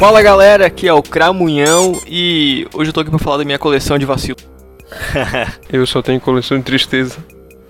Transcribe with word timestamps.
Fala 0.00 0.22
galera, 0.22 0.64
aqui 0.64 0.88
é 0.88 0.94
o 0.94 1.02
Cramunhão 1.02 2.00
e 2.06 2.66
hoje 2.72 2.88
eu 2.88 2.92
tô 2.94 3.00
aqui 3.00 3.10
pra 3.10 3.18
falar 3.18 3.36
da 3.36 3.44
minha 3.44 3.58
coleção 3.58 3.98
de 3.98 4.06
vacilo. 4.06 4.38
eu 5.70 5.86
só 5.86 6.00
tenho 6.00 6.18
coleção 6.18 6.56
de 6.56 6.64
tristeza. 6.64 7.18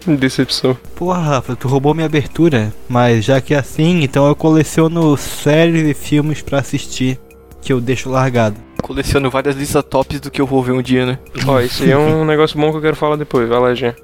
Decepção. 0.06 0.78
Porra, 0.94 1.20
Rafa, 1.20 1.56
tu 1.56 1.66
roubou 1.66 1.92
minha 1.92 2.06
abertura. 2.06 2.72
Mas 2.88 3.24
já 3.24 3.40
que 3.40 3.52
é 3.52 3.58
assim, 3.58 4.04
então 4.04 4.28
eu 4.28 4.36
coleciono 4.36 5.16
séries 5.16 5.82
e 5.88 5.92
filmes 5.92 6.40
para 6.40 6.60
assistir 6.60 7.18
que 7.60 7.72
eu 7.72 7.80
deixo 7.80 8.08
largado. 8.08 8.56
Coleciono 8.80 9.28
várias 9.28 9.56
listas 9.56 9.82
tops 9.82 10.20
do 10.20 10.30
que 10.30 10.40
eu 10.40 10.46
vou 10.46 10.62
ver 10.62 10.70
um 10.70 10.80
dia, 10.80 11.04
né? 11.04 11.18
Ó, 11.48 11.60
isso 11.60 11.82
aí 11.82 11.90
é 11.90 11.98
um 11.98 12.24
negócio 12.24 12.56
bom 12.56 12.70
que 12.70 12.76
eu 12.76 12.82
quero 12.82 12.96
falar 12.96 13.16
depois. 13.16 13.48
Vai 13.48 13.58
lá, 13.58 13.74
Jean. 13.74 13.96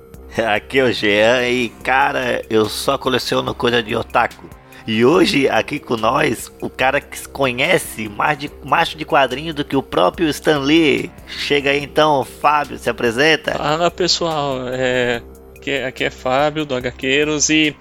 Aqui 0.53 0.81
é 0.81 0.85
o 0.85 0.93
Jean 0.93 1.49
e, 1.49 1.69
cara, 1.85 2.43
eu 2.51 2.69
só 2.69 2.99
coleciono 2.99 3.55
coisa 3.55 3.81
de 3.81 3.95
otaku. 3.95 4.51
E 4.87 5.05
hoje, 5.05 5.49
aqui 5.49 5.81
com 5.81 5.97
nós, 5.97 6.51
o 6.61 6.71
cara 6.71 7.01
que 7.01 7.29
conhece 7.29 8.09
mais 8.09 8.39
de 8.39 8.49
macho 8.65 8.97
de 8.97 9.05
quadrinho 9.05 9.53
do 9.53 9.65
que 9.65 9.77
o 9.77 9.83
próprio 9.83 10.29
Stan 10.29 10.61
Lee. 10.61 11.11
Chega 11.27 11.71
aí 11.71 11.83
então, 11.83 12.25
Fábio, 12.25 12.79
se 12.79 12.89
apresenta. 12.89 13.53
Fala 13.53 13.91
pessoal, 13.91 14.69
é... 14.69 15.21
aqui, 15.57 15.71
é, 15.71 15.87
aqui 15.87 16.05
é 16.05 16.11
Fábio 16.11 16.65
do 16.65 16.77
HQueiros 16.77 17.51
e 17.51 17.75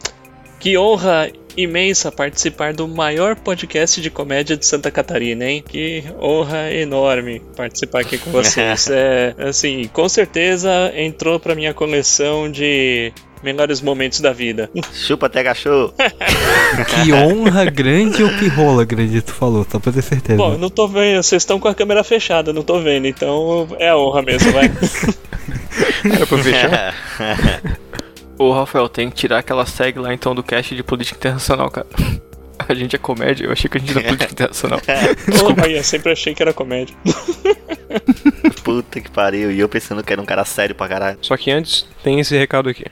que 0.60 0.76
honra 0.80 1.32
imensa 1.56 2.12
participar 2.12 2.74
do 2.74 2.88
maior 2.88 3.36
podcast 3.36 4.02
de 4.02 4.10
comédia 4.10 4.58
de 4.58 4.66
Santa 4.66 4.90
Catarina, 4.90 5.46
hein? 5.46 5.64
Que 5.68 6.04
honra 6.20 6.74
enorme 6.74 7.40
participar 7.56 8.02
aqui 8.02 8.18
com 8.18 8.32
vocês. 8.32 8.90
é, 8.90 9.36
assim, 9.38 9.88
com 9.94 10.10
certeza 10.10 10.92
entrou 10.96 11.40
pra 11.40 11.54
minha 11.54 11.74
coleção 11.74 12.52
de 12.52 13.14
melhores 13.44 13.82
momentos 13.82 14.20
da 14.20 14.34
vida. 14.34 14.70
Chupa 14.94 15.28
até 15.28 15.44
cachorro. 15.44 15.94
que 17.04 17.14
honra 17.14 17.66
grande 17.66 18.24
ou 18.24 18.30
que 18.30 18.48
rola 18.48 18.84
grande, 18.84 19.22
tu 19.22 19.34
falou, 19.34 19.66
só 19.70 19.80
pra 19.80 19.92
ter 19.92 20.02
certeza. 20.02 20.38
Bom, 20.38 20.58
não 20.58 20.70
tô 20.70 20.88
vendo, 20.88 21.22
vocês 21.22 21.42
estão 21.42 21.60
com 21.60 21.68
a 21.68 21.76
câmera 21.76 22.04
fechada, 22.04 22.52
não 22.52 22.64
tô 22.64 22.80
vendo, 22.80 23.08
então 23.08 23.68
é 23.80 23.90
a 23.90 23.98
honra 23.98 24.22
mesmo, 24.22 24.52
vai. 24.52 24.66
é 26.22 26.26
pra 26.26 26.38
fechar? 26.38 26.96
Ô, 28.38 28.52
Rafael, 28.52 28.90
tem 28.90 29.10
que 29.10 29.16
tirar 29.16 29.40
aquela 29.40 29.64
tag 29.64 29.98
lá 29.98 30.14
então 30.14 30.36
do 30.36 30.44
cast 30.44 30.76
de 30.76 30.84
política 30.84 31.18
internacional, 31.18 31.72
cara. 31.72 31.88
A 32.68 32.74
gente 32.74 32.96
é 32.96 33.00
comédia, 33.00 33.46
eu 33.46 33.52
achei 33.52 33.70
que 33.70 33.78
a 33.78 33.80
gente 33.80 33.92
era 33.92 34.02
política 34.02 34.32
internacional. 34.32 34.82
Desculpa 35.28 35.66
aí, 35.66 35.78
eu 35.78 35.84
sempre 35.84 36.12
achei 36.12 36.34
que 36.34 36.42
era 36.42 36.54
comédia. 36.54 36.96
Puta 38.64 39.00
que 39.00 39.10
pariu, 39.10 39.52
e 39.52 39.60
eu 39.60 39.70
pensando 39.70 40.04
que 40.04 40.12
era 40.12 40.22
um 40.22 40.26
cara 40.26 40.44
sério 40.44 40.76
pra 40.76 40.88
caralho. 40.88 41.18
Só 41.22 41.38
que 41.38 41.52
antes, 41.52 41.88
tem 42.04 42.20
esse 42.20 42.38
recado 42.38 42.70
aqui. 42.70 42.86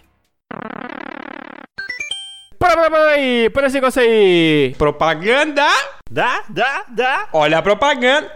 Para, 2.60 2.76
para, 2.76 2.90
para 2.90 3.10
aí, 3.12 3.50
para 3.50 3.68
esse 3.68 3.76
negócio 3.76 4.02
aí. 4.02 4.74
Propaganda. 4.78 5.68
Dá, 6.10 6.44
dá, 6.50 6.86
dá. 6.90 7.28
Olha 7.34 7.58
a 7.58 7.62
propaganda. 7.62 8.32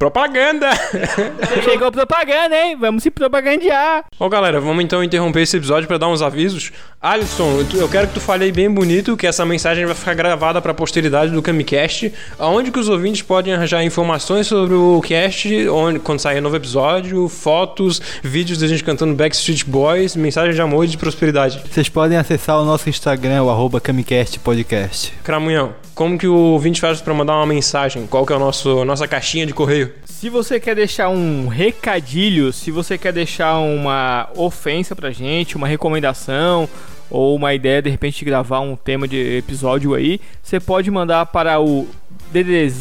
Propaganda! 0.00 0.70
Chegou 1.62 1.92
propaganda, 1.92 2.56
hein? 2.56 2.74
Vamos 2.80 3.02
se 3.02 3.10
propagandear. 3.10 4.06
Ô 4.18 4.30
galera, 4.30 4.58
vamos 4.58 4.82
então 4.82 5.04
interromper 5.04 5.42
esse 5.42 5.58
episódio 5.58 5.86
para 5.86 5.98
dar 5.98 6.08
uns 6.08 6.22
avisos. 6.22 6.72
Alisson, 7.02 7.62
eu 7.74 7.86
quero 7.86 8.08
que 8.08 8.14
tu 8.14 8.20
fale 8.20 8.44
aí 8.44 8.50
bem 8.50 8.70
bonito 8.70 9.14
que 9.14 9.26
essa 9.26 9.44
mensagem 9.44 9.84
vai 9.84 9.94
ficar 9.94 10.14
gravada 10.14 10.58
para 10.62 10.70
a 10.70 10.74
posteridade 10.74 11.32
do 11.32 11.42
Camicast, 11.42 12.14
aonde 12.38 12.70
que 12.70 12.78
os 12.78 12.88
ouvintes 12.88 13.20
podem 13.20 13.52
arranjar 13.52 13.84
informações 13.84 14.46
sobre 14.46 14.72
o 14.72 15.02
cast, 15.02 15.68
onde 15.68 15.98
quando 15.98 16.18
sair 16.18 16.40
novo 16.40 16.56
episódio, 16.56 17.28
fotos, 17.28 18.00
vídeos 18.22 18.58
da 18.58 18.66
gente 18.66 18.82
cantando 18.82 19.14
Backstreet 19.14 19.66
Boys, 19.66 20.16
mensagem 20.16 20.54
de 20.54 20.62
amor 20.62 20.86
e 20.86 20.88
de 20.88 20.96
prosperidade. 20.96 21.62
Vocês 21.70 21.90
podem 21.90 22.16
acessar 22.16 22.58
o 22.58 22.64
nosso 22.64 22.88
Instagram, 22.88 23.42
o 23.42 23.50
arroba 23.50 23.78
Camicast 23.82 24.38
Podcast. 24.38 25.12
Cramunhão, 25.22 25.74
como 26.00 26.16
que 26.16 26.26
o 26.26 26.34
ouvinte 26.34 26.80
faz 26.80 27.02
para 27.02 27.12
mandar 27.12 27.36
uma 27.36 27.44
mensagem? 27.44 28.06
Qual 28.06 28.24
que 28.24 28.32
é 28.32 28.36
a 28.36 28.38
nosso, 28.38 28.86
nossa 28.86 29.06
caixinha 29.06 29.44
de 29.44 29.52
correio? 29.52 29.92
Se 30.06 30.30
você 30.30 30.58
quer 30.58 30.74
deixar 30.74 31.10
um 31.10 31.46
recadilho, 31.46 32.54
se 32.54 32.70
você 32.70 32.96
quer 32.96 33.12
deixar 33.12 33.58
uma 33.58 34.26
ofensa 34.34 34.96
pra 34.96 35.10
gente, 35.10 35.58
uma 35.58 35.68
recomendação 35.68 36.66
ou 37.10 37.36
uma 37.36 37.52
ideia 37.52 37.82
de 37.82 37.90
repente 37.90 38.20
de 38.20 38.24
gravar 38.24 38.60
um 38.60 38.76
tema 38.76 39.06
de 39.06 39.36
episódio 39.36 39.92
aí, 39.92 40.18
você 40.42 40.58
pode 40.58 40.90
mandar 40.90 41.26
para 41.26 41.60
o 41.60 41.86
DDD 42.32 42.72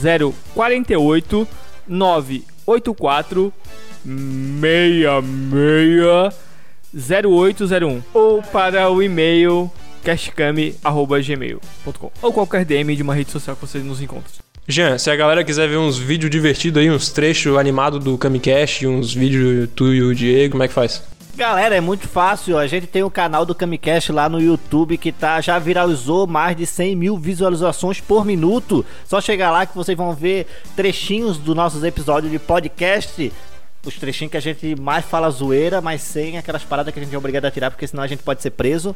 048 0.55 1.45
984 1.89 3.53
66 6.93 7.19
0801 7.19 8.01
ou 8.13 8.41
para 8.41 8.89
o 8.89 9.03
e-mail 9.03 9.69
castcam.gmail.com 10.03 12.11
ou 12.21 12.33
qualquer 12.33 12.65
DM 12.65 12.95
de 12.95 13.03
uma 13.03 13.13
rede 13.13 13.31
social 13.31 13.55
que 13.55 13.65
você 13.65 13.79
nos 13.79 14.01
encontre. 14.01 14.33
Jean, 14.67 14.97
se 14.99 15.09
a 15.09 15.15
galera 15.15 15.43
quiser 15.43 15.67
ver 15.67 15.77
uns 15.77 15.97
vídeos 15.97 16.29
divertidos 16.29 16.81
aí, 16.81 16.91
uns 16.91 17.09
trechos 17.09 17.57
animados 17.57 18.03
do 18.03 18.17
Camicast, 18.17 18.85
uns 18.85 19.13
vídeos 19.13 19.69
tu 19.75 19.91
e 19.91 20.03
o 20.03 20.13
Diego, 20.13 20.51
como 20.51 20.63
é 20.63 20.67
que 20.67 20.73
faz? 20.73 21.01
Galera, 21.39 21.73
é 21.73 21.79
muito 21.79 22.07
fácil. 22.07 22.57
A 22.57 22.67
gente 22.67 22.85
tem 22.85 23.01
o 23.01 23.09
canal 23.09 23.45
do 23.45 23.55
Camicast 23.55 24.11
lá 24.11 24.27
no 24.27 24.41
YouTube 24.41 24.97
que 24.97 25.09
tá, 25.09 25.39
já 25.39 25.57
viralizou 25.57 26.27
mais 26.27 26.55
de 26.55 26.65
100 26.65 26.95
mil 26.97 27.17
visualizações 27.17 28.01
por 28.01 28.25
minuto. 28.25 28.85
Só 29.05 29.21
chegar 29.21 29.49
lá 29.49 29.65
que 29.65 29.73
vocês 29.73 29.97
vão 29.97 30.13
ver 30.13 30.47
trechinhos 30.75 31.37
dos 31.37 31.55
nossos 31.55 31.81
episódios 31.85 32.29
de 32.29 32.37
podcast. 32.37 33.31
Os 33.85 33.95
trechinhos 33.95 34.31
que 34.31 34.37
a 34.37 34.41
gente 34.41 34.75
mais 34.75 35.05
fala 35.05 35.29
zoeira, 35.29 35.79
mas 35.79 36.01
sem 36.01 36.37
aquelas 36.37 36.63
paradas 36.63 36.93
que 36.93 36.99
a 36.99 37.03
gente 37.03 37.15
é 37.15 37.17
obrigado 37.17 37.45
a 37.45 37.51
tirar, 37.51 37.71
porque 37.71 37.87
senão 37.87 38.03
a 38.03 38.07
gente 38.07 38.21
pode 38.21 38.41
ser 38.41 38.51
preso. 38.51 38.93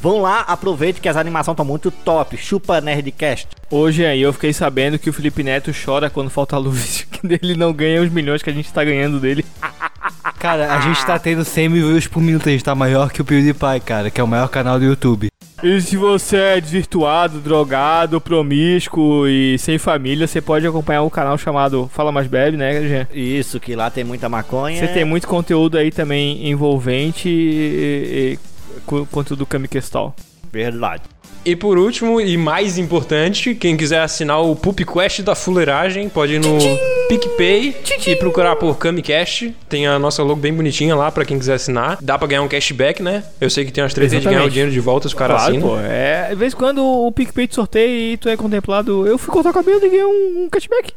Vão 0.00 0.20
lá, 0.20 0.40
aproveite 0.42 1.00
que 1.00 1.08
as 1.08 1.16
animações 1.16 1.54
estão 1.54 1.64
muito 1.64 1.90
top. 1.90 2.36
Chupa 2.36 2.80
Nerdcast. 2.80 3.48
Hoje 3.70 4.06
aí 4.06 4.22
eu 4.22 4.32
fiquei 4.32 4.52
sabendo 4.52 4.98
que 4.98 5.10
o 5.10 5.12
Felipe 5.12 5.42
Neto 5.42 5.72
chora 5.72 6.08
quando 6.08 6.30
falta 6.30 6.56
luz, 6.56 7.06
que 7.10 7.20
ele 7.26 7.56
não 7.56 7.72
ganha 7.72 8.00
os 8.00 8.10
milhões 8.10 8.42
que 8.42 8.50
a 8.50 8.52
gente 8.52 8.72
tá 8.72 8.84
ganhando 8.84 9.18
dele. 9.18 9.44
Cara, 10.38 10.72
a 10.72 10.80
gente 10.80 11.04
tá 11.04 11.18
tendo 11.18 11.44
100 11.44 11.68
mil 11.68 11.88
views 11.88 12.06
por 12.06 12.22
minuto, 12.22 12.48
a 12.48 12.52
gente 12.52 12.62
tá 12.62 12.74
maior 12.74 13.10
que 13.10 13.20
o 13.20 13.24
PewDiePie, 13.24 13.80
cara, 13.84 14.08
que 14.08 14.20
é 14.20 14.24
o 14.24 14.28
maior 14.28 14.48
canal 14.48 14.78
do 14.78 14.84
YouTube. 14.84 15.28
E 15.62 15.80
se 15.80 15.96
você 15.96 16.36
é 16.36 16.60
desvirtuado, 16.60 17.40
drogado, 17.40 18.20
promíscuo 18.20 19.26
e 19.26 19.58
sem 19.58 19.78
família, 19.78 20.28
você 20.28 20.40
pode 20.40 20.64
acompanhar 20.64 21.02
um 21.02 21.10
canal 21.10 21.36
chamado 21.36 21.90
Fala 21.92 22.12
Mais 22.12 22.28
Bebe, 22.28 22.56
né, 22.56 22.80
Jean? 22.86 23.08
Isso, 23.12 23.58
que 23.58 23.74
lá 23.74 23.90
tem 23.90 24.04
muita 24.04 24.28
maconha. 24.28 24.78
Você 24.78 24.86
tem 24.86 25.04
muito 25.04 25.26
conteúdo 25.26 25.76
aí 25.76 25.90
também 25.90 26.48
envolvente 26.48 27.28
e, 27.28 28.36
e 28.36 28.38
conteúdo 28.80 29.40
do 29.40 29.46
Kamikestal. 29.46 30.14
Verdade. 30.52 31.02
E 31.44 31.56
por 31.56 31.78
último, 31.78 32.20
e 32.20 32.36
mais 32.36 32.76
importante, 32.76 33.54
quem 33.54 33.76
quiser 33.76 34.00
assinar 34.00 34.42
o 34.42 34.54
Pup 34.54 34.80
Quest 34.84 35.22
da 35.22 35.34
Fuleiragem, 35.34 36.08
pode 36.08 36.34
ir 36.34 36.40
no 36.40 36.58
Tchim! 36.58 36.76
PicPay 37.08 37.72
Tchim! 37.84 38.10
e 38.10 38.16
procurar 38.16 38.56
por 38.56 38.76
Camicast. 38.76 39.54
Tem 39.68 39.86
a 39.86 39.98
nossa 39.98 40.22
logo 40.22 40.40
bem 40.40 40.52
bonitinha 40.52 40.94
lá 40.94 41.10
pra 41.10 41.24
quem 41.24 41.38
quiser 41.38 41.54
assinar. 41.54 41.96
Dá 42.02 42.18
pra 42.18 42.28
ganhar 42.28 42.42
um 42.42 42.48
cashback, 42.48 43.02
né? 43.02 43.22
Eu 43.40 43.48
sei 43.48 43.64
que 43.64 43.72
tem 43.72 43.82
umas 43.82 43.94
três 43.94 44.10
de 44.10 44.20
ganhar 44.20 44.44
o 44.44 44.50
dinheiro 44.50 44.70
de 44.70 44.80
volta 44.80 45.08
se 45.08 45.14
o 45.14 45.16
cara 45.16 45.34
claro, 45.34 45.50
assina. 45.50 45.66
Pô, 45.66 45.78
é, 45.78 46.28
de 46.28 46.34
vez 46.34 46.52
em 46.52 46.56
quando 46.56 46.84
o 46.84 47.10
PicPay 47.12 47.46
te 47.46 47.54
sorteia 47.54 48.12
e 48.12 48.16
tu 48.16 48.28
é 48.28 48.36
contemplado. 48.36 49.06
Eu 49.06 49.16
fui 49.16 49.32
cortar 49.32 49.50
o 49.50 49.54
cabelo 49.54 49.78
e 49.78 49.88
ganhei 49.88 50.04
um, 50.04 50.44
um 50.44 50.48
cashback. 50.50 50.92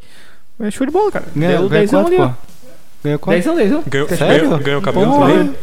É 0.59 0.69
show 0.69 0.85
de 0.85 0.91
bola, 0.91 1.11
cara. 1.11 1.25
Ganhou, 1.35 1.59
Deu 1.59 1.69
10 1.69 1.93
ali, 1.93 2.17
ó. 2.17 2.31
Ganhou 3.03 3.19
quanto? 3.19 3.41
10 3.41 3.69
10 3.69 3.85
Ganhou, 3.87 4.09
Sério? 4.09 4.57
ganhou 4.59 4.81
o 4.81 4.83
cabelo 4.83 5.13
também? 5.13 5.55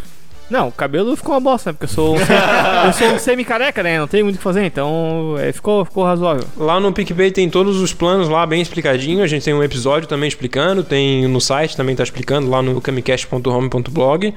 Não, 0.50 0.68
o 0.68 0.72
cabelo 0.72 1.14
ficou 1.14 1.34
uma 1.34 1.40
bosta, 1.40 1.70
né? 1.70 1.76
Porque 1.78 1.84
eu 1.84 1.94
sou, 1.94 2.16
eu 2.86 2.92
sou 2.92 3.08
um 3.08 3.18
semi-careca, 3.18 3.82
né? 3.82 3.98
Não 3.98 4.08
tem 4.08 4.22
muito 4.22 4.36
o 4.36 4.38
que 4.38 4.44
fazer, 4.44 4.64
então 4.64 5.36
é, 5.38 5.52
ficou, 5.52 5.84
ficou 5.84 6.04
razoável. 6.04 6.44
Lá 6.56 6.80
no 6.80 6.92
PicPay 6.92 7.30
tem 7.30 7.50
todos 7.50 7.78
os 7.80 7.92
planos 7.92 8.28
lá 8.28 8.46
bem 8.46 8.62
explicadinho. 8.62 9.22
A 9.22 9.26
gente 9.26 9.44
tem 9.44 9.52
um 9.52 9.62
episódio 9.62 10.08
também 10.08 10.26
explicando, 10.26 10.82
tem 10.82 11.28
no 11.28 11.40
site 11.40 11.76
também 11.76 11.94
tá 11.94 12.02
explicando, 12.02 12.48
lá 12.48 12.62
no 12.62 12.80
camicast.home.blog. 12.80 14.34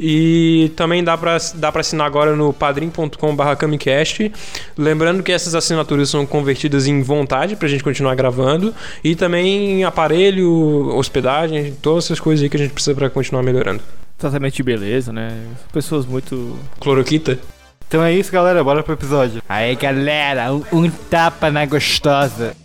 E 0.00 0.72
também 0.74 1.04
dá 1.04 1.16
pra, 1.16 1.36
dá 1.54 1.70
pra 1.70 1.80
assinar 1.80 2.06
agora 2.06 2.34
no 2.34 2.52
padrim.com.br 2.52 3.56
camicast. 3.56 4.32
Lembrando 4.76 5.22
que 5.22 5.30
essas 5.30 5.54
assinaturas 5.54 6.10
são 6.10 6.26
convertidas 6.26 6.88
em 6.88 7.02
vontade 7.02 7.54
pra 7.54 7.68
gente 7.68 7.84
continuar 7.84 8.16
gravando. 8.16 8.74
E 9.04 9.14
também 9.14 9.84
aparelho, 9.84 10.92
hospedagem, 10.96 11.72
todas 11.80 12.06
essas 12.06 12.18
coisas 12.18 12.42
aí 12.42 12.50
que 12.50 12.56
a 12.56 12.60
gente 12.60 12.72
precisa 12.72 12.96
pra 12.96 13.08
continuar 13.08 13.44
melhorando 13.44 14.01
tratamento 14.22 14.54
de 14.54 14.62
beleza, 14.62 15.12
né? 15.12 15.30
Pessoas 15.72 16.06
muito. 16.06 16.56
Cloroquita? 16.80 17.38
Então 17.86 18.02
é 18.02 18.12
isso, 18.12 18.32
galera. 18.32 18.62
Bora 18.62 18.82
pro 18.82 18.94
episódio. 18.94 19.42
Aí, 19.48 19.74
galera, 19.74 20.52
um, 20.52 20.64
um 20.72 20.90
tapa 20.90 21.50
na 21.50 21.66
gostosa. 21.66 22.56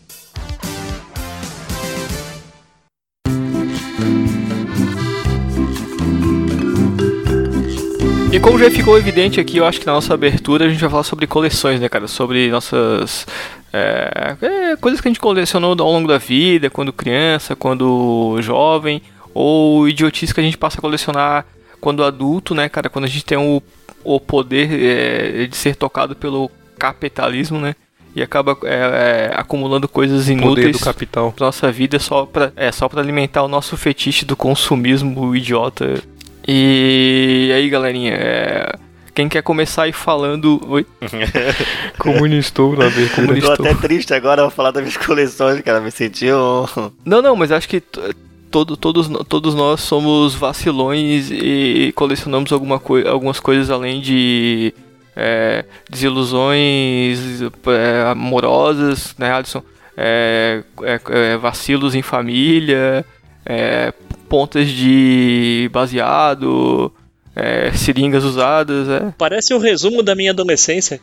E 8.31 8.39
como 8.39 8.59
já 8.59 8.69
ficou 8.69 8.97
evidente 8.97 9.39
aqui, 9.39 9.57
eu 9.57 9.65
acho 9.65 9.79
que 9.79 9.85
na 9.85 9.93
nossa 9.93 10.13
abertura 10.13 10.65
a 10.65 10.69
gente 10.69 10.79
vai 10.79 10.89
falar 10.89 11.03
sobre 11.03 11.25
coleções, 11.25 11.79
né, 11.79 11.89
cara? 11.89 12.07
Sobre 12.07 12.49
nossas. 12.49 13.25
É, 13.73 14.35
é, 14.41 14.75
coisas 14.75 15.01
que 15.01 15.07
a 15.07 15.11
gente 15.11 15.19
colecionou 15.19 15.71
ao 15.71 15.91
longo 15.91 16.07
da 16.07 16.19
vida, 16.19 16.69
quando 16.69 16.93
criança, 16.93 17.55
quando 17.55 18.37
jovem 18.41 19.01
ou 19.37 19.87
idiotice 19.87 20.33
que 20.33 20.39
a 20.39 20.43
gente 20.43 20.57
passa 20.57 20.77
a 20.79 20.81
colecionar 20.81 21.45
quando 21.79 22.03
adulto, 22.03 22.55
né, 22.55 22.67
cara? 22.69 22.89
Quando 22.89 23.05
a 23.05 23.07
gente 23.07 23.23
tem 23.23 23.37
o, 23.37 23.61
o 24.03 24.19
poder 24.19 24.67
é, 24.71 25.45
de 25.45 25.55
ser 25.55 25.75
tocado 25.75 26.15
pelo 26.15 26.49
capitalismo, 26.79 27.59
né? 27.59 27.75
e 28.15 28.21
acaba 28.23 28.57
é, 28.63 29.29
é, 29.29 29.31
acumulando 29.35 29.87
coisas 29.87 30.25
Poder 30.25 30.33
inúteis 30.41 30.71
do 30.79 30.83
capital. 30.83 31.31
pra 31.31 31.45
nossa 31.45 31.71
vida 31.71 31.99
só 31.99 32.25
pra, 32.25 32.51
é, 32.55 32.71
só 32.71 32.89
pra 32.89 32.99
alimentar 32.99 33.43
o 33.43 33.47
nosso 33.47 33.77
fetiche 33.77 34.25
do 34.25 34.35
consumismo 34.35 35.35
idiota. 35.35 36.01
E 36.47 37.51
aí, 37.53 37.69
galerinha, 37.69 38.13
é, 38.15 38.73
quem 39.13 39.29
quer 39.29 39.43
começar 39.43 39.83
aí 39.83 39.91
falando. 39.93 40.59
Oi? 40.67 40.83
Comunistou 41.99 42.75
na. 42.75 42.85
Tô 42.89 43.15
Comunistou. 43.15 43.53
até 43.53 43.73
triste 43.75 44.13
agora, 44.15 44.41
vou 44.41 44.51
falar 44.51 44.71
das 44.71 44.81
minhas 44.83 44.97
coleções, 44.97 45.61
cara. 45.61 45.79
Me 45.79 45.91
senti 45.91 46.31
um. 46.31 46.65
Não, 47.05 47.21
não, 47.21 47.35
mas 47.35 47.51
acho 47.51 47.67
que 47.69 47.79
t- 47.81 47.99
todo, 48.49 48.77
todos, 48.77 49.07
todos 49.27 49.53
nós 49.53 49.81
somos 49.81 50.35
vacilões 50.35 51.29
e 51.31 51.91
colecionamos 51.95 52.51
alguma 52.51 52.79
coi 52.79 53.07
algumas 53.07 53.39
coisas 53.39 53.69
além 53.69 54.01
de 54.01 54.73
é, 55.15 55.65
desilusões 55.89 57.41
é, 57.41 58.09
amorosas, 58.11 59.15
né, 59.17 59.31
Alisson? 59.31 59.63
É, 59.95 60.63
é, 60.83 61.01
é, 61.09 61.37
vacilos 61.37 61.95
em 61.95 62.03
família, 62.03 63.03
é, 63.43 63.91
pontas 64.29 64.69
de 64.69 65.69
baseado, 65.73 66.93
é, 67.37 67.71
seringas 67.73 68.23
usadas, 68.23 68.89
é, 68.89 69.13
Parece 69.17 69.53
o 69.53 69.59
resumo 69.59 70.01
da 70.01 70.15
minha 70.15 70.31
adolescência. 70.31 70.99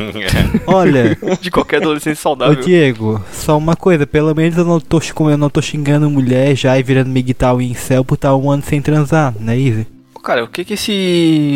Olha, 0.66 1.16
de 1.40 1.50
qualquer 1.50 1.76
adolescente 1.80 2.16
ô 2.18 2.20
saudável. 2.20 2.62
Diego, 2.62 3.22
só 3.32 3.56
uma 3.56 3.74
coisa, 3.76 4.06
pelo 4.06 4.34
menos 4.34 4.56
eu 4.58 4.64
não 4.64 4.78
tô, 4.78 5.00
como 5.14 5.30
eu 5.30 5.38
não 5.38 5.48
tô 5.50 5.62
xingando 5.62 6.10
mulher 6.10 6.54
já 6.56 6.78
e 6.78 6.82
virando 6.82 7.10
migtal 7.10 7.60
em 7.60 7.74
céu 7.74 8.04
por 8.04 8.14
estar 8.14 8.36
um 8.36 8.50
ano 8.50 8.62
sem 8.62 8.80
transar, 8.82 9.34
né, 9.40 9.58
Easy? 9.58 9.86
Cara, 10.22 10.44
o 10.44 10.48
que 10.48 10.64
que 10.64 10.74
esse 10.74 10.92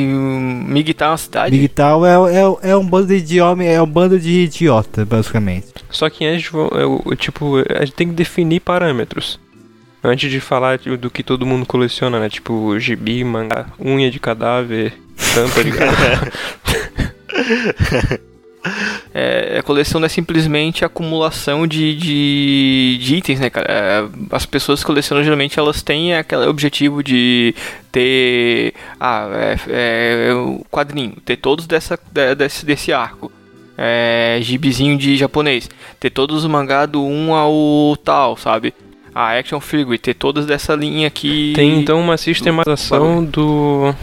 hum, 0.09 0.65
Migtar 0.67 1.07
é 1.07 1.11
uma 1.13 1.17
cidade? 1.17 1.57
Migtal 1.57 2.05
é, 2.05 2.15
é, 2.15 2.71
é 2.71 2.77
um 2.77 2.85
bando 2.85 3.17
de 3.21 3.41
homem, 3.41 3.69
é 3.69 3.81
um 3.81 3.87
bando 3.87 4.19
de 4.19 4.41
idiota, 4.41 5.05
basicamente. 5.05 5.69
Só 5.89 6.11
que 6.11 6.25
antes, 6.27 6.53
eu- 6.53 7.03
eu, 7.07 7.17
tipo, 7.17 7.59
a 7.59 7.85
gente 7.85 7.95
tem 7.95 8.09
que 8.09 8.15
definir 8.15 8.59
parâmetros. 8.59 9.39
Antes 10.07 10.31
de 10.31 10.39
falar 10.39 10.79
do 10.79 11.11
que 11.11 11.25
todo 11.25 11.45
mundo 11.45 11.67
coleciona, 11.67 12.21
né? 12.21 12.29
Tipo, 12.29 12.79
gibi, 12.79 13.25
mangá, 13.25 13.67
unha 13.81 14.09
de 14.09 14.21
cadáver, 14.21 14.93
tampa 15.35 15.65
de 15.65 15.71
garrafa. 15.71 16.33
É, 19.15 19.59
a 19.59 19.63
coleção 19.63 20.01
não 20.01 20.07
é 20.07 20.09
simplesmente 20.09 20.85
acumulação 20.85 21.67
de, 21.67 21.95
de, 21.97 22.99
de 23.01 23.15
itens, 23.17 23.41
né, 23.41 23.49
cara? 23.49 23.67
É, 23.71 24.09
as 24.31 24.45
pessoas 24.45 24.81
que 24.81 24.87
colecionam 24.87 25.23
geralmente 25.23 25.59
elas 25.59 25.83
têm 25.83 26.15
aquele 26.15 26.47
objetivo 26.47 27.03
de 27.03 27.55
ter. 27.93 28.75
Ah, 28.99 29.29
é, 29.33 30.29
é, 30.31 30.35
o 30.35 30.65
quadrinho, 30.71 31.13
ter 31.25 31.37
todos 31.37 31.67
dessa, 31.67 31.99
de- 32.13 32.35
desse, 32.35 32.67
desse 32.67 32.93
arco. 32.93 33.33
É, 33.79 34.39
gibizinho 34.41 34.97
de 34.97 35.19
japonês, 35.19 35.69
ter 36.01 36.09
todos 36.09 36.45
os 36.45 36.51
mangá 36.51 36.87
do 36.87 37.05
1 37.05 37.35
ao 37.35 37.97
tal, 38.03 38.35
sabe? 38.37 38.73
A 39.19 39.39
Action 39.39 39.59
Figure, 39.61 39.97
ter 39.99 40.13
todas 40.13 40.45
dessa 40.45 40.75
linha 40.75 41.07
aqui. 41.07 41.53
Tem 41.57 41.81
então 41.81 41.99
uma 41.99 42.19
sistematização 42.19 43.25
do. 43.25 43.87
da 43.87 43.95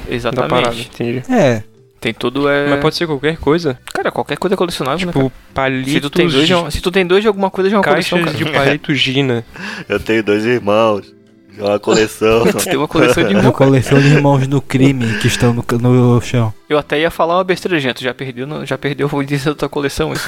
parada, 0.48 0.70
Exatamente. 0.70 0.90
entendi. 0.92 1.24
É, 1.32 1.62
Tem 2.02 2.12
tudo. 2.14 2.50
É... 2.50 2.68
Mas 2.70 2.80
pode 2.80 2.96
ser 2.96 3.06
qualquer 3.06 3.38
coisa. 3.38 3.78
Cara, 3.94 4.12
qualquer 4.12 4.38
coisa 4.38 4.56
é 4.56 4.58
colecionável, 4.58 5.06
né? 5.06 5.14
cara? 5.14 5.26
Tipo, 5.26 5.38
palitos. 5.54 5.94
Se 5.94 6.02
tu, 6.02 6.10
tem 6.10 6.28
dois, 6.28 6.48
já 6.48 6.56
é 6.56 6.58
uma- 6.58 6.72
se 6.72 6.82
tu 6.82 6.90
tem 6.92 7.06
dois 7.06 7.22
de 7.22 7.28
alguma 7.28 7.52
coisa, 7.52 7.70
já 7.70 7.76
é 7.76 7.78
uma 7.78 7.84
coleção, 7.84 8.18
caixas 8.24 8.42
cara. 8.42 8.52
de 8.52 8.58
palito 8.58 8.94
Gina. 8.96 9.46
Eu 9.88 10.00
tenho 10.00 10.24
dois 10.24 10.44
irmãos. 10.46 11.14
É 11.60 11.64
uma 11.64 11.78
coleção. 11.80 12.46
Tu 12.48 12.58
tem 12.66 12.76
uma 12.78 12.88
coleção 12.88 13.24
de 13.24 13.34
eu 13.34 13.38
irmão. 13.38 13.52
coleciono 13.52 14.04
irmãos 14.08 14.48
no 14.48 14.60
crime 14.60 15.20
que 15.20 15.28
estão 15.28 15.54
no, 15.54 15.64
no 15.78 16.20
chão. 16.22 16.52
Eu 16.68 16.80
até 16.80 17.00
ia 17.00 17.12
falar 17.12 17.38
uma 17.38 17.44
besteira, 17.44 17.80
gente. 17.80 17.98
Tu 17.98 18.04
já 18.04 18.16
perdeu, 18.16 18.66
já 18.66 18.76
perdeu 18.80 19.08
o 19.14 19.22
início 19.22 19.52
da 19.52 19.56
tua 19.60 19.70
coleção. 19.70 20.12
Isso. 20.12 20.28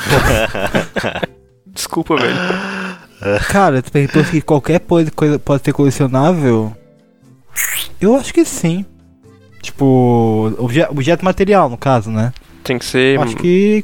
Desculpa, 1.65 2.15
velho. 2.17 2.35
Cara, 3.49 3.81
tu 3.81 3.91
perguntou 3.91 4.23
se 4.23 4.41
qualquer 4.41 4.79
coisa, 4.81 5.11
pode 5.43 5.63
ser 5.63 5.73
colecionável? 5.73 6.75
Eu 7.99 8.15
acho 8.15 8.33
que 8.33 8.43
sim. 8.45 8.85
Tipo, 9.61 10.53
obje- 10.59 10.85
objeto 10.89 11.25
material, 11.25 11.69
no 11.69 11.77
caso, 11.77 12.11
né? 12.11 12.31
Tem 12.63 12.77
que 12.77 12.85
ser. 12.85 13.15
Eu 13.17 13.21
acho 13.21 13.35
que. 13.37 13.83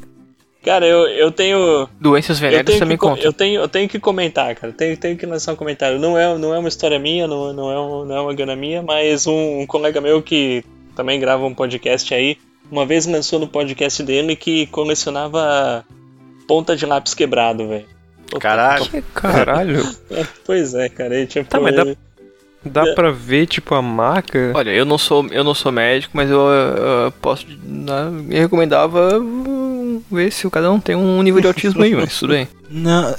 Cara, 0.63 0.85
eu, 0.85 1.07
eu 1.07 1.31
tenho. 1.31 1.89
Doenças 1.99 2.38
venéreas 2.39 2.77
também 2.77 2.97
que, 2.97 3.01
co- 3.01 3.09
contam. 3.09 3.23
eu, 3.25 3.33
tenho, 3.33 3.61
eu 3.61 3.67
tenho 3.67 3.89
que 3.89 3.99
comentar, 3.99 4.53
cara. 4.55 4.71
Tenho, 4.71 4.95
tenho 4.95 5.17
que 5.17 5.25
lançar 5.25 5.53
um 5.53 5.55
comentário. 5.55 5.97
Não 5.99 6.15
é, 6.17 6.37
não 6.37 6.53
é 6.53 6.59
uma 6.59 6.69
história 6.69 6.99
minha, 6.99 7.25
não, 7.27 7.51
não, 7.51 7.71
é, 7.71 7.79
um- 7.79 8.05
não 8.05 8.15
é 8.15 8.21
uma 8.21 8.33
gana 8.35 8.55
minha, 8.55 8.83
mas 8.83 9.25
um, 9.25 9.61
um 9.61 9.65
colega 9.65 9.99
meu 9.99 10.21
que 10.21 10.63
também 10.95 11.19
grava 11.19 11.44
um 11.45 11.53
podcast 11.53 12.13
aí, 12.13 12.37
uma 12.71 12.85
vez 12.85 13.07
lançou 13.07 13.39
no 13.39 13.47
podcast 13.47 14.03
dele 14.03 14.35
que 14.35 14.67
colecionava 14.67 15.83
ponta 16.47 16.75
de 16.75 16.85
lápis 16.85 17.15
quebrado, 17.15 17.67
velho. 17.67 17.85
Caralho. 18.39 18.86
Caralho. 19.13 19.95
Pois 20.45 20.74
é, 20.74 20.89
cara. 20.89 21.19
E, 21.19 21.25
tipo, 21.28 21.50
Tá, 21.50 21.60
mas 21.60 21.75
dá- 21.75 21.86
Dá 22.63 22.94
pra 22.94 23.10
ver, 23.10 23.48
tipo, 23.48 23.74
a 23.74 23.81
marca. 23.81 24.51
Olha, 24.54 24.69
eu 24.69 24.86
não 24.86 24.95
sou, 24.98 25.25
eu 25.31 25.44
não 25.44 25.56
sou 25.56 25.72
médico, 25.72 26.12
mas 26.16 26.30
eu, 26.30 26.39
eu 26.42 27.12
posso. 27.13 27.44
né, 27.63 28.10
me 28.12 28.36
recomendava 28.38 29.18
hum, 29.19 30.04
ver 30.12 30.31
se 30.31 30.45
o 30.45 30.51
cada 30.51 30.72
um 30.72 30.80
tem 30.80 30.95
um 30.95 31.24
nível 31.24 31.42
de 31.42 31.48
autismo 31.48 31.81
aí, 31.81 31.95
mas 31.95 32.19
tudo 32.19 32.33
bem. 32.33 32.48
Não, 32.69 33.10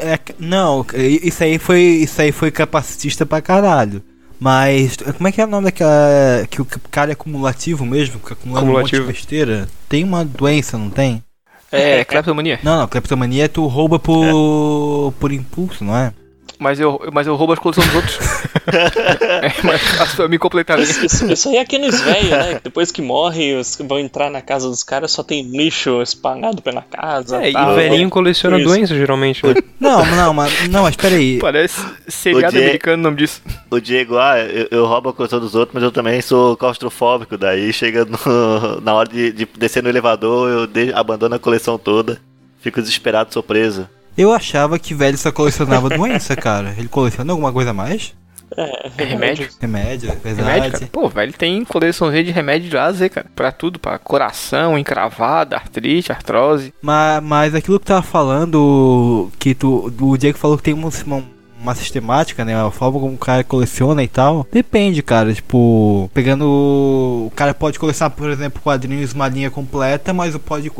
é 0.00 0.16
que- 0.18 0.34
não, 0.40 0.84
isso 0.96 1.44
aí 1.44 1.58
foi. 1.58 1.80
Isso 1.80 2.20
aí 2.22 2.32
foi 2.32 2.50
capacitista 2.50 3.24
pra 3.26 3.40
caralho. 3.40 4.02
Mas. 4.38 4.96
Como 4.96 5.28
é 5.28 5.32
que 5.32 5.40
é 5.40 5.44
o 5.44 5.46
nome 5.46 5.66
daquela. 5.66 6.44
Que 6.50 6.60
o 6.62 6.66
cara 6.90 7.10
é 7.10 7.12
acumulativo 7.12 7.84
mesmo? 7.86 8.18
Que 8.18 8.32
acumula 8.32 8.62
um 8.62 8.64
monte 8.66 8.90
de 8.90 8.96
Acumulativo. 8.96 9.06
besteira? 9.06 9.68
Tem 9.88 10.02
uma 10.02 10.24
doença, 10.24 10.76
não 10.78 10.90
tem? 10.90 11.22
É, 11.72 12.04
cleptomania. 12.04 12.58
Não, 12.62 12.78
não, 12.78 12.88
cleptomania 12.88 13.44
é 13.44 13.48
tu 13.48 13.66
rouba 13.66 13.98
por. 13.98 15.12
por 15.20 15.32
impulso, 15.32 15.84
não 15.84 15.96
é? 15.96 16.12
Mas 16.60 16.78
eu, 16.78 17.00
mas 17.10 17.26
eu 17.26 17.34
roubo 17.36 17.54
as 17.54 17.58
coleções 17.58 17.86
dos 17.86 17.96
outros. 17.96 18.18
é, 18.70 19.52
mas 19.64 20.14
pra 20.14 20.28
me 20.28 20.38
completar. 20.38 20.78
Isso, 20.78 21.04
isso- 21.06 21.32
isso 21.32 21.48
aí 21.48 21.56
é 21.56 21.60
aqueles 21.60 22.00
velhos, 22.02 22.30
né? 22.30 22.54
que 22.56 22.60
Depois 22.64 22.92
que 22.92 23.00
morre, 23.00 23.54
os 23.54 23.74
que 23.76 23.82
vão 23.82 23.98
entrar 23.98 24.30
na 24.30 24.42
casa 24.42 24.68
dos 24.68 24.82
caras, 24.82 25.10
só 25.10 25.22
tem 25.22 25.42
lixo 25.42 26.02
espalhado 26.02 26.60
pela 26.60 26.82
casa. 26.82 27.42
É, 27.42 27.48
e 27.48 27.52
tal. 27.54 27.72
o 27.72 27.74
velhinho 27.76 28.10
coleciona 28.10 28.58
Isso. 28.58 28.68
doenças, 28.68 28.96
geralmente. 28.98 29.44
né? 29.46 29.54
Não, 29.80 30.04
não, 30.04 30.34
mas. 30.34 30.68
Não, 30.68 30.82
mas 30.82 30.94
peraí. 30.94 31.38
Parece 31.38 31.80
seriado 32.06 32.52
Diego- 32.52 32.66
americano 32.66 33.00
o 33.00 33.04
nome 33.04 33.16
disso. 33.16 33.40
O 33.70 33.80
Diego, 33.80 34.18
ah, 34.18 34.38
eu, 34.38 34.68
eu 34.70 34.84
roubo 34.86 35.08
a 35.08 35.12
coleção 35.14 35.40
dos 35.40 35.54
outros, 35.54 35.72
mas 35.74 35.82
eu 35.82 35.90
também 35.90 36.20
sou 36.20 36.54
claustrofóbico. 36.58 37.38
Daí 37.38 37.72
chega 37.72 38.04
no- 38.04 38.80
na 38.84 38.92
hora 38.92 39.08
de, 39.08 39.32
de 39.32 39.48
descer 39.56 39.82
no 39.82 39.88
elevador, 39.88 40.50
eu 40.50 40.66
de- 40.66 40.92
abandono 40.92 41.34
a 41.34 41.38
coleção 41.38 41.78
toda. 41.78 42.20
Fico 42.60 42.78
desesperado, 42.82 43.32
sou 43.32 43.42
preso. 43.42 43.88
Eu 44.16 44.32
achava 44.32 44.78
que 44.78 44.94
velho 44.94 45.16
só 45.16 45.30
colecionava 45.32 45.88
doença, 45.96 46.36
cara. 46.36 46.74
Ele 46.76 46.88
coleciona 46.88 47.32
alguma 47.32 47.52
coisa 47.52 47.70
a 47.70 47.74
mais? 47.74 48.14
É, 48.56 48.90
É 48.98 49.04
remédio? 49.04 49.48
Remédio, 49.60 50.10
é 50.10 50.14
verdade. 50.16 50.50
Remédio, 50.50 50.72
cara. 50.72 50.90
Pô, 50.92 51.08
velho, 51.08 51.32
tem 51.32 51.64
coleçãozinha 51.64 52.24
de 52.24 52.30
remédio 52.30 52.68
de 52.68 52.98
Z, 52.98 53.08
cara. 53.08 53.26
Pra 53.34 53.52
tudo, 53.52 53.78
pra 53.78 53.98
coração, 53.98 54.76
encravada, 54.78 55.56
artrite, 55.56 56.10
artrose. 56.12 56.74
Mas, 56.82 57.22
mas 57.22 57.54
aquilo 57.54 57.78
que 57.78 57.84
tu 57.86 57.88
tava 57.88 58.02
falando, 58.02 59.30
que 59.38 59.54
tu, 59.54 59.92
o 60.00 60.18
Diego 60.18 60.38
falou 60.38 60.56
que 60.56 60.64
tem 60.64 60.74
uma, 60.74 60.90
uma, 61.06 61.22
uma 61.62 61.74
sistemática, 61.74 62.44
né? 62.44 62.60
A 62.60 62.70
forma 62.70 62.98
como 62.98 63.14
o 63.14 63.18
cara 63.18 63.44
coleciona 63.44 64.02
e 64.02 64.08
tal. 64.08 64.46
Depende, 64.50 65.02
cara. 65.02 65.32
Tipo, 65.32 66.10
pegando. 66.12 66.44
O 66.44 67.32
cara 67.36 67.54
pode 67.54 67.78
colecionar, 67.78 68.10
por 68.10 68.30
exemplo, 68.30 68.60
quadrinhos, 68.60 69.12
uma 69.12 69.28
linha 69.28 69.50
completa, 69.50 70.12
mas 70.12 70.36
pode 70.38 70.70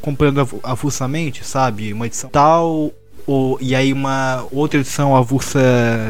comprando 0.00 0.40
avu- 0.40 0.60
avulsamente, 0.62 1.44
sabe? 1.44 1.92
Uma 1.92 2.06
edição 2.06 2.30
tal. 2.30 2.90
Ou, 3.26 3.58
e 3.60 3.74
aí 3.76 3.92
uma 3.92 4.44
outra 4.50 4.80
edição 4.80 5.14
avulsa 5.14 5.60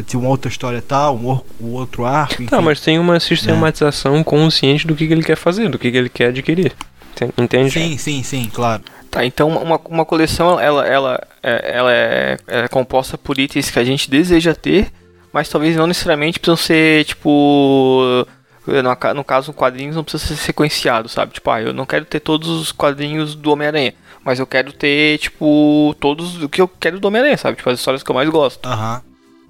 de 0.07 0.17
uma 0.17 0.29
outra 0.29 0.49
história 0.49 0.81
tal, 0.81 1.17
um, 1.17 1.27
or- 1.27 1.45
um 1.61 1.73
outro 1.73 2.05
arco, 2.07 2.35
enfim. 2.35 2.47
Tá, 2.47 2.63
mas 2.63 2.81
tem 2.81 2.99
uma 2.99 3.19
sistematização 3.21 4.23
consciente 4.25 4.87
do 4.87 4.95
que, 4.95 5.07
que 5.07 5.13
ele 5.13 5.23
quer 5.25 5.37
fazer, 5.37 5.69
do 5.69 5.79
que, 5.79 5.91
que 5.91 5.97
ele 5.97 6.09
quer 6.09 6.29
adquirir. 6.29 6.73
Enten- 7.13 7.33
Entende? 7.37 7.71
Sim, 7.73 7.99
sim, 7.99 8.23
sim, 8.23 8.51
claro. 8.53 8.83
Tá, 9.11 9.25
então 9.27 9.49
uma, 9.49 9.79
uma 9.89 10.05
coleção, 10.07 10.59
ela, 10.59 10.87
ela, 10.87 11.21
é, 11.43 11.73
ela 11.77 11.93
é, 11.93 12.39
é 12.47 12.69
composta 12.69 13.19
por 13.19 13.39
itens 13.39 13.71
que 13.71 13.79
a 13.79 13.85
gente 13.85 14.09
deseja 14.09 14.55
ter, 14.55 14.87
mas 15.33 15.49
talvez 15.49 15.77
não 15.77 15.89
necessariamente 15.89 16.39
precisam 16.39 16.57
ser, 16.57 17.05
tipo... 17.05 18.27
No, 18.67 18.95
ca- 18.97 19.15
no 19.15 19.25
caso, 19.25 19.53
quadrinhos 19.53 19.97
não 19.97 20.05
precisa 20.05 20.27
ser 20.27 20.37
sequenciado, 20.37 21.09
sabe? 21.09 21.33
Tipo, 21.33 21.51
ah, 21.51 21.63
eu 21.63 21.73
não 21.73 21.87
quero 21.87 22.05
ter 22.05 22.21
todos 22.21 22.49
os 22.49 22.71
quadrinhos 22.73 23.35
do 23.35 23.51
Homem-Aranha, 23.53 23.95
mas 24.25 24.39
eu 24.39 24.47
quero 24.47 24.73
ter, 24.73 25.19
tipo, 25.19 25.95
todos 25.99 26.43
o 26.43 26.49
que 26.49 26.61
eu 26.61 26.69
quero 26.69 27.01
do 27.01 27.09
Homem-Aranha, 27.09 27.37
sabe? 27.39 27.57
Tipo, 27.57 27.71
as 27.71 27.79
histórias 27.79 28.03
que 28.03 28.11
eu 28.11 28.15
mais 28.15 28.29
gosto. 28.29 28.67
Aham. 28.67 29.03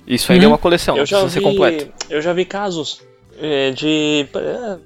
Isso 0.07 0.33
ainda 0.33 0.45
é 0.45 0.47
Uhum. 0.47 0.53
uma 0.53 0.59
coleção, 0.59 0.95
não 0.95 1.03
eu 1.03 1.07
já 1.07 1.19
precisa 1.21 1.41
vi, 1.41 1.45
ser 1.47 1.51
completo. 1.53 1.93
eu 2.09 2.23
já 2.23 2.33
vi 2.33 2.45
casos 2.45 3.01
é, 3.41 3.71
de. 3.73 4.27
É, 4.35 4.79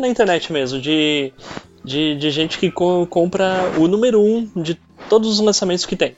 na 0.00 0.08
internet 0.08 0.52
mesmo, 0.52 0.80
de, 0.80 1.32
de, 1.84 2.16
de 2.16 2.30
gente 2.30 2.58
que 2.58 2.70
co- 2.70 3.06
compra 3.06 3.70
o 3.78 3.86
número 3.86 4.20
um 4.20 4.48
de 4.56 4.74
todos 5.08 5.28
os 5.28 5.40
lançamentos 5.40 5.84
que 5.86 5.94
tem. 5.96 6.16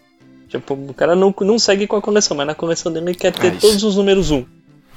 Tipo, 0.48 0.74
o 0.74 0.94
cara 0.94 1.14
não, 1.16 1.34
não 1.40 1.58
segue 1.58 1.86
com 1.86 1.96
a 1.96 2.00
coleção, 2.02 2.36
mas 2.36 2.46
na 2.46 2.54
coleção 2.54 2.92
dele 2.92 3.06
ele 3.10 3.14
quer 3.14 3.32
ter 3.32 3.48
Ah, 3.48 3.54
isso. 3.54 3.60
todos 3.66 3.82
os 3.84 3.96
números 3.96 4.30
um. 4.30 4.44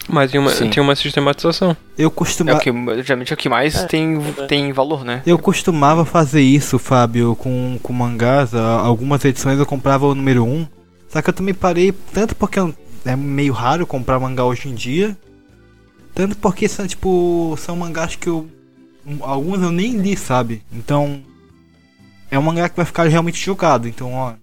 Mas 0.07 0.29
tem 0.31 0.39
uma, 0.39 0.51
Sim. 0.51 0.69
tem 0.69 0.81
uma 0.83 0.95
sistematização. 0.95 1.75
Eu 1.97 2.07
É 2.09 2.11
costumava. 2.11 2.57
o 2.59 2.61
que, 2.61 2.71
geralmente 3.03 3.31
é 3.31 3.33
o 3.33 3.37
que 3.37 3.49
mais 3.49 3.75
É, 3.75 3.87
tem, 3.87 4.17
é. 4.37 4.45
tem 4.45 4.71
valor, 4.71 5.03
né? 5.03 5.23
Eu 5.25 5.37
costumava 5.39 6.05
fazer 6.05 6.41
isso, 6.41 6.77
Fábio, 6.77 7.35
com, 7.35 7.79
com 7.81 7.91
mangás. 7.93 8.53
Algumas 8.53 9.25
edições 9.25 9.57
eu 9.57 9.65
comprava 9.65 10.05
o 10.05 10.13
número 10.13 10.43
1. 10.45 10.67
Só 11.09 11.21
que 11.21 11.29
eu 11.29 11.33
também 11.33 11.53
parei, 11.53 11.91
tanto 12.13 12.35
porque 12.35 12.59
eu- 12.59 12.73
é 13.03 13.15
meio 13.15 13.53
raro 13.53 13.87
comprar 13.87 14.19
mangá 14.19 14.43
hoje 14.45 14.69
em 14.69 14.75
dia. 14.75 15.17
Tanto 16.13 16.37
porque 16.37 16.67
são, 16.67 16.85
tipo, 16.87 17.55
são 17.57 17.75
mangás 17.75 18.15
que 18.15 18.27
eu. 18.27 18.47
Alguns 19.21 19.61
eu 19.61 19.71
nem 19.71 19.97
li, 19.97 20.15
sabe? 20.15 20.61
Então. 20.71 21.21
É 22.31 22.37
um 22.39 22.41
mangá 22.41 22.67
que 22.69 22.75
vai 22.75 22.85
ficar 22.85 23.07
realmente 23.07 23.43
jogado. 23.43 23.87
Então, 23.87 24.13
ó. 24.13 24.33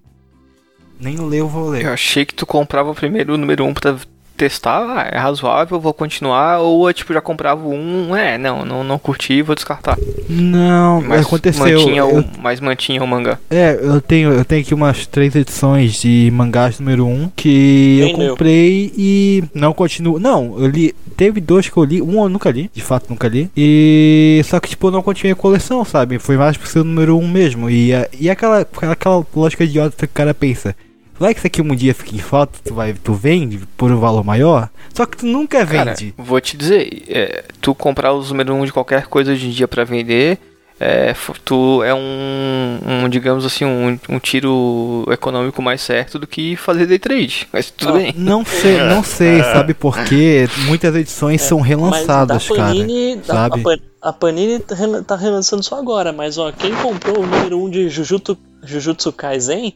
Nem 1.00 1.16
ler 1.16 1.40
eu 1.40 1.48
vou 1.48 1.68
ler. 1.70 1.84
Eu 1.84 1.92
achei 1.92 2.24
que 2.24 2.34
tu 2.34 2.46
comprava 2.46 2.94
primeiro 2.94 3.34
o 3.34 3.38
número 3.38 3.64
1 3.64 3.68
um 3.68 3.74
pra 3.74 3.96
testar, 4.36 4.80
ah, 4.80 5.08
é 5.10 5.18
razoável, 5.18 5.78
vou 5.80 5.92
continuar, 5.94 6.58
ou 6.58 6.88
é, 6.88 6.92
tipo, 6.92 7.12
já 7.12 7.20
comprava 7.20 7.66
um, 7.66 8.14
é, 8.16 8.36
não, 8.38 8.64
não, 8.64 8.82
não 8.84 8.98
curti, 8.98 9.42
vou 9.42 9.54
descartar. 9.54 9.96
Não, 10.28 11.00
Mas 11.02 11.26
aconteceu. 11.26 11.78
mantinha 11.78 12.00
eu- 12.00 12.18
o, 12.18 12.24
mas 12.40 12.60
mantinha 12.60 13.02
o 13.02 13.06
mangá. 13.06 13.38
É, 13.50 13.78
eu 13.80 14.00
tenho, 14.00 14.32
eu 14.32 14.44
tenho 14.44 14.62
aqui 14.62 14.74
umas 14.74 15.06
três 15.06 15.34
edições 15.34 16.00
de 16.00 16.30
mangás 16.32 16.78
número 16.78 17.06
1 17.06 17.10
um, 17.12 17.30
que 17.34 17.98
eu 18.00 18.12
comprei 18.12 18.92
e 18.96 19.44
não 19.54 19.72
continuo. 19.72 20.18
Não, 20.18 20.58
eu 20.58 20.66
li. 20.66 20.94
Teve 21.16 21.40
dois 21.40 21.68
que 21.68 21.76
eu 21.76 21.84
li, 21.84 22.02
um 22.02 22.22
eu 22.22 22.28
nunca 22.28 22.50
li, 22.50 22.70
de 22.72 22.82
fato 22.82 23.08
nunca 23.10 23.28
li. 23.28 23.50
E 23.56 24.40
só 24.44 24.58
que 24.58 24.70
tipo, 24.70 24.86
eu 24.88 24.90
não 24.90 25.02
continuei 25.02 25.32
a 25.32 25.36
coleção, 25.36 25.84
sabe? 25.84 26.18
Foi 26.18 26.36
mais 26.36 26.56
pro 26.56 26.68
seu 26.68 26.82
número 26.82 27.16
1 27.18 27.22
um 27.22 27.28
mesmo. 27.28 27.70
E, 27.70 27.90
e 28.18 28.30
aquela, 28.30 28.60
aquela 28.60 29.24
lógica 29.34 29.64
idiota 29.64 29.96
que 29.96 30.04
o 30.04 30.08
cara 30.14 30.32
pensa. 30.34 30.74
Vai 31.18 31.32
que 31.34 31.40
isso 31.40 31.46
aqui 31.46 31.62
um 31.62 31.74
dia 31.74 31.94
fica 31.94 32.14
em 32.16 32.18
falta, 32.18 32.58
tu, 32.64 32.74
vai, 32.74 32.94
tu 32.94 33.12
vende 33.14 33.58
por 33.76 33.90
um 33.92 33.98
valor 34.00 34.24
maior. 34.24 34.68
Só 34.92 35.06
que 35.06 35.16
tu 35.18 35.26
nunca 35.26 35.64
Cara, 35.66 35.94
vende. 35.94 36.14
vou 36.18 36.40
te 36.40 36.56
dizer, 36.56 37.04
é, 37.08 37.44
tu 37.60 37.74
comprar 37.74 38.12
os 38.12 38.30
número 38.30 38.54
1 38.54 38.60
um 38.60 38.64
de 38.64 38.72
qualquer 38.72 39.06
coisa 39.06 39.32
hoje 39.32 39.46
em 39.46 39.50
dia 39.50 39.68
pra 39.68 39.84
vender, 39.84 40.38
é, 40.80 41.14
tu 41.44 41.80
é 41.84 41.94
um, 41.94 42.78
um, 43.04 43.08
digamos 43.08 43.44
assim, 43.44 43.64
um, 43.64 43.96
um 44.08 44.18
tiro 44.18 45.06
econômico 45.12 45.62
mais 45.62 45.80
certo 45.80 46.18
do 46.18 46.26
que 46.26 46.56
fazer 46.56 46.86
day 46.86 46.98
trade. 46.98 47.46
Mas 47.52 47.70
tudo 47.70 47.90
Ah, 47.92 47.98
bem. 47.98 48.12
Não 48.16 48.44
sei, 48.44 48.78
não 48.78 49.02
sei, 49.04 49.42
sabe 49.44 49.74
por 49.74 49.96
quê? 50.02 50.48
Muitas 50.66 50.94
edições 50.96 51.40
são 51.40 51.60
relançadas, 51.60 52.48
mas 52.48 52.48
da 52.48 52.56
cara. 52.56 52.74
Panini, 52.74 53.16
da- 53.16 53.24
sabe? 53.34 53.62
A, 54.02 54.08
a 54.08 54.12
Panini 54.12 54.58
tá 54.58 54.74
tá 55.06 55.14
relançando 55.14 55.62
só 55.62 55.78
agora, 55.78 56.12
mas 56.12 56.36
ó, 56.36 56.50
quem 56.50 56.74
comprou 56.74 57.20
o 57.20 57.26
número 57.26 57.58
1 57.60 57.64
um 57.64 57.70
de 57.70 57.88
Jujutsu, 57.88 58.36
Jujutsu 58.64 59.12
Kaisen 59.12 59.74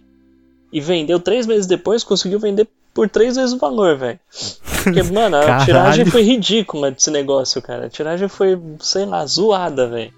e 0.77 0.81
vendeu 0.81 1.19
três 1.19 1.47
meses 1.47 1.67
depois, 1.67 2.05
conseguiu 2.05 2.39
vender 2.39 2.69
por 2.93 3.09
três 3.09 3.35
vezes 3.35 3.55
o 3.55 3.59
valor, 3.59 3.97
velho. 3.97 4.21
Porque, 4.85 5.03
mano, 5.11 5.39
a 5.39 5.41
Caralho. 5.41 5.65
tiragem 5.65 6.05
foi 6.05 6.21
ridícula 6.21 6.91
desse 6.91 7.11
negócio, 7.11 7.63
cara. 7.63 7.87
A 7.87 7.89
tiragem 7.89 8.29
foi, 8.29 8.61
sei 8.79 9.07
lá, 9.07 9.25
zoada, 9.25 9.89
velho. 9.89 10.13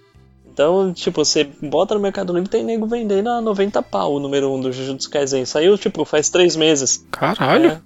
Então, 0.52 0.92
tipo, 0.92 1.24
você 1.24 1.48
bota 1.62 1.94
no 1.94 2.00
Mercado 2.00 2.32
Livre 2.32 2.48
tem 2.48 2.64
nego 2.64 2.88
vendendo 2.88 3.28
a 3.28 3.40
90 3.40 3.80
pau 3.84 4.14
o 4.14 4.18
número 4.18 4.50
1 4.50 4.54
um 4.56 4.60
do 4.60 4.72
Jujutsu 4.72 5.08
Kaisen. 5.08 5.44
Saiu, 5.44 5.78
tipo, 5.78 6.04
faz 6.04 6.28
três 6.28 6.56
meses. 6.56 7.06
Caralho, 7.12 7.70
É. 7.70 7.80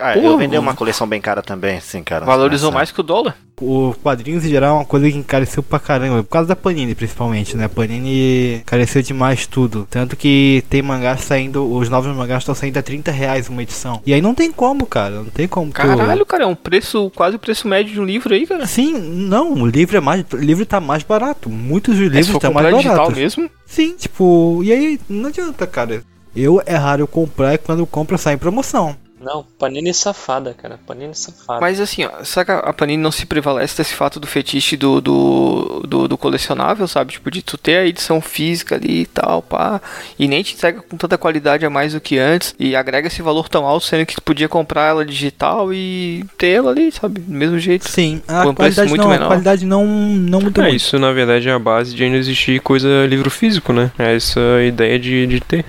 Ah, 0.00 0.12
Porra, 0.14 0.26
eu 0.26 0.38
vendi 0.38 0.54
mano. 0.56 0.68
uma 0.68 0.74
coleção 0.74 1.06
bem 1.06 1.20
cara 1.20 1.42
também, 1.42 1.80
sim, 1.80 2.02
cara. 2.02 2.24
valorizou 2.24 2.70
mais 2.72 2.90
que 2.92 3.00
o 3.00 3.02
dólar. 3.02 3.36
O 3.60 3.92
quadrinhos 4.02 4.44
em 4.44 4.48
geral 4.50 4.76
é 4.76 4.78
uma 4.78 4.84
coisa 4.84 5.10
que 5.10 5.16
encareceu 5.16 5.62
pra 5.64 5.80
caramba, 5.80 6.22
por 6.22 6.30
causa 6.30 6.46
da 6.48 6.54
Panini 6.54 6.94
principalmente, 6.94 7.56
né? 7.56 7.64
A 7.64 7.68
Panini 7.68 8.56
encareceu 8.58 9.02
demais 9.02 9.46
tudo. 9.48 9.86
Tanto 9.90 10.16
que 10.16 10.62
tem 10.70 10.80
mangás 10.80 11.22
saindo, 11.22 11.68
os 11.74 11.88
novos 11.88 12.14
mangás 12.14 12.42
estão 12.42 12.54
saindo 12.54 12.78
a 12.78 12.82
30 12.82 13.10
reais 13.10 13.48
uma 13.48 13.60
edição. 13.62 14.00
E 14.06 14.14
aí 14.14 14.22
não 14.22 14.32
tem 14.34 14.52
como, 14.52 14.86
cara, 14.86 15.16
não 15.16 15.24
tem 15.24 15.48
como. 15.48 15.72
tu- 15.72 15.74
Caralho, 15.74 16.24
cara, 16.24 16.44
é 16.44 16.46
um 16.46 16.54
preço, 16.54 17.10
quase 17.16 17.34
o 17.34 17.38
preço 17.40 17.66
médio 17.66 17.92
de 17.94 18.00
um 18.00 18.04
livro 18.04 18.32
aí, 18.32 18.46
cara. 18.46 18.64
Sim, 18.66 18.92
não, 18.96 19.52
o 19.54 19.66
livro 19.66 19.96
é 19.96 20.00
mais, 20.00 20.24
o 20.32 20.36
livro 20.36 20.64
tá 20.64 20.78
mais 20.80 21.02
barato. 21.02 21.50
Muitos 21.50 21.96
É, 21.96 22.02
livros 22.02 22.28
for 22.28 22.36
estão 22.36 22.52
comprar 22.52 22.62
mais 22.70 22.76
digital 22.76 22.96
baratos. 22.96 23.18
mesmo, 23.18 23.50
Sim, 23.66 23.94
tipo, 23.98 24.60
e 24.62 24.72
aí 24.72 25.00
não 25.08 25.28
adianta, 25.30 25.66
cara. 25.66 26.02
Eu 26.36 26.62
é 26.64 26.76
raro 26.76 27.02
eu 27.02 27.08
comprar 27.08 27.54
e 27.54 27.58
quando 27.58 27.80
eu 27.80 27.86
compro 27.86 28.16
sai 28.16 28.34
em 28.34 28.38
promoção. 28.38 28.94
Não, 29.20 29.44
Panini 29.58 29.92
safada, 29.92 30.54
cara. 30.54 30.78
Panini 30.86 31.14
safada. 31.14 31.60
Mas 31.60 31.80
assim, 31.80 32.04
ó, 32.04 32.22
será 32.24 32.44
que 32.44 32.52
a 32.52 32.72
Panini 32.72 33.02
não 33.02 33.10
se 33.10 33.26
prevalece 33.26 33.76
desse 33.76 33.94
fato 33.94 34.20
do 34.20 34.26
fetiche 34.26 34.76
do, 34.76 35.00
do, 35.00 35.82
do, 35.86 36.08
do 36.08 36.16
colecionável, 36.18 36.86
sabe? 36.86 37.12
Tipo, 37.12 37.30
de 37.30 37.42
tu 37.42 37.58
ter 37.58 37.78
a 37.78 37.86
edição 37.86 38.20
física 38.20 38.76
ali 38.76 39.02
e 39.02 39.06
tal, 39.06 39.42
pá. 39.42 39.80
E 40.18 40.28
nem 40.28 40.42
te 40.42 40.54
entrega 40.54 40.80
com 40.82 40.96
tanta 40.96 41.18
qualidade 41.18 41.66
a 41.66 41.70
mais 41.70 41.92
do 41.94 42.00
que 42.00 42.18
antes. 42.18 42.54
E 42.58 42.76
agrega 42.76 43.08
esse 43.08 43.20
valor 43.22 43.48
tão 43.48 43.66
alto, 43.66 43.86
sendo 43.86 44.06
que 44.06 44.14
tu 44.14 44.22
podia 44.22 44.48
comprar 44.48 44.88
ela 44.90 45.04
digital 45.04 45.72
e 45.72 46.24
ter 46.36 46.48
ela 46.50 46.70
ali, 46.70 46.92
sabe? 46.92 47.20
Do 47.20 47.32
mesmo 47.32 47.58
jeito. 47.58 47.88
Sim, 47.88 48.22
a 48.28 48.42
preço 48.42 48.54
qualidade 48.54 48.88
muito 48.88 49.00
não, 49.02 49.08
a 49.08 49.14
menor. 49.14 49.26
qualidade 49.28 49.66
não, 49.66 49.86
não 49.86 50.40
muda 50.40 50.60
É, 50.60 50.64
muito. 50.64 50.76
isso 50.76 50.98
na 50.98 51.12
verdade 51.12 51.48
é 51.48 51.52
a 51.52 51.58
base 51.58 51.94
de 51.94 52.04
ainda 52.04 52.16
existir 52.16 52.60
coisa 52.60 53.06
livro 53.06 53.30
físico, 53.30 53.72
né? 53.72 53.90
É 53.98 54.14
essa 54.14 54.40
ideia 54.66 54.98
de, 54.98 55.26
de 55.26 55.40
ter. 55.40 55.64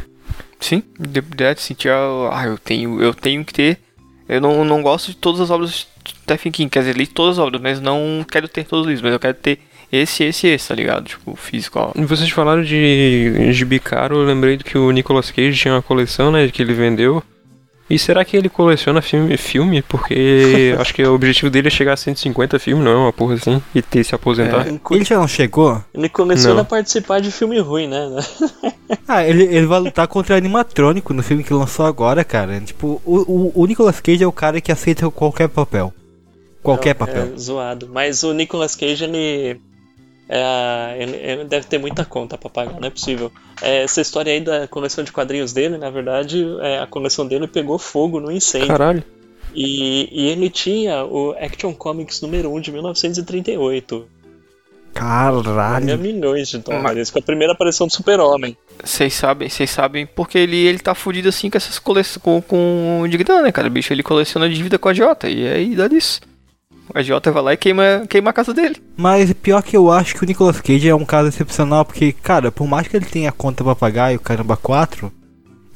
Sim, 0.59 0.83
de, 0.99 1.21
de 1.21 1.53
de 1.55 1.61
sentir, 1.61 1.89
ah, 1.89 2.43
eu 2.45 2.57
tenho, 2.57 3.01
eu 3.01 3.13
tenho 3.13 3.45
que 3.45 3.53
ter. 3.53 3.79
Eu 4.27 4.41
não, 4.41 4.63
não 4.63 4.83
gosto 4.83 5.07
de 5.07 5.17
todas 5.17 5.41
as 5.41 5.49
obras 5.49 5.87
de 6.03 6.11
Stephen 6.23 6.51
King, 6.51 6.69
quer 6.69 6.79
dizer, 6.79 6.95
li 6.95 7.07
todas 7.07 7.39
as 7.39 7.45
obras, 7.45 7.61
mas 7.61 7.81
não 7.81 8.25
quero 8.29 8.47
ter 8.47 8.65
todos 8.65 8.85
os 8.85 8.87
livros, 8.87 9.01
mas 9.01 9.13
eu 9.13 9.19
quero 9.19 9.33
ter 9.33 9.59
esse, 9.91 10.23
esse 10.23 10.47
esse, 10.47 10.67
tá 10.67 10.75
ligado? 10.75 11.05
Tipo, 11.05 11.35
físico, 11.35 11.79
ó. 11.79 11.91
Vocês 11.95 12.29
falaram 12.29 12.63
de 12.63 13.51
gibi 13.51 13.79
caro, 13.79 14.17
eu 14.17 14.25
lembrei 14.25 14.57
do 14.57 14.63
que 14.63 14.77
o 14.77 14.91
Nicolas 14.91 15.31
Cage 15.31 15.57
tinha 15.57 15.73
uma 15.73 15.81
coleção, 15.81 16.31
né, 16.31 16.47
que 16.49 16.61
ele 16.61 16.73
vendeu. 16.73 17.23
E 17.89 17.97
será 17.97 18.23
que 18.23 18.37
ele 18.37 18.49
coleciona 18.49 19.01
filme? 19.01 19.35
filme? 19.35 19.81
Porque 19.81 20.75
acho 20.79 20.93
que 20.93 21.03
o 21.03 21.13
objetivo 21.13 21.49
dele 21.49 21.67
é 21.67 21.71
chegar 21.71 21.93
a 21.93 21.97
150 21.97 22.59
filmes, 22.59 22.85
não 22.85 22.91
é 22.91 22.95
uma 22.95 23.13
porra 23.13 23.33
assim, 23.35 23.61
e 23.73 23.81
ter 23.81 24.03
se 24.03 24.13
aposentar. 24.13 24.67
Ele, 24.67 24.77
co- 24.79 24.95
Ele 24.95 25.03
já 25.03 25.17
não 25.17 25.27
chegou? 25.27 25.83
ele 25.93 26.07
coleciona 26.09 26.55
Não. 26.57 26.65
participar 26.65 27.19
de 27.19 27.31
filme 27.31 27.59
ruim, 27.59 27.87
né? 27.87 28.07
Ah, 29.07 29.23
ele, 29.27 29.43
ele 29.43 29.65
vai 29.65 29.79
lutar 29.79 30.07
contra 30.07 30.35
o 30.35 30.37
animatrônico 30.37 31.13
no 31.13 31.23
filme 31.23 31.43
que 31.43 31.53
lançou 31.53 31.85
agora, 31.85 32.23
cara. 32.23 32.59
Tipo, 32.59 33.01
o, 33.05 33.51
o, 33.55 33.63
o 33.63 33.65
Nicolas 33.65 33.99
Cage 33.99 34.23
é 34.23 34.27
o 34.27 34.31
cara 34.31 34.61
que 34.61 34.71
aceita 34.71 35.09
qualquer 35.11 35.47
papel. 35.47 35.91
Qualquer 36.61 36.89
Não, 36.99 37.05
papel. 37.07 37.31
É 37.33 37.37
zoado. 37.37 37.89
Mas 37.91 38.21
o 38.23 38.33
Nicolas 38.33 38.75
Cage, 38.75 39.03
ele, 39.05 39.59
é, 40.29 40.95
ele, 40.99 41.15
ele 41.17 41.43
deve 41.45 41.65
ter 41.65 41.79
muita 41.79 42.05
conta 42.05 42.37
pra 42.37 42.51
pagar, 42.51 42.79
não 42.79 42.87
é 42.87 42.91
possível. 42.91 43.31
É, 43.61 43.83
essa 43.83 43.99
história 43.99 44.31
aí 44.31 44.39
da 44.39 44.67
coleção 44.67 45.03
de 45.03 45.11
quadrinhos 45.11 45.51
dele, 45.51 45.75
na 45.77 45.89
verdade, 45.89 46.45
é, 46.61 46.77
a 46.77 46.85
coleção 46.85 47.27
dele 47.27 47.47
pegou 47.47 47.79
fogo 47.79 48.19
no 48.19 48.31
incêndio. 48.31 48.67
Caralho. 48.67 49.03
E, 49.55 50.07
e 50.11 50.29
ele 50.29 50.47
tinha 50.51 51.03
o 51.03 51.31
Action 51.31 51.73
Comics 51.73 52.21
número 52.21 52.53
1 52.53 52.61
de 52.61 52.71
1938. 52.71 54.07
Valia 54.93 55.43
Caralho. 55.43 55.97
milhões 55.97 56.49
de 56.49 56.59
dólares, 56.59 57.09
com 57.09 57.19
a 57.19 57.21
primeira 57.21 57.53
aparição 57.53 57.87
do 57.87 57.93
Super-Homem. 57.93 58.55
Vocês 58.83 59.13
sabem, 59.13 59.49
vocês 59.49 59.69
sabem 59.69 60.05
porque 60.05 60.37
ele, 60.37 60.57
ele 60.57 60.79
tá 60.79 60.93
fudido 60.93 61.29
assim 61.29 61.49
com 61.49 61.57
essas 61.57 61.79
coleções 61.79 62.21
com, 62.21 62.41
com 62.41 63.07
de 63.09 63.17
grana, 63.17 63.43
né, 63.43 63.51
cara? 63.51 63.69
Bicho, 63.69 63.93
ele 63.93 64.03
coleciona 64.03 64.49
dívida 64.49 64.77
com 64.77 64.89
a 64.89 64.93
Jota. 64.93 65.27
E 65.27 65.47
aí 65.47 65.75
dá 65.75 65.87
nisso. 65.87 66.21
A 66.93 67.01
Jota 67.01 67.31
vai 67.31 67.43
lá 67.43 67.53
e 67.53 67.57
queima, 67.57 68.03
queima 68.09 68.29
a 68.31 68.33
casa 68.33 68.53
dele. 68.53 68.77
Mas 68.97 69.31
pior 69.33 69.61
que 69.61 69.77
eu 69.77 69.91
acho 69.91 70.15
que 70.15 70.23
o 70.23 70.25
Nicolas 70.25 70.59
Cage 70.59 70.89
é 70.89 70.95
um 70.95 71.05
caso 71.05 71.29
excepcional, 71.29 71.85
porque, 71.85 72.11
cara, 72.11 72.51
por 72.51 72.67
mais 72.67 72.87
que 72.87 72.97
ele 72.97 73.05
tenha 73.05 73.31
conta 73.31 73.63
pra 73.63 73.75
pagar 73.75 74.11
e 74.11 74.15
o 74.15 74.19
caramba 74.19 74.57
4, 74.57 75.11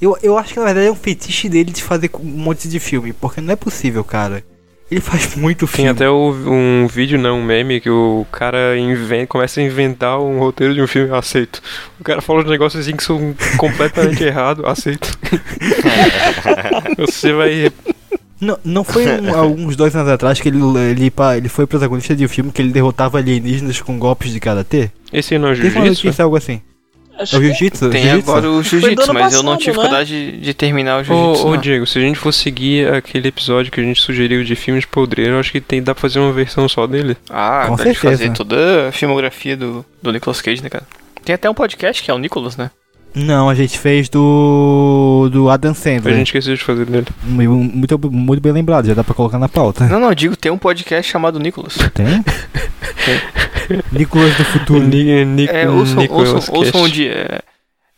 eu, 0.01 0.17
eu 0.23 0.37
acho 0.37 0.53
que 0.53 0.59
na 0.59 0.65
verdade 0.65 0.87
é 0.87 0.91
um 0.91 0.95
fetiche 0.95 1.47
dele 1.47 1.71
de 1.71 1.83
fazer 1.83 2.09
um 2.19 2.23
monte 2.25 2.67
de 2.67 2.79
filme, 2.79 3.13
porque 3.13 3.39
não 3.41 3.53
é 3.53 3.55
possível, 3.55 4.03
cara. 4.03 4.43
Ele 4.91 4.99
faz 5.01 5.33
muito 5.37 5.65
Tem 5.67 5.75
filme. 5.75 5.89
até 5.91 6.09
o- 6.09 6.33
um 6.47 6.87
vídeo, 6.87 7.17
né, 7.17 7.31
um 7.31 7.43
meme, 7.43 7.79
que 7.79 7.89
o 7.89 8.25
cara 8.31 8.77
inventa, 8.77 9.27
começa 9.27 9.59
a 9.59 9.63
inventar 9.63 10.19
um 10.19 10.39
roteiro 10.39 10.73
de 10.73 10.81
um 10.81 10.87
filme, 10.87 11.09
eu 11.09 11.15
aceito. 11.15 11.61
O 11.99 12.03
cara 12.03 12.21
fala 12.21 12.41
uns 12.41 12.49
negócios 12.49 12.85
assim 12.85 12.95
que 12.97 13.03
são 13.03 13.33
completamente 13.57 14.21
errados, 14.25 14.65
aceito. 14.65 15.17
Você 16.97 17.33
vai 17.33 17.71
Não, 18.43 18.57
não 18.63 18.83
foi 18.83 19.05
um- 19.07 19.33
alguns 19.37 19.75
dois 19.75 19.95
anos 19.95 20.09
atrás 20.11 20.39
que 20.39 20.47
ele, 20.49 20.59
ele, 20.91 21.09
pa- 21.11 21.37
ele 21.37 21.49
foi 21.49 21.65
protagonista 21.67 22.15
de 22.15 22.25
um 22.25 22.29
filme 22.29 22.51
que 22.51 22.61
ele 22.61 22.71
derrotava 22.71 23.17
alienígenas 23.17 23.79
com 23.81 23.97
golpes 23.97 24.31
de 24.31 24.39
karatê? 24.39 24.89
Esse 25.11 25.37
não 25.37 25.47
é 25.47 25.51
uma 25.51 25.55
jiu-jitsu? 25.55 25.85
notícia 26.05 26.23
algo 26.23 26.35
assim. 26.35 26.61
Acho 27.17 27.35
É 27.35 27.39
o 27.39 27.41
jiu-jitsu? 27.43 27.89
Tem 27.91 28.01
Jiu-jitsu? 28.01 28.31
agora 28.31 28.49
o 28.49 28.63
jiu-jitsu, 28.63 29.13
mas 29.13 29.33
eu 29.35 29.43
não 29.43 29.55
tive 29.55 29.77
não 29.77 29.83
é? 29.83 29.87
coragem 29.87 30.31
de, 30.31 30.37
de 30.39 30.53
terminar 30.55 30.99
o 30.99 31.03
jiu-jitsu. 31.03 31.45
Ô, 31.47 31.51
ô. 31.51 31.57
Diego, 31.57 31.85
se 31.85 31.99
a 31.99 32.01
gente 32.01 32.17
for 32.17 32.31
seguir 32.31 32.91
aquele 32.91 33.27
episódio 33.27 33.71
que 33.71 33.79
a 33.79 33.83
gente 33.83 34.01
sugeriu 34.01 34.43
de 34.43 34.55
filmes 34.55 34.83
podreiros, 34.83 35.33
eu 35.35 35.39
acho 35.39 35.51
que 35.51 35.61
tem, 35.61 35.81
dá 35.83 35.93
pra 35.93 36.01
fazer 36.01 36.17
uma 36.19 36.31
versão 36.33 36.67
só 36.67 36.87
dele. 36.87 37.15
Ah, 37.29 37.65
Com 37.67 37.75
dá 37.75 37.83
de 37.83 37.89
certeza. 37.93 38.17
fazer 38.17 38.33
toda 38.33 38.89
a 38.89 38.91
filmografia 38.91 39.55
do, 39.55 39.85
do 40.01 40.11
Nicolas 40.11 40.41
Cage, 40.41 40.63
né, 40.63 40.69
cara? 40.69 40.85
Tem 41.23 41.35
até 41.35 41.47
um 41.47 41.53
podcast 41.53 42.01
que 42.01 42.09
é 42.09 42.13
o 42.15 42.17
Nicolas, 42.17 42.57
né? 42.57 42.71
Não, 43.15 43.47
a 43.49 43.53
gente 43.55 43.77
fez 43.77 44.09
do. 44.09 45.29
do 45.31 45.49
Adam 45.49 45.71
A 45.71 45.75
Sandler. 45.75 46.15
gente 46.15 46.27
esqueceu 46.27 46.55
de 46.55 46.63
fazer 46.63 46.85
dele. 46.85 47.05
Muito, 47.23 47.99
muito 48.11 48.41
bem 48.41 48.51
lembrado, 48.51 48.85
já 48.87 48.93
dá 48.93 49.03
pra 49.03 49.13
colocar 49.13 49.37
na 49.37 49.47
pauta. 49.47 49.85
Não, 49.87 49.99
não, 49.99 50.09
eu 50.09 50.15
digo, 50.15 50.35
tem 50.35 50.51
um 50.51 50.57
podcast 50.57 51.11
chamado 51.11 51.39
Nicolas. 51.39 51.75
Tem? 51.93 52.23
Nicolas 53.91 54.35
do 54.35 54.43
futuro. 54.45 54.81
Ni- 54.83 55.25
Ni- 55.25 55.47
É, 55.47 55.69
ouçam, 55.69 55.97
Nicolas 55.97 56.29
ouçam, 56.33 56.55
ouçam 56.55 56.81
um 56.83 56.89
dia. 56.89 57.11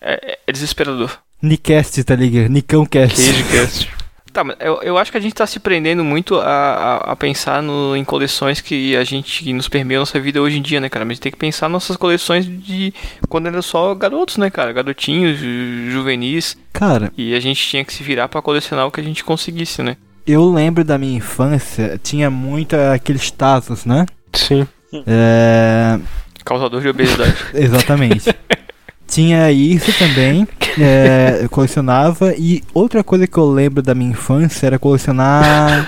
É, 0.01 0.31
é, 0.31 0.37
é 0.47 0.51
desesperador. 0.51 1.11
Nicast, 1.41 2.03
tá 2.03 2.15
ligado? 2.15 2.49
Nicão 2.49 2.85
Cast. 2.85 3.21
Cagecast. 3.21 3.89
Tá, 4.35 4.43
mas 4.43 4.57
eu, 4.59 4.81
eu 4.83 4.97
acho 4.97 5.13
que 5.13 5.17
a 5.17 5.21
gente 5.21 5.33
tá 5.33 5.47
se 5.47 5.61
prendendo 5.61 6.03
muito 6.03 6.35
a, 6.35 6.43
a, 6.45 6.97
a 7.13 7.15
pensar 7.15 7.63
no, 7.63 7.95
em 7.95 8.03
coleções 8.03 8.59
que 8.59 8.93
a 8.97 9.03
gente 9.05 9.45
que 9.45 9.53
nos 9.53 9.69
permeia 9.69 9.97
a 9.97 10.01
nossa 10.01 10.19
vida 10.19 10.41
hoje 10.41 10.57
em 10.57 10.61
dia, 10.61 10.81
né, 10.81 10.89
cara? 10.89 11.05
Mas 11.05 11.11
a 11.11 11.15
gente 11.15 11.21
tem 11.23 11.31
que 11.31 11.37
pensar 11.37 11.69
nossas 11.69 11.95
coleções 11.95 12.45
de 12.45 12.93
quando 13.29 13.47
era 13.47 13.61
só 13.61 13.95
garotos, 13.95 14.35
né, 14.35 14.49
cara? 14.49 14.73
Garotinhos, 14.73 15.39
ju- 15.39 15.89
juvenis. 15.89 16.57
Cara, 16.73 17.13
E 17.17 17.33
a 17.33 17.39
gente 17.39 17.65
tinha 17.65 17.85
que 17.85 17.93
se 17.93 18.03
virar 18.03 18.27
pra 18.27 18.41
colecionar 18.41 18.85
o 18.85 18.91
que 18.91 18.99
a 18.99 19.03
gente 19.03 19.23
conseguisse, 19.23 19.81
né? 19.81 19.95
eu 20.27 20.43
lembro 20.51 20.83
da 20.83 20.97
minha 20.97 21.15
infância, 21.17 21.97
tinha 22.03 22.29
muito 22.29 22.75
aqueles 22.75 23.31
Tazos, 23.31 23.85
né? 23.85 24.05
Sim. 24.33 24.67
É. 25.07 25.97
Causador 26.43 26.81
de 26.81 26.89
obesidade. 26.89 27.35
Exatamente. 27.53 28.35
Tinha 29.07 29.51
isso 29.51 29.91
também, 29.97 30.47
é, 30.79 31.39
eu 31.43 31.49
colecionava. 31.49 32.33
E 32.37 32.63
outra 32.73 33.03
coisa 33.03 33.27
que 33.27 33.37
eu 33.37 33.49
lembro 33.49 33.81
da 33.81 33.93
minha 33.95 34.11
infância 34.11 34.65
era 34.67 34.79
colecionar 34.79 35.87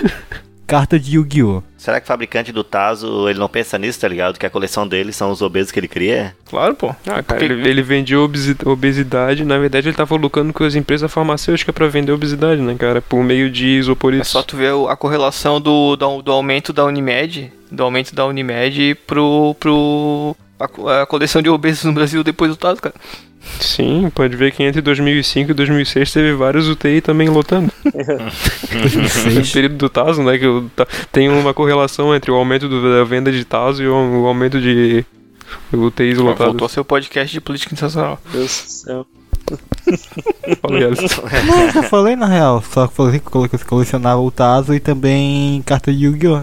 carta 0.66 0.98
de 1.00 1.16
Yu-Gi-Oh! 1.16 1.62
Será 1.78 1.98
que 2.00 2.04
o 2.04 2.08
fabricante 2.08 2.52
do 2.52 2.62
Tazo, 2.62 3.26
ele 3.28 3.38
não 3.38 3.48
pensa 3.48 3.78
nisso, 3.78 4.00
tá 4.00 4.06
ligado? 4.08 4.38
Que 4.38 4.44
a 4.44 4.50
coleção 4.50 4.86
dele 4.86 5.12
são 5.12 5.30
os 5.30 5.40
obesos 5.40 5.70
que 5.72 5.80
ele 5.80 5.88
cria? 5.88 6.34
claro, 6.50 6.74
pô. 6.74 6.94
Ah, 7.06 7.22
cara, 7.22 7.42
ele, 7.44 7.66
ele 7.68 7.82
vendia 7.82 8.20
obesi- 8.20 8.56
obesidade. 8.66 9.44
Na 9.44 9.56
verdade, 9.58 9.88
ele 9.88 9.96
tava 9.96 10.14
lucrando 10.16 10.52
com 10.52 10.64
as 10.64 10.74
empresas 10.74 11.10
farmacêuticas 11.10 11.74
pra 11.74 11.86
vender 11.88 12.12
obesidade, 12.12 12.60
né, 12.60 12.74
cara? 12.78 13.00
Por 13.00 13.22
meio 13.24 13.50
de 13.50 13.64
É 13.76 13.78
isoporitos. 13.78 14.28
só 14.28 14.42
tu 14.42 14.56
ver 14.56 14.72
o- 14.74 14.88
a 14.88 14.96
correlação 14.96 15.60
do, 15.60 15.96
do, 15.96 16.20
do 16.20 16.32
aumento 16.32 16.72
da 16.72 16.84
Unimed, 16.84 17.50
do 17.70 17.82
aumento 17.82 18.14
da 18.14 18.26
Unimed 18.26 18.94
pro, 19.06 19.54
pro 19.58 20.36
a, 20.60 21.02
a 21.02 21.06
coleção 21.06 21.40
de 21.42 21.48
obesos 21.48 21.84
no 21.84 21.92
Brasil 21.92 22.22
depois 22.24 22.50
do 22.50 22.56
Tazo, 22.56 22.80
cara. 22.82 22.94
Sim, 23.60 24.10
pode 24.14 24.36
ver 24.36 24.52
que 24.52 24.62
entre 24.62 24.80
2005 24.82 25.50
e 25.52 25.54
2006 25.54 26.12
teve 26.12 26.32
vários 26.34 26.68
UTI 26.68 27.00
também 27.00 27.28
lotando. 27.28 27.72
No 27.84 29.46
período 29.52 29.76
do 29.76 29.88
Tazo, 29.88 30.22
né? 30.22 30.36
Que 30.36 30.46
o 30.46 30.70
tem 31.12 31.28
uma 31.28 31.54
correlação 31.54 32.14
entre 32.14 32.30
o 32.30 32.34
aumento 32.34 32.68
do- 32.68 32.98
da 32.98 33.04
venda 33.04 33.32
de 33.32 33.44
Tazo 33.44 33.82
e 33.82 33.88
o, 33.88 33.92
o 34.22 34.26
aumento 34.26 34.60
de 34.60 35.04
UTIs 35.72 36.16
Voltou 36.18 36.24
lotados. 36.46 36.62
ao 36.62 36.68
seu 36.68 36.84
podcast 36.84 37.32
de 37.32 37.40
política 37.40 37.72
internacional. 37.74 38.20
Deus 38.32 38.64
do 38.64 38.70
céu. 38.70 39.06
Não, 41.46 41.60
eu 41.62 41.70
já 41.72 41.82
falei 41.84 42.14
na 42.16 42.26
real, 42.26 42.62
só 42.62 42.86
que 42.86 42.94
falei 42.94 43.18
que 43.18 43.24
cole- 43.30 43.48
colecionava 43.66 44.20
o 44.20 44.30
Tazo 44.30 44.74
e 44.74 44.80
também 44.80 45.62
carta 45.62 45.90
de 45.92 46.04
Yu-Gi-Oh! 46.04 46.42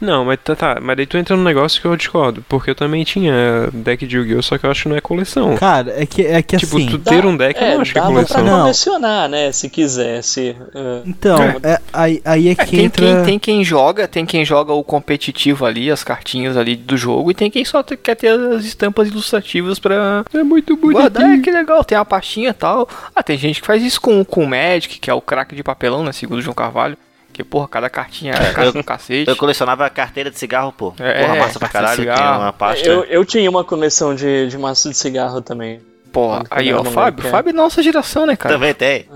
Não, 0.00 0.24
mas 0.24 0.38
tá, 0.42 0.54
tá, 0.54 0.78
mas 0.80 0.96
daí 0.96 1.06
tu 1.06 1.16
entra 1.16 1.36
num 1.36 1.42
negócio 1.42 1.80
que 1.80 1.86
eu 1.86 1.96
discordo, 1.96 2.44
porque 2.48 2.70
eu 2.70 2.74
também 2.74 3.04
tinha 3.04 3.68
deck 3.72 4.06
de 4.06 4.16
Yu-Gi-Oh! 4.16 4.42
Só 4.42 4.58
que 4.58 4.66
eu 4.66 4.70
acho 4.70 4.84
que 4.84 4.88
não 4.88 4.96
é 4.96 5.00
coleção. 5.00 5.56
Cara, 5.56 5.92
é 5.96 6.06
que, 6.06 6.26
é 6.26 6.42
que 6.42 6.56
tipo, 6.56 6.76
assim. 6.76 6.86
tu 6.86 6.98
ter 6.98 7.24
um 7.24 7.36
deck 7.36 7.60
eu 7.60 7.66
é, 7.66 7.74
não 7.74 7.82
acho 7.82 7.92
que 7.92 7.98
é 7.98 8.02
coleção. 8.02 8.42
pra 8.42 8.50
Não. 8.50 8.60
colecionar, 8.60 9.28
né? 9.28 9.52
Se 9.52 9.68
quisesse. 9.68 10.56
É. 10.74 11.02
Então, 11.06 11.38
é, 11.62 11.80
aí, 11.92 12.20
aí 12.24 12.48
é 12.48 12.54
que 12.54 12.66
tem, 12.66 12.84
entra. 12.84 13.06
quem, 13.06 13.24
tem 13.24 13.38
quem 13.38 13.64
joga, 13.64 14.08
tem 14.08 14.26
quem 14.26 14.44
joga 14.44 14.72
o 14.72 14.82
competitivo 14.82 15.64
ali, 15.64 15.90
as 15.90 16.02
cartinhas 16.02 16.56
ali 16.56 16.76
do 16.76 16.96
jogo, 16.96 17.30
e 17.30 17.34
tem 17.34 17.50
quem 17.50 17.64
só 17.64 17.82
quer 17.82 18.16
ter 18.16 18.28
as 18.28 18.64
estampas 18.64 19.08
ilustrativas 19.08 19.78
pra 19.78 20.24
É 20.32 20.42
muito 20.42 20.76
guardar. 20.76 21.30
É, 21.30 21.38
que 21.38 21.50
legal, 21.50 21.84
tem 21.84 21.96
uma 21.96 22.04
pastinha 22.04 22.50
e 22.50 22.54
tal. 22.54 22.88
Ah, 23.14 23.22
tem 23.22 23.38
gente 23.38 23.60
que 23.60 23.66
faz 23.66 23.82
isso 23.82 24.00
com, 24.00 24.24
com 24.24 24.44
o 24.44 24.48
Magic, 24.48 24.98
que 24.98 25.10
é 25.10 25.14
o 25.14 25.20
craque 25.20 25.54
de 25.54 25.62
papelão, 25.62 26.04
né? 26.04 26.12
Segundo 26.12 26.38
o 26.38 26.42
João 26.42 26.54
Carvalho. 26.54 26.96
Que, 27.42 27.48
porra, 27.48 27.66
cada 27.66 27.90
cartinha 27.90 28.34
é 28.34 28.52
cara 28.52 28.70
do 28.72 28.84
cacete. 28.84 29.28
Eu 29.28 29.36
colecionava 29.36 29.88
carteira 29.90 30.30
de 30.30 30.38
cigarro, 30.38 30.72
pô. 30.72 30.94
É, 30.98 31.22
Porra, 31.26 31.36
massa 31.36 31.58
pra 31.58 31.68
carteira 31.68 31.96
de 31.96 32.06
caralho. 32.06 32.16
cigarro. 32.16 32.34
Tinha 32.36 32.46
uma 32.46 32.52
pasta. 32.52 32.88
Eu, 32.88 33.04
eu 33.04 33.24
tinha 33.24 33.50
uma 33.50 33.64
coleção 33.64 34.14
de, 34.14 34.46
de 34.48 34.56
maço 34.56 34.88
de 34.88 34.96
cigarro 34.96 35.40
também. 35.42 35.80
Porra, 36.12 36.44
aí 36.50 36.68
eu 36.68 36.76
ó, 36.78 36.80
era 36.80 36.90
Fábio. 36.90 37.26
é. 37.26 37.30
Fábio 37.30 37.50
é 37.50 37.52
nossa 37.52 37.82
geração, 37.82 38.26
né, 38.26 38.36
cara? 38.36 38.54
Também 38.54 38.72
tem. 38.74 39.08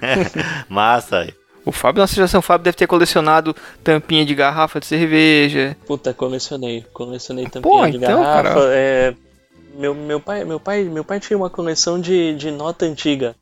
massa. 0.68 1.28
O 1.64 1.72
Fábio 1.72 2.00
é 2.00 2.02
nossa 2.02 2.14
geração. 2.14 2.38
O 2.38 2.42
Fábio 2.42 2.64
deve 2.64 2.76
ter 2.76 2.86
colecionado 2.86 3.54
tampinha 3.84 4.24
de 4.24 4.34
garrafa 4.34 4.80
de 4.80 4.86
cerveja. 4.86 5.76
Puta, 5.86 6.14
colecionei. 6.14 6.84
Colecionei 6.92 7.44
tampinha 7.44 7.60
Pô, 7.62 7.86
de 7.86 7.96
então, 7.98 8.22
garrafa. 8.22 8.60
é, 8.70 9.14
meu, 9.74 9.94
meu, 9.94 10.20
pai, 10.20 10.44
meu, 10.44 10.58
pai, 10.58 10.84
meu 10.84 11.04
pai 11.04 11.20
tinha 11.20 11.36
uma 11.36 11.50
coleção 11.50 12.00
de, 12.00 12.34
de 12.36 12.50
nota 12.50 12.86
antiga. 12.86 13.34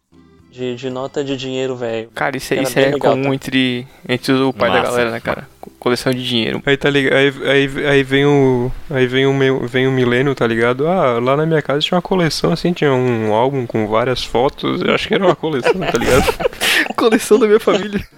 De, 0.57 0.75
de 0.75 0.89
nota 0.91 1.23
de 1.23 1.37
dinheiro, 1.37 1.77
velho. 1.77 2.09
Cara, 2.15 2.37
isso, 2.37 2.55
é- 2.55 2.57
Era 2.59 2.69
isso 2.69 2.79
é 2.79 2.85
legal, 2.87 3.13
comum 3.13 3.29
tá? 3.29 3.35
entre, 3.35 3.87
entre 4.09 4.33
o 4.33 4.53
pai 4.53 4.71
da 4.71 4.79
Massa. 4.79 4.91
galera, 4.91 5.11
né, 5.11 5.21
cara? 5.21 5.47
Co- 5.61 5.71
Coleção 5.79 6.13
de 6.15 6.27
dinheiro. 6.27 6.63
Aí 6.65 6.77
tá 6.77 6.89
ligado, 6.89 7.15
aí, 7.17 7.33
aí, 7.45 7.87
aí 7.87 8.03
vem 8.03 8.25
o. 8.25 8.73
Aí 8.89 9.07
vem 9.07 9.27
o 9.27 9.35
meu, 9.35 9.67
vem 9.69 9.87
o 9.87 9.93
milênio, 9.93 10.35
tá 10.35 10.47
ligado? 10.47 10.89
Ah, 10.89 11.19
lá 11.21 11.37
na 11.37 11.45
minha 11.45 11.61
casa 11.61 11.81
tinha 11.81 11.97
uma 11.97 12.03
coleção 12.03 12.53
assim, 12.53 12.73
tinha 12.73 12.93
um 12.93 13.33
álbum 13.35 13.67
com 13.67 13.87
várias 13.87 14.25
fotos. 14.25 14.81
Eu 14.81 14.95
acho 14.95 15.07
que 15.07 15.15
era 15.15 15.25
uma 15.27 15.37
coleção, 15.37 15.73
tá 15.75 15.99
ligado? 15.99 16.25
coleção 16.97 17.39
da 17.39 17.47
minha 17.47 17.61
família. 17.61 18.01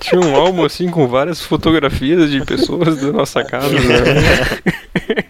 Tinha 0.00 0.20
um 0.20 0.34
álbum 0.34 0.64
assim 0.64 0.88
com 0.90 1.06
várias 1.06 1.42
fotografias 1.42 2.30
de 2.30 2.42
pessoas 2.44 2.98
da 3.02 3.12
nossa 3.12 3.44
casa, 3.44 3.74
né? 3.78 5.24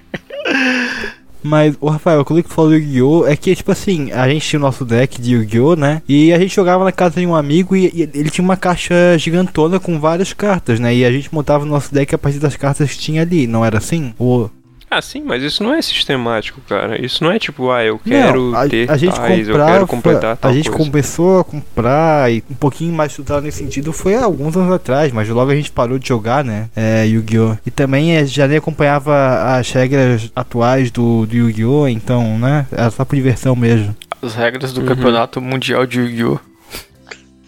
Mas, 1.42 1.76
o 1.81 1.88
Rafael, 1.88 2.24
quando 2.24 2.42
que 2.42 2.53
falou 2.53 2.70
do 2.70 2.76
Yu-Gi-Oh! 2.76 3.26
é 3.26 3.37
que, 3.37 3.55
tipo 3.55 3.72
assim, 3.72 4.12
a 4.12 4.29
gente 4.29 4.46
tinha 4.46 4.59
o 4.59 4.62
nosso 4.62 4.85
deck 4.85 5.20
de 5.20 5.35
Yu-Gi-Oh! 5.35 5.76
né? 5.76 6.03
E 6.09 6.33
a 6.33 6.38
gente 6.38 6.55
jogava 6.55 6.85
na 6.85 6.92
casa 6.92 7.20
de 7.20 7.26
um 7.26 7.35
amigo 7.35 7.74
e, 7.74 7.87
e 7.94 8.03
ele 8.14 8.31
tinha 8.31 8.44
uma 8.44 8.57
caixa 8.57 9.16
gigantona 9.18 9.81
com 9.81 9.98
várias 9.98 10.33
cartas, 10.33 10.79
né? 10.79 10.94
E 10.94 11.05
a 11.05 11.11
gente 11.11 11.33
montava 11.35 11.64
o 11.64 11.68
nosso 11.68 11.92
deck 11.92 12.14
a 12.14 12.18
partir 12.18 12.38
das 12.38 12.57
cartas 12.57 12.90
que 12.90 12.98
tinha 12.98 13.22
ali, 13.22 13.46
não 13.46 13.64
era 13.64 13.79
assim? 13.79 14.14
Ou... 14.18 14.50
Ah, 14.90 15.00
sim, 15.00 15.22
mas 15.24 15.40
isso 15.42 15.62
não 15.62 15.72
é 15.72 15.81
sistemático, 15.81 16.61
cara. 16.68 17.00
Isso 17.00 17.22
não 17.22 17.31
é 17.31 17.38
tipo, 17.38 17.70
ah, 17.70 17.85
eu 17.85 17.96
quero 17.98 18.50
não, 18.50 18.59
a, 18.59 18.68
ter 18.68 18.90
a 18.90 18.96
gente 18.96 19.14
tais, 19.14 19.46
eu 19.46 19.55
comprava, 19.55 19.72
quero 19.72 19.87
completar 19.87 20.37
tal 20.37 20.50
a 20.50 20.55
gente 20.55 20.68
coisa. 20.68 20.90
começou 20.90 21.38
a 21.40 21.44
comprar 21.44 22.33
e 22.33 22.42
um 22.50 22.55
pouquinho 22.55 22.92
mais 22.92 23.12
estudado 23.12 23.44
nesse 23.44 23.59
sentido 23.59 23.92
foi 23.92 24.16
há 24.16 24.24
alguns 24.24 24.57
anos 24.57 24.72
atrás, 24.72 25.12
mas 25.12 25.29
logo 25.29 25.48
a 25.50 25.55
gente 25.55 25.70
parou 25.70 25.96
de 25.96 26.09
jogar, 26.09 26.42
né? 26.44 26.68
É, 26.74 27.07
Yu-Gi-Oh! 27.07 27.57
E 27.64 27.70
também 27.70 28.16
eh, 28.16 28.26
já 28.26 28.48
nem 28.48 28.57
acompanhava 28.59 29.55
as 29.57 29.70
regras 29.70 30.31
atuais 30.35 30.90
do, 30.90 31.24
do 31.24 31.37
Yu-Gi-Oh! 31.37 31.87
Então, 31.87 32.37
né? 32.37 32.66
Era 32.72 32.90
só 32.90 33.05
por 33.05 33.14
diversão 33.14 33.55
mesmo. 33.55 33.94
As 34.20 34.35
regras 34.35 34.72
do 34.72 34.81
Uhum. 34.81 34.87
campeonato 34.88 35.40
mundial 35.40 35.87
de 35.87 36.00
Yu-Gi-Oh! 36.00 36.40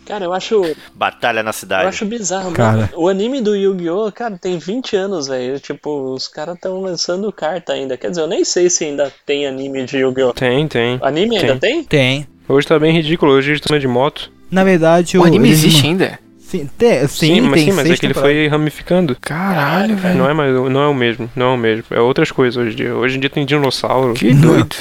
Cara, 0.06 0.24
eu 0.24 0.32
acho, 0.32 0.62
Batalha 0.94 1.42
na 1.42 1.50
eu 1.50 1.54
cidade. 1.54 1.86
acho 1.86 2.04
bizarro. 2.04 2.52
Cara. 2.52 2.76
mano. 2.76 2.88
O 2.96 3.08
anime 3.08 3.40
do 3.40 3.54
Yu-Gi-Oh! 3.56 4.10
Cara, 4.12 4.36
tem 4.36 4.58
20 4.58 4.96
anos, 4.96 5.28
velho. 5.28 5.58
Tipo, 5.60 6.12
os 6.12 6.26
caras 6.28 6.56
estão 6.56 6.80
lançando 6.80 7.32
carta 7.32 7.72
ainda. 7.72 7.96
Quer 7.96 8.10
dizer, 8.10 8.22
eu 8.22 8.26
nem 8.26 8.44
sei 8.44 8.68
se 8.68 8.84
ainda 8.84 9.12
tem 9.24 9.46
anime 9.46 9.84
de 9.84 9.98
Yu-Gi-Oh! 9.98 10.32
Tem, 10.32 10.66
tem. 10.66 10.98
Anime 11.02 11.38
ainda 11.38 11.56
tem? 11.56 11.84
Tem. 11.84 12.26
Hoje 12.48 12.66
tá 12.66 12.78
bem 12.78 12.92
ridículo, 12.92 13.32
hoje 13.32 13.52
a 13.52 13.54
gente 13.54 13.66
tá 13.68 13.78
de 13.78 13.86
moto. 13.86 14.30
Na 14.50 14.64
verdade, 14.64 15.16
O 15.16 15.24
anime 15.24 15.48
eles 15.48 15.60
existe 15.60 15.86
ainda? 15.86 16.18
Sim, 16.38 16.68
tem, 16.76 17.06
sim, 17.06 17.34
Sim, 17.36 17.40
mas, 17.42 17.52
tem 17.54 17.64
sim, 17.70 17.72
mas 17.76 17.90
é 17.90 17.96
que 17.96 18.04
ele 18.04 18.12
foi 18.12 18.46
ramificando. 18.48 19.16
Caralho, 19.18 19.96
velho. 19.96 20.18
Não 20.18 20.28
é 20.28 20.34
mais, 20.34 20.52
não 20.52 20.82
é 20.82 20.86
o 20.86 20.92
mesmo, 20.92 21.30
não 21.34 21.46
é 21.52 21.54
o 21.54 21.56
mesmo. 21.56 21.84
É 21.90 22.00
outras 22.00 22.30
coisas 22.30 22.58
hoje 22.58 22.72
em 22.72 22.76
dia. 22.76 22.94
Hoje 22.94 23.16
em 23.16 23.20
dia 23.20 23.30
tem 23.30 23.46
dinossauro. 23.46 24.12
Que 24.12 24.34
doido. 24.34 24.76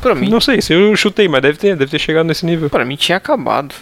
Pra 0.00 0.14
mim, 0.14 0.28
Não 0.28 0.40
sei, 0.40 0.60
se 0.60 0.72
eu 0.72 0.94
chutei, 0.96 1.26
mas 1.28 1.42
deve 1.42 1.58
ter, 1.58 1.76
deve 1.76 1.90
ter 1.90 1.98
chegado 1.98 2.26
nesse 2.26 2.44
nível. 2.46 2.68
pra 2.70 2.84
mim 2.84 2.94
tinha 2.96 3.16
acabado. 3.18 3.74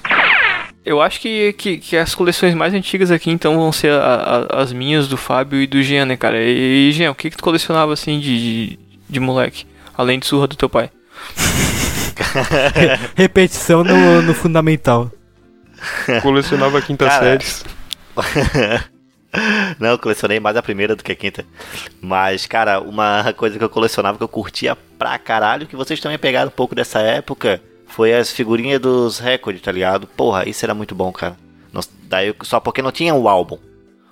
Eu 0.85 1.01
acho 1.01 1.19
que, 1.21 1.53
que, 1.55 1.79
que 1.79 1.97
as 1.97 2.15
coleções 2.15 2.55
mais 2.55 2.75
antigas 2.75 3.11
aqui, 3.11 3.31
então, 3.31 3.57
vão 3.57 3.73
ser 3.73 3.91
a- 3.93 4.47
a- 4.51 4.63
as 4.63 4.73
minhas, 4.73 5.09
do 5.09 5.17
Fábio 5.17 5.61
e 5.63 5.67
do 5.67 5.83
Jean, 5.83 6.05
né, 6.05 6.17
cara? 6.17 6.37
E, 6.43 6.93
Jean, 6.93 7.11
o 7.11 7.15
que 7.15 7.31
que 7.31 7.37
tu 7.39 7.43
colecionava, 7.43 7.93
assim, 7.93 8.21
de, 8.21 8.69
de, 8.69 8.79
de 9.09 9.21
moleque? 9.21 9.67
Além 9.97 10.19
de 10.19 10.27
surra 10.27 10.47
do 10.47 10.57
teu 10.57 10.69
pai. 10.69 10.91
Repetição 13.17 13.83
no, 13.85 14.23
no 14.23 14.35
fundamental. 14.35 15.11
Colecionava 16.23 16.81
quinta 16.83 17.07
Cara, 17.07 17.23
séries. 17.25 17.65
Não, 19.81 19.91
eu 19.91 19.99
colecionei 19.99 20.39
mais 20.39 20.57
a 20.57 20.63
primeira 20.63 20.95
do 20.95 21.03
que 21.03 21.11
a 21.13 21.17
quinta. 21.17 21.45
Mas, 22.01 22.47
cara, 22.47 22.81
uma 22.81 23.33
coisa 23.37 23.59
que 23.59 23.65
eu 23.65 23.69
colecionava 23.69 24.17
que 24.17 24.23
eu 24.25 24.29
curtia 24.29 24.77
pra 24.99 25.19
caralho, 25.19 25.67
que 25.67 25.75
vocês 25.77 25.99
também 26.01 26.19
pegaram 26.19 26.49
um 26.49 26.55
pouco 26.55 26.75
dessa 26.75 27.01
época, 27.01 27.61
foi 27.95 28.13
as 28.13 28.31
figurinhas 28.31 28.81
dos 28.81 29.19
recordes, 29.21 29.63
tá 29.63 29.71
ligado? 29.71 30.07
Porra, 30.09 30.49
isso 30.49 30.65
era 30.65 30.75
muito 30.75 30.95
bom, 30.95 31.13
cara. 31.13 31.37
Nos- 31.73 31.89
Daí, 32.09 32.29
eu- 32.29 32.37
só 32.43 32.59
porque 32.61 32.83
não 32.83 32.91
tinha 32.91 33.15
o 33.15 33.29
álbum. 33.29 33.57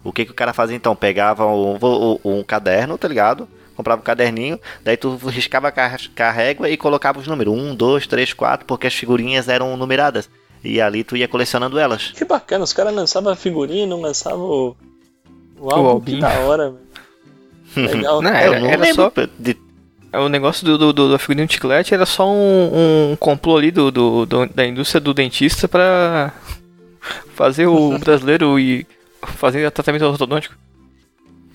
O 0.04 0.12
que, 0.12 0.24
que 0.24 0.30
o 0.30 0.34
cara 0.34 0.52
fazia 0.52 0.76
então? 0.76 0.94
Pegava 0.96 1.46
um, 1.46 1.76
um- 1.82 2.18
um 2.24 2.42
caderno, 2.42 2.96
tá 2.96 3.08
ligado? 3.08 3.48
Comprava 3.76 4.00
um 4.00 4.04
caderninho, 4.04 4.60
daí 4.84 4.96
tu 4.96 5.16
riscava 5.26 5.72
com 5.72 5.80
a 5.80 5.96
a 6.26 6.30
régua 6.30 6.68
e 6.68 6.76
colocava 6.76 7.18
os 7.18 7.26
números. 7.26 7.54
Um, 7.54 7.74
dois, 7.74 8.06
três, 8.06 8.32
quatro, 8.32 8.66
porque 8.66 8.86
as 8.86 8.94
figurinhas 8.94 9.48
eram 9.48 9.76
numeradas. 9.76 10.28
E 10.62 10.80
ali 10.80 11.02
tu 11.02 11.16
ia 11.16 11.26
colecionando 11.26 11.78
elas. 11.78 12.12
Que 12.12 12.24
bacana, 12.24 12.62
os 12.64 12.72
caras 12.72 12.94
lançavam 12.94 13.32
a 13.32 13.36
figurinha 13.36 13.84
e 13.84 13.86
não 13.86 14.00
lançavam 14.00 14.40
o, 14.44 14.76
o 15.58 15.70
álbum. 15.70 16.00
Que 16.04 16.20
da 16.20 16.38
hora, 16.40 16.70
velho. 16.70 16.82
Legal. 17.96 18.22
Não, 18.22 18.30
eu 18.30 18.36
era, 18.36 18.60
não 18.60 18.68
era 18.68 18.82
lembro 18.82 19.12
só... 19.16 19.26
de 19.38 19.54
O 20.12 20.28
negócio 20.28 20.64
do, 20.64 20.76
do, 20.76 20.92
do, 20.92 21.10
da 21.12 21.18
figurinha 21.18 21.46
de 21.46 21.54
chiclete 21.54 21.94
era 21.94 22.04
só 22.04 22.28
um, 22.30 23.12
um 23.12 23.16
complô 23.16 23.56
ali 23.56 23.70
do, 23.70 23.90
do, 23.90 24.26
do- 24.26 24.46
da 24.46 24.66
indústria 24.66 25.00
do 25.00 25.14
dentista 25.14 25.66
pra 25.66 26.32
fazer 27.34 27.66
o 27.66 27.96
brasileiro 28.00 28.58
e 28.58 28.86
fazer 29.22 29.70
tratamento 29.70 30.04
ortodôntico. 30.04 30.54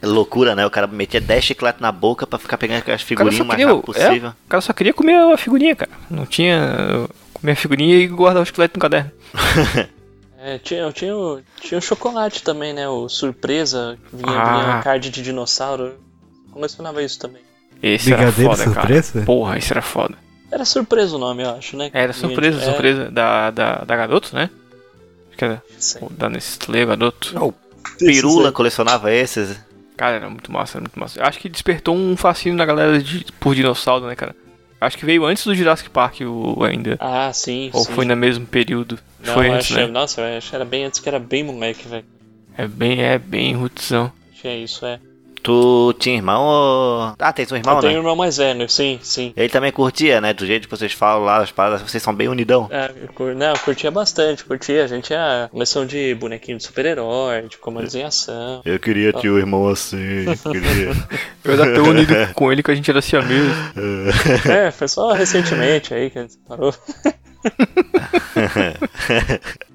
Loucura, 0.02 0.56
né? 0.56 0.66
O 0.66 0.70
cara 0.72 0.86
metia 0.88 1.20
10 1.22 1.44
chicletes 1.44 1.82
na 1.82 1.92
boca 1.92 2.26
pra 2.28 2.38
ficar 2.40 2.58
pegando 2.58 2.80
aquelas 2.80 3.02
figurinhas 3.02 3.40
o 3.40 3.46
mais 3.46 3.58
queria 3.60 3.74
o- 3.74 3.78
rápido 3.78 3.94
possível. 3.94 4.30
O 4.30 4.50
cara 4.50 4.62
só 4.62 4.74
queria 4.74 4.94
comer 4.94 5.16
a 5.34 5.38
figurinha, 5.38 5.76
cara. 5.76 5.92
Não 6.10 6.26
tinha. 6.26 7.08
comer 7.34 7.52
a 7.52 7.56
figurinha 7.56 7.96
e 7.96 8.08
guardar 8.08 8.42
o 8.42 8.46
chiclete 8.46 8.76
no 8.76 8.82
caderno. 8.82 9.12
É, 10.40 10.60
tinha, 10.60 10.90
tinha, 10.94 11.14
o- 11.18 11.42
tinha 11.60 11.78
o 11.80 11.82
chocolate 11.82 12.44
também, 12.44 12.72
né? 12.72 12.88
O 12.88 13.10
surpresa, 13.10 13.98
vinha, 14.14 14.40
Ah. 14.40 14.62
vinha 14.62 14.82
card 14.84 15.10
de 15.10 15.22
dinossauro. 15.22 15.96
Colecionava 16.52 17.02
isso 17.04 17.20
também. 17.20 17.42
Esse 17.82 18.12
era 18.14 18.24
Brigadeiro 18.32 18.52
foda, 18.52 18.64
surpresa? 18.64 19.14
cara. 19.14 19.26
Porra, 19.26 19.58
esse 19.58 19.72
era 19.74 19.82
foda. 19.82 20.16
Era 20.52 20.66
surpresa 20.66 21.16
o 21.16 21.20
nome, 21.20 21.44
eu 21.44 21.50
acho, 21.52 21.76
né? 21.78 21.90
Era 21.94 22.14
surpresa, 22.14 22.58
de- 22.60 22.66
surpresa 22.66 23.12
da, 23.12 23.52
da, 23.52 23.76
da 23.84 23.96
Garoto, 23.96 24.34
né? 24.36 24.50
Acho 25.30 25.38
que 25.38 25.44
era 25.46 25.54
É, 25.56 26.06
o 26.06 26.10
da 26.10 26.30
Nestlé, 26.30 26.86
Garoto. 26.86 27.54
Pirula 28.00 28.52
colecionava 28.52 29.12
esses. 29.12 29.60
Cara, 29.96 30.16
era 30.18 30.30
muito 30.30 30.52
massa, 30.52 30.78
era 30.78 30.82
muito 30.84 31.00
massa. 31.00 31.22
Acho 31.24 31.40
que 31.40 31.50
despertou 31.50 31.96
um 31.96 32.16
fascínio 32.16 32.58
na 32.58 32.66
galera 32.66 33.00
de, 33.02 33.26
por 33.40 33.56
dinossauro, 33.56 34.06
né, 34.06 34.16
cara? 34.16 34.36
Acho 34.80 34.96
que 34.98 35.06
veio 35.06 35.26
antes 35.26 35.44
do 35.44 35.56
Jurassic 35.56 35.90
Park 35.90 36.22
o, 36.22 36.64
ainda. 36.64 36.98
Ah, 37.00 37.32
sim, 37.34 37.72
Ou 37.74 37.84
sim. 37.84 37.94
foi 37.94 38.06
no 38.06 38.16
mesmo 38.16 38.46
período. 38.46 39.00
Não, 39.26 39.34
foi 39.34 39.50
antes, 39.50 39.72
achei- 39.72 39.86
né? 39.88 39.92
Nossa, 39.92 40.22
eu 40.22 40.38
acho 40.38 40.50
que 40.52 40.56
era 40.56 40.66
bem 40.66 40.86
antes 40.86 41.00
que 41.00 41.10
era 41.10 41.20
bem 41.20 41.44
moleque, 41.44 41.88
velho. 41.88 42.06
É 42.56 42.68
bem, 42.68 43.02
é 43.02 43.18
bem 43.18 43.54
rutzão. 43.56 44.12
Tinha 44.40 44.56
isso, 44.56 44.86
é. 44.86 45.00
Tu 45.48 45.94
tinha 45.98 46.18
irmão 46.18 46.44
ou. 46.44 47.14
Ah, 47.18 47.32
tem 47.32 47.46
seu 47.46 47.56
irmão, 47.56 47.76
eu 47.76 47.80
tenho 47.80 47.94
né? 47.94 48.00
um 48.00 48.02
irmão 48.02 48.18
mais 48.18 48.36
velho, 48.36 48.68
sim, 48.68 49.00
sim. 49.02 49.32
Ele 49.34 49.48
também 49.48 49.72
curtia, 49.72 50.20
né? 50.20 50.34
Do 50.34 50.46
jeito 50.46 50.68
que 50.68 50.76
vocês 50.78 50.92
falam 50.92 51.24
lá, 51.24 51.38
as 51.38 51.52
paradas, 51.52 51.82
vocês 51.90 52.04
são 52.04 52.14
bem 52.14 52.28
unidão. 52.28 52.68
É, 52.70 52.92
eu 53.02 53.08
cur- 53.14 53.34
não, 53.34 53.52
eu 53.54 53.60
curtia 53.60 53.90
bastante, 53.90 54.44
curtia. 54.44 54.84
A 54.84 54.88
gente 54.88 55.06
tinha 55.06 55.48
coleção 55.50 55.86
de 55.86 56.14
bonequinho 56.16 56.58
de 56.58 56.66
super-herói, 56.66 57.44
de 57.44 57.58
comandos 57.60 57.96
em 57.96 58.04
ação. 58.04 58.62
Eu 58.66 58.78
queria 58.78 59.14
ter 59.14 59.30
um 59.30 59.38
irmão 59.38 59.70
assim. 59.70 60.26
Queria. 60.52 60.92
Eu 61.46 61.54
era 61.54 61.74
tão 61.74 61.86
unido 61.86 62.14
com 62.34 62.52
ele 62.52 62.62
que 62.62 62.70
a 62.70 62.76
gente 62.76 62.92
era 62.92 63.02
siamês. 63.02 63.50
É, 64.50 64.70
foi 64.70 64.90
só 64.90 65.14
recentemente 65.14 65.94
aí 65.94 66.10
que 66.10 66.20
a 66.20 66.24
gente 66.24 66.38
parou. 66.46 66.74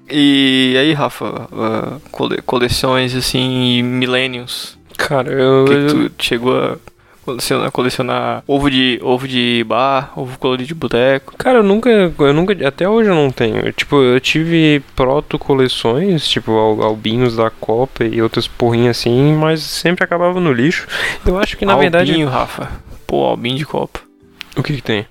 E 0.09 0.75
aí, 0.77 0.93
Rafa, 0.93 1.47
ah, 1.51 1.97
cole- 2.11 2.41
coleções 2.43 3.15
assim, 3.15 3.81
millenniums. 3.81 4.77
Cara, 4.97 5.31
eu. 5.31 5.65
Que, 5.65 5.85
que 6.05 6.09
tu 6.09 6.23
chegou 6.23 6.57
a 6.57 6.77
colecionar, 7.25 7.71
colecionar 7.71 8.43
ovo 8.47 8.69
de 8.69 8.99
ovo 9.01 9.27
de 9.27 9.63
bar, 9.67 10.11
ovo 10.15 10.37
colorido 10.37 10.67
de 10.67 10.73
boteco? 10.73 11.33
Cara, 11.37 11.59
eu 11.59 11.63
nunca, 11.63 11.89
eu 11.89 12.33
nunca, 12.33 12.67
até 12.67 12.87
hoje 12.87 13.09
eu 13.09 13.15
não 13.15 13.31
tenho. 13.31 13.57
Eu, 13.65 13.71
Tipo, 13.73 13.95
eu 14.01 14.19
tive 14.19 14.81
proto-coleções, 14.95 16.27
tipo, 16.27 16.51
al- 16.51 16.81
albinhos 16.83 17.35
da 17.35 17.49
Copa 17.49 18.03
e 18.03 18.21
outras 18.21 18.47
porrinhas 18.47 18.97
assim, 18.99 19.33
mas 19.33 19.61
sempre 19.61 20.03
acabava 20.03 20.39
no 20.39 20.51
lixo. 20.51 20.87
Eu 21.25 21.37
acho 21.37 21.57
que 21.57 21.65
na 21.65 21.75
verdade. 21.75 22.11
Albinho, 22.11 22.29
Rafa. 22.29 22.69
Pô, 23.07 23.25
albinho 23.25 23.57
de 23.57 23.65
copa. 23.65 23.99
O 24.55 24.63
que 24.63 24.73
que 24.75 24.81
tem? 24.81 25.05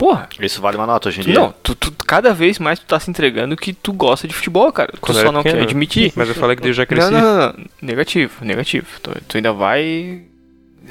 Porra, 0.00 0.28
Isso 0.40 0.62
vale 0.62 0.78
uma 0.78 0.86
nota 0.86 1.10
hoje 1.10 1.20
em 1.20 1.24
dia. 1.24 1.34
não, 1.34 1.52
tu, 1.62 1.74
tu- 1.74 1.92
cada 2.06 2.32
vez 2.32 2.58
mais 2.58 2.78
tu 2.78 2.86
tá 2.86 2.98
se 2.98 3.10
entregando 3.10 3.54
que 3.54 3.74
tu 3.74 3.92
gosta 3.92 4.26
de 4.26 4.32
futebol, 4.32 4.72
cara. 4.72 4.90
Tu 4.94 4.98
Quando 5.00 5.16
só 5.16 5.20
era 5.20 5.30
não 5.30 5.42
pequeno. 5.42 5.58
quer 5.58 5.64
admitir. 5.64 6.12
Mas 6.16 6.26
eu 6.30 6.34
falei 6.34 6.56
que 6.56 6.66
eu 6.66 6.72
já 6.72 6.82
Não, 6.84 6.86
cresci. 6.86 7.10
não, 7.10 7.20
não, 7.20 7.36
não. 7.48 7.54
Negativo, 7.82 8.32
negativo. 8.42 8.86
Tu, 9.02 9.10
tu 9.28 9.36
ainda 9.36 9.52
vai 9.52 10.22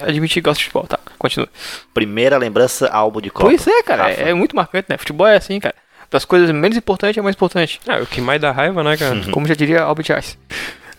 admitir 0.03 0.35
que 0.35 0.47
gosta 0.47 0.59
de 0.59 0.65
futebol, 0.65 0.85
tá? 0.87 0.99
Continua. 1.17 1.49
Primeira 1.91 2.37
lembrança, 2.37 2.87
álbum 2.89 3.19
de 3.19 3.31
Copa. 3.31 3.45
Pois 3.49 3.65
é, 3.65 3.81
cara. 3.81 4.03
Rafa. 4.03 4.21
É, 4.21 4.29
é 4.29 4.33
muito 4.35 4.55
marcante, 4.55 4.85
né? 4.89 4.97
Futebol 4.97 5.25
é 5.27 5.37
assim, 5.37 5.59
cara. 5.59 5.73
Das 6.11 6.23
coisas 6.23 6.51
menos 6.51 6.77
importantes 6.77 7.17
é 7.17 7.21
mais 7.21 7.35
importante. 7.35 7.79
Ah, 7.87 7.99
o 8.01 8.05
que 8.05 8.21
mais 8.21 8.39
dá 8.39 8.51
raiva, 8.51 8.83
né, 8.83 8.95
cara? 8.95 9.19
Como 9.31 9.47
já 9.47 9.55
diria 9.55 9.81
Albert 9.81 10.11
Einstein. 10.11 10.37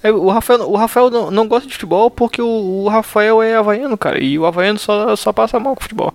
É, 0.02 0.10
O 0.10 0.28
Rafael, 0.30 0.68
o 0.68 0.74
Rafael 0.76 1.10
não, 1.10 1.30
não 1.30 1.46
gosta 1.46 1.66
de 1.68 1.74
futebol 1.74 2.10
porque 2.10 2.42
o, 2.42 2.46
o 2.84 2.88
Rafael 2.88 3.42
é 3.42 3.54
havaiano, 3.54 3.96
cara. 3.96 4.22
E 4.22 4.38
o 4.38 4.46
havaiano 4.46 4.78
só, 4.78 5.14
só 5.14 5.32
passa 5.32 5.60
mal 5.60 5.74
com 5.76 5.82
futebol. 5.82 6.12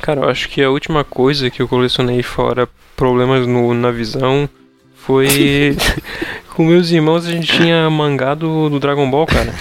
Cara, 0.00 0.20
eu 0.20 0.28
acho 0.28 0.48
que 0.48 0.62
a 0.62 0.70
última 0.70 1.04
coisa 1.04 1.50
que 1.50 1.60
eu 1.60 1.68
colecionei 1.68 2.22
fora 2.22 2.68
problemas 2.96 3.46
no, 3.46 3.74
na 3.74 3.90
visão 3.90 4.48
foi. 4.94 5.76
Com 6.54 6.64
meus 6.64 6.90
irmãos 6.90 7.26
a 7.26 7.30
gente 7.30 7.52
tinha 7.52 7.88
mangá 7.90 8.34
do, 8.34 8.70
do 8.70 8.80
Dragon 8.80 9.10
Ball, 9.10 9.26
cara. 9.26 9.52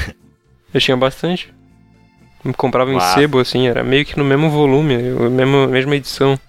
Eu 0.74 0.80
tinha 0.80 0.96
bastante. 0.96 1.54
Me 2.44 2.54
comprava 2.54 2.92
em 2.92 2.98
Uau. 2.98 3.14
sebo, 3.14 3.40
assim, 3.40 3.68
era 3.68 3.84
meio 3.84 4.06
que 4.06 4.18
no 4.18 4.24
mesmo 4.24 4.50
volume, 4.50 4.96
a 4.96 5.30
mesma, 5.30 5.68
mesma 5.68 5.96
edição. 5.96 6.40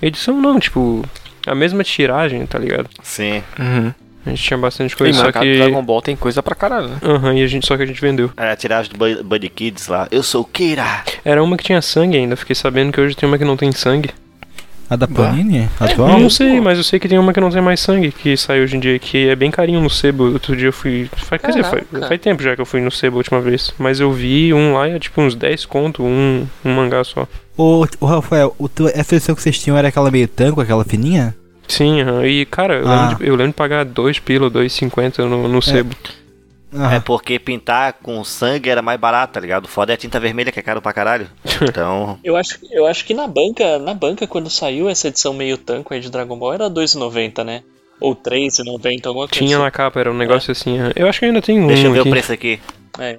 Edição 0.00 0.40
não, 0.40 0.58
tipo, 0.58 1.04
a 1.46 1.54
mesma 1.54 1.82
tiragem, 1.82 2.46
tá 2.46 2.58
ligado? 2.58 2.88
Sim. 3.02 3.42
Uhum. 3.58 3.92
A 4.24 4.30
gente 4.30 4.42
tinha 4.42 4.56
bastante 4.58 4.92
E 4.92 4.96
coisa, 4.96 5.18
só 5.18 5.24
mangá 5.26 5.40
do 5.40 5.44
que. 5.46 5.56
Dragon 5.58 5.82
Ball 5.84 6.00
tem 6.02 6.14
coisa 6.16 6.42
pra 6.42 6.54
caralho, 6.54 6.88
né? 6.88 6.96
Aham, 7.02 7.34
e 7.34 7.42
a 7.42 7.46
gente, 7.46 7.66
só 7.66 7.76
que 7.76 7.82
a 7.82 7.86
gente 7.86 8.00
vendeu. 8.00 8.30
Era 8.36 8.52
a 8.52 8.56
tiragem 8.56 8.92
do 8.92 8.98
Bu- 8.98 9.24
Buddy 9.24 9.48
Kids 9.48 9.88
lá. 9.88 10.06
Eu 10.10 10.22
sou 10.22 10.42
o 10.42 10.44
Kira. 10.44 11.02
Era 11.24 11.42
uma 11.42 11.56
que 11.56 11.64
tinha 11.64 11.82
sangue 11.82 12.16
ainda, 12.16 12.36
fiquei 12.36 12.54
sabendo 12.54 12.92
que 12.92 13.00
hoje 13.00 13.14
tem 13.16 13.28
uma 13.28 13.36
que 13.38 13.44
não 13.44 13.56
tem 13.56 13.72
sangue. 13.72 14.10
A 14.90 14.96
da 14.96 15.08
Panini? 15.08 15.58
É, 15.60 15.68
Atual? 15.80 16.20
não 16.20 16.28
sei, 16.28 16.60
mas 16.60 16.76
eu 16.76 16.84
sei 16.84 17.00
que 17.00 17.08
tem 17.08 17.18
uma 17.18 17.32
que 17.32 17.40
não 17.40 17.50
tem 17.50 17.62
mais 17.62 17.80
sangue, 17.80 18.12
que 18.12 18.36
saiu 18.36 18.62
hoje 18.64 18.76
em 18.76 18.80
dia, 18.80 18.98
que 18.98 19.26
é 19.26 19.34
bem 19.34 19.50
carinho 19.50 19.80
no 19.80 19.88
sebo. 19.88 20.30
Outro 20.30 20.54
dia 20.54 20.68
eu 20.68 20.72
fui. 20.72 21.08
Faz, 21.16 21.40
quer 21.40 21.48
dizer, 21.48 21.64
faz, 21.64 21.82
faz 22.08 22.20
tempo 22.20 22.42
já 22.42 22.54
que 22.54 22.60
eu 22.60 22.66
fui 22.66 22.80
no 22.82 22.90
sebo 22.90 23.16
a 23.16 23.18
última 23.18 23.40
vez. 23.40 23.72
Mas 23.78 24.00
eu 24.00 24.12
vi 24.12 24.52
um 24.52 24.74
lá, 24.74 24.86
é 24.88 24.98
tipo 24.98 25.22
uns 25.22 25.34
10 25.34 25.64
conto, 25.64 26.02
um, 26.02 26.46
um 26.62 26.74
mangá 26.74 27.02
só. 27.04 27.26
Ô, 27.56 27.86
ô, 28.00 28.06
Rafael, 28.06 28.54
o 28.58 28.68
teu, 28.68 28.86
essa 28.88 29.14
edição 29.14 29.34
que 29.34 29.40
vocês 29.40 29.58
tinham 29.58 29.78
era 29.78 29.88
aquela 29.88 30.10
meio 30.10 30.28
tanco, 30.28 30.60
aquela 30.60 30.84
fininha? 30.84 31.34
Sim, 31.74 31.98
e 32.24 32.44
cara, 32.46 32.74
eu, 32.80 32.88
Ah. 32.88 33.08
lembro 33.08 33.16
de, 33.24 33.26
eu 33.30 33.34
lembro 33.34 33.52
de 33.52 33.56
pagar 33.56 33.84
2 33.84 34.18
pila, 34.18 34.50
2,50 34.50 35.18
no, 35.26 35.48
no 35.48 35.62
sebo. 35.62 35.94
Ah, 36.74 36.94
É 36.94 37.00
porque 37.00 37.38
pintar 37.38 37.94
com 38.02 38.22
sangue 38.24 38.70
era 38.70 38.80
mais 38.80 38.98
barato, 38.98 39.34
tá 39.34 39.40
ligado? 39.40 39.66
O 39.66 39.68
foda 39.68 39.92
é 39.92 39.94
a 39.94 39.96
tinta 39.98 40.18
vermelha, 40.18 40.50
que 40.50 40.58
é 40.58 40.62
caro 40.62 40.80
pra 40.82 40.92
caralho. 40.92 41.28
Então. 41.62 42.18
Eu 42.24 42.34
acho, 42.36 42.58
eu 42.70 42.86
acho 42.86 43.04
que 43.04 43.14
na 43.14 43.26
banca, 43.26 43.78
na 43.78 43.94
banca, 43.94 44.26
quando 44.26 44.48
saiu 44.50 44.88
essa 44.88 45.08
edição 45.08 45.32
meio 45.34 45.56
tanco 45.58 45.92
aí 45.94 46.00
de 46.00 46.10
Dragon 46.10 46.36
Ball, 46.38 46.54
era 46.54 46.68
2,90, 46.70 47.44
né? 47.44 47.62
Ou 48.00 48.16
3,90, 48.16 49.06
alguma 49.06 49.28
coisa 49.28 49.38
Tinha 49.38 49.56
assim. 49.56 49.64
na 49.64 49.70
capa, 49.70 50.00
era 50.00 50.10
um 50.10 50.16
negócio 50.16 50.50
assim. 50.50 50.78
aham. 50.78 50.92
Eu 50.96 51.06
acho 51.08 51.18
que 51.20 51.24
ainda 51.26 51.40
tem 51.42 51.60
um. 51.60 51.66
Deixa 51.68 51.86
eu 51.86 51.92
ver 51.92 52.00
aqui. 52.00 52.08
o 52.08 52.12
preço 52.12 52.32
aqui. 52.32 52.60
É. 52.98 53.18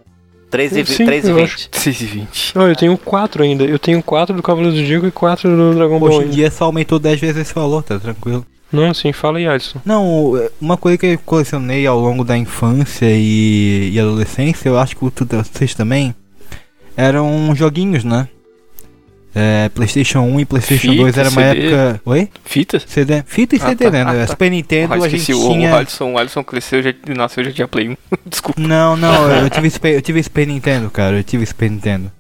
3,20. 0.54 0.86
Sim, 0.86 1.30
eu 1.30 1.44
acho. 1.44 1.70
6,20. 1.70 2.56
Não, 2.56 2.70
eu 2.70 2.76
tenho 2.76 2.96
4 2.98 3.44
ainda. 3.44 3.64
Eu 3.64 3.80
tenho 3.80 4.04
4 4.04 4.36
do 4.36 4.44
Cavaleiro 4.44 4.76
do 4.76 4.80
Zodíaco 4.80 5.08
e 5.08 5.12
4 5.12 5.50
do 5.50 5.76
Dragon 5.76 6.00
Ball 6.00 6.10
hoje 6.10 6.28
em 6.28 6.30
dia 6.30 6.52
só 6.52 6.66
aumentou 6.66 7.00
10 7.00 7.20
vezes 7.20 7.38
esse 7.38 7.56
valor, 7.56 7.82
tá 7.82 8.00
tranquilo. 8.00 8.46
Não, 8.72 8.94
sim, 8.94 9.12
fala 9.12 9.38
aí, 9.38 9.48
Alisson. 9.48 9.80
Não, 9.86 10.34
uma 10.60 10.78
coisa 10.78 10.98
que 10.98 11.06
eu 11.06 11.20
colecionei 11.20 11.86
ao 11.86 12.00
longo 12.00 12.24
da 12.24 12.36
infância 12.36 13.08
e, 13.10 13.92
e 13.94 14.00
adolescência, 14.00 14.68
eu 14.68 14.80
acho 14.80 14.96
que 14.96 15.04
vocês 15.04 15.76
também, 15.76 16.16
eram 16.98 17.54
joguinhos, 17.56 18.04
né? 18.04 18.28
É, 19.36 19.70
Playstation 19.70 20.20
1 20.22 20.40
e 20.42 20.46
Playstation 20.46 20.92
Fita, 20.92 21.02
2 21.02 21.18
era 21.18 21.30
uma 21.30 21.42
CD. 21.42 21.66
época... 21.74 22.02
Oi? 22.06 22.30
Fitas? 22.46 22.86
CD? 22.88 23.24
Fita 23.26 23.56
e 23.56 23.60
Ah, 23.62 23.70
CD, 23.70 23.86
tá, 23.86 23.92
né? 23.92 24.02
ah, 24.04 24.14
tá. 24.14 24.28
Super 24.28 24.52
Nintendo 24.52 24.94
Ah, 24.94 24.98
a 24.98 25.10
gente 25.10 25.34
o, 25.34 25.50
tinha... 25.50 25.72
o 25.72 25.76
Alisson, 25.76 26.12
o 26.14 26.18
Alisson 26.20 26.44
cresceu, 26.44 26.84
já 26.84 26.94
nasceu, 27.16 27.44
já 27.44 27.52
tinha 27.52 27.68
Play 27.68 27.90
1. 27.90 27.98
Desculpa. 28.30 28.62
Não, 28.62 28.96
não, 28.96 29.30
eu 29.32 29.50
tive, 29.50 29.70
Super, 29.72 29.94
eu 29.96 30.02
tive 30.02 30.22
Super 30.22 30.46
Nintendo, 30.46 30.90
cara, 30.92 31.18
eu 31.18 31.24
tive 31.24 31.46
Super 31.46 31.72
Nintendo. 31.72 32.12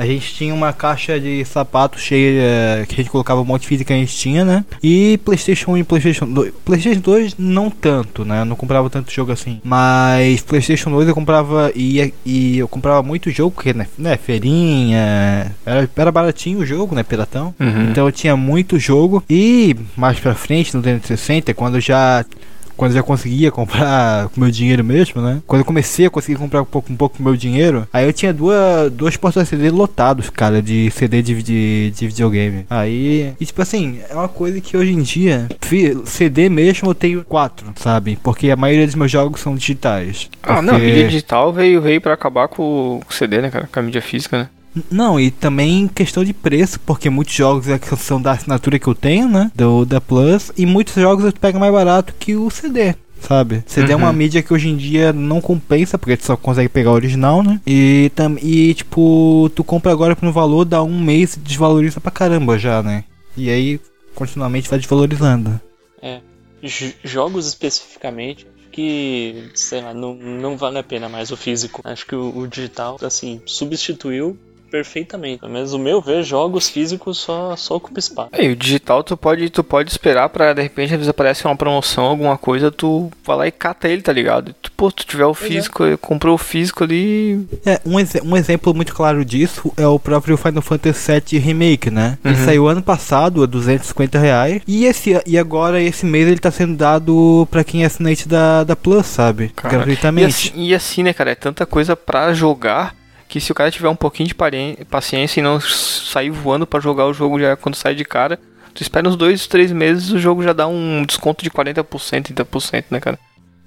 A 0.00 0.06
gente 0.06 0.32
tinha 0.32 0.54
uma 0.54 0.72
caixa 0.72 1.20
de 1.20 1.44
sapato 1.44 2.00
cheia 2.00 2.86
que 2.88 2.94
a 2.94 2.96
gente 2.96 3.10
colocava 3.10 3.42
um 3.42 3.44
monte 3.44 3.60
de 3.60 3.68
fita 3.68 3.84
que 3.84 3.92
a 3.92 3.96
gente 3.96 4.16
tinha, 4.16 4.46
né? 4.46 4.64
E 4.82 5.20
PlayStation 5.26 5.72
1 5.72 5.76
e 5.76 5.84
PlayStation 5.84 6.24
2. 6.24 6.52
PlayStation 6.64 7.00
2 7.00 7.34
não 7.38 7.68
tanto, 7.68 8.24
né? 8.24 8.40
Eu 8.40 8.46
não 8.46 8.56
comprava 8.56 8.88
tanto 8.88 9.12
jogo 9.12 9.30
assim. 9.30 9.60
Mas 9.62 10.40
PlayStation 10.40 10.90
2 10.90 11.06
eu 11.06 11.14
comprava 11.14 11.70
e, 11.76 12.14
e 12.24 12.58
eu 12.58 12.66
comprava 12.66 13.02
muito 13.02 13.30
jogo, 13.30 13.50
porque, 13.50 13.74
né? 13.74 13.86
né 13.98 14.16
feirinha. 14.16 15.54
Era, 15.66 15.90
era 15.94 16.10
baratinho 16.10 16.60
o 16.60 16.66
jogo, 16.66 16.94
né? 16.94 17.02
Piratão. 17.02 17.54
Uhum. 17.60 17.90
Então 17.90 18.06
eu 18.06 18.12
tinha 18.12 18.34
muito 18.34 18.78
jogo. 18.78 19.22
E 19.28 19.76
mais 19.94 20.18
pra 20.18 20.34
frente, 20.34 20.74
no 20.74 20.80
360, 20.80 21.52
quando 21.52 21.74
eu 21.74 21.82
já. 21.82 22.24
Quando 22.80 22.92
eu 22.92 22.96
já 22.96 23.02
conseguia 23.02 23.50
comprar 23.50 24.30
com 24.30 24.40
meu 24.40 24.50
dinheiro 24.50 24.82
mesmo, 24.82 25.20
né? 25.20 25.42
Quando 25.46 25.60
eu 25.60 25.66
comecei 25.66 26.06
a 26.06 26.10
conseguir 26.10 26.38
comprar 26.38 26.62
um 26.62 26.64
pouco, 26.64 26.90
um 26.90 26.96
pouco 26.96 27.18
com 27.18 27.22
meu 27.22 27.36
dinheiro, 27.36 27.86
aí 27.92 28.06
eu 28.06 28.12
tinha 28.12 28.32
duas, 28.32 28.90
duas 28.90 29.18
portas 29.18 29.46
CD 29.46 29.68
lotados, 29.70 30.30
cara, 30.30 30.62
de 30.62 30.90
CD 30.90 31.20
de, 31.20 31.42
de, 31.42 31.90
de 31.94 32.06
videogame. 32.06 32.64
Aí, 32.70 33.34
e 33.38 33.44
tipo 33.44 33.60
assim, 33.60 34.00
é 34.08 34.14
uma 34.14 34.28
coisa 34.28 34.62
que 34.62 34.78
hoje 34.78 34.92
em 34.94 35.02
dia, 35.02 35.46
CD 36.06 36.48
mesmo 36.48 36.88
eu 36.88 36.94
tenho 36.94 37.22
quatro, 37.22 37.66
sabe? 37.76 38.18
Porque 38.22 38.50
a 38.50 38.56
maioria 38.56 38.86
dos 38.86 38.94
meus 38.94 39.10
jogos 39.10 39.42
são 39.42 39.54
digitais. 39.54 40.30
Ah, 40.42 40.62
não, 40.62 40.76
a 40.76 40.78
Porque- 40.78 40.86
mídia 40.90 41.06
digital 41.06 41.52
veio, 41.52 41.82
veio 41.82 42.00
pra 42.00 42.14
acabar 42.14 42.48
com 42.48 43.02
o 43.06 43.12
CD, 43.12 43.42
né, 43.42 43.50
cara? 43.50 43.68
Com 43.70 43.78
a 43.78 43.82
mídia 43.82 44.00
física, 44.00 44.38
né? 44.38 44.48
Não, 44.90 45.18
e 45.18 45.30
também 45.30 45.88
questão 45.88 46.24
de 46.24 46.32
preço, 46.32 46.78
porque 46.80 47.10
muitos 47.10 47.34
jogos 47.34 47.68
é 47.68 47.78
que 47.78 47.94
são 47.96 48.20
da 48.22 48.32
assinatura 48.32 48.78
que 48.78 48.86
eu 48.86 48.94
tenho, 48.94 49.28
né? 49.28 49.50
Do 49.54 49.84
da 49.84 50.00
Plus, 50.00 50.52
e 50.56 50.64
muitos 50.64 50.94
jogos 50.94 51.24
eu 51.24 51.32
pego 51.32 51.58
mais 51.58 51.72
barato 51.72 52.14
que 52.18 52.36
o 52.36 52.48
CD. 52.50 52.94
Sabe? 53.20 53.62
CD 53.66 53.92
é 53.92 53.96
uma 53.96 54.08
Uhum. 54.08 54.14
mídia 54.14 54.42
que 54.42 54.54
hoje 54.54 54.68
em 54.70 54.76
dia 54.76 55.12
não 55.12 55.42
compensa, 55.42 55.98
porque 55.98 56.16
tu 56.16 56.24
só 56.24 56.36
consegue 56.38 56.70
pegar 56.70 56.90
o 56.90 56.94
original, 56.94 57.42
né? 57.42 57.60
E, 57.66 58.10
tam, 58.14 58.36
e 58.40 58.72
tipo, 58.72 59.50
tu 59.54 59.62
compra 59.62 59.92
agora 59.92 60.16
por 60.16 60.26
um 60.26 60.32
valor, 60.32 60.64
dá 60.64 60.82
um 60.82 60.98
mês 60.98 61.34
e 61.34 61.40
desvaloriza 61.40 62.00
pra 62.00 62.10
caramba 62.10 62.58
já, 62.58 62.82
né? 62.82 63.04
E 63.36 63.50
aí, 63.50 63.78
continuamente 64.14 64.70
vai 64.70 64.78
desvalorizando. 64.78 65.60
J- 66.62 66.94
jogos 67.02 67.46
especificamente, 67.46 68.46
acho 68.46 68.68
que, 68.70 69.50
sei 69.54 69.80
lá, 69.80 69.94
não, 69.94 70.14
não 70.14 70.56
vale 70.56 70.78
a 70.78 70.82
pena 70.82 71.08
mais 71.08 71.30
o 71.30 71.36
físico. 71.36 71.80
Acho 71.84 72.06
que 72.06 72.14
o, 72.14 72.36
o 72.36 72.46
digital, 72.46 72.98
assim, 73.02 73.40
substituiu 73.46 74.36
perfeitamente. 74.70 75.40
Mas 75.48 75.72
o 75.72 75.78
meu 75.78 76.00
ver 76.00 76.22
jogos 76.22 76.68
físicos 76.68 77.18
só, 77.18 77.54
só 77.56 77.76
ocupa 77.76 77.98
espaço. 77.98 78.30
É, 78.32 78.44
e 78.44 78.48
o 78.50 78.56
digital 78.56 79.02
tu 79.02 79.16
pode, 79.16 79.50
tu 79.50 79.62
pode 79.64 79.90
esperar 79.90 80.28
pra 80.28 80.52
de 80.52 80.62
repente 80.62 80.86
às 80.92 80.98
vezes 80.98 81.08
aparece 81.08 81.44
uma 81.44 81.56
promoção, 81.56 82.04
alguma 82.06 82.36
coisa, 82.38 82.70
tu 82.70 83.10
vai 83.24 83.36
lá 83.36 83.46
e 83.46 83.50
cata 83.52 83.88
ele, 83.88 84.02
tá 84.02 84.12
ligado? 84.12 84.54
Tu, 84.62 84.70
pô, 84.72 84.90
tu 84.90 85.04
tiver 85.04 85.26
o 85.26 85.30
é. 85.32 85.34
físico, 85.34 85.84
comprou 85.98 86.34
o 86.34 86.38
físico 86.38 86.84
ali. 86.84 87.46
É, 87.66 87.80
um, 87.84 87.98
exe- 87.98 88.22
um 88.24 88.36
exemplo 88.36 88.74
muito 88.74 88.94
claro 88.94 89.24
disso 89.24 89.72
é 89.76 89.86
o 89.86 89.98
próprio 89.98 90.36
Final 90.36 90.62
Fantasy 90.62 91.12
VII 91.12 91.38
Remake, 91.40 91.90
né? 91.90 92.18
Ele 92.24 92.34
Uhum. 92.38 92.44
saiu 92.44 92.68
ano 92.68 92.82
passado 92.82 93.42
a 93.42 93.46
250 93.46 94.18
reais 94.18 94.62
e, 94.66 94.84
esse, 94.84 95.20
e 95.26 95.36
agora 95.38 95.80
esse 95.82 96.06
mês 96.06 96.26
ele 96.28 96.38
tá 96.38 96.50
sendo 96.50 96.76
dado 96.76 97.46
pra 97.50 97.64
quem 97.64 97.82
é 97.82 97.86
assinante 97.86 98.28
da, 98.28 98.64
da 98.64 98.76
Plus, 98.76 99.06
sabe? 99.06 99.48
Cara, 99.54 99.74
E 99.74 99.76
Gratuitamente. 99.76 100.50
assim, 100.50 100.62
e 100.62 100.74
assim, 100.74 101.02
né, 101.02 101.12
cara, 101.12 101.30
é 101.30 101.34
tanta 101.34 101.66
coisa 101.66 101.96
pra 101.96 102.32
jogar 102.32 102.94
que 103.30 103.40
se 103.40 103.52
o 103.52 103.54
cara 103.54 103.70
tiver 103.70 103.88
um 103.88 103.94
pouquinho 103.94 104.28
de 104.28 104.34
paciência 104.84 105.38
e 105.38 105.42
não 105.42 105.60
sair 105.60 106.30
voando 106.30 106.66
pra 106.66 106.80
jogar 106.80 107.06
o 107.06 107.14
jogo 107.14 107.38
já 107.38 107.56
quando 107.56 107.76
sai 107.76 107.94
de 107.94 108.04
cara, 108.04 108.40
tu 108.74 108.82
espera 108.82 109.08
uns 109.08 109.14
dois, 109.14 109.46
três 109.46 109.70
meses 109.70 110.10
o 110.10 110.18
jogo 110.18 110.42
já 110.42 110.52
dá 110.52 110.66
um 110.66 111.04
desconto 111.06 111.44
de 111.44 111.48
40%, 111.50 111.84
30%, 112.34 112.84
né, 112.90 112.98
cara? 112.98 113.16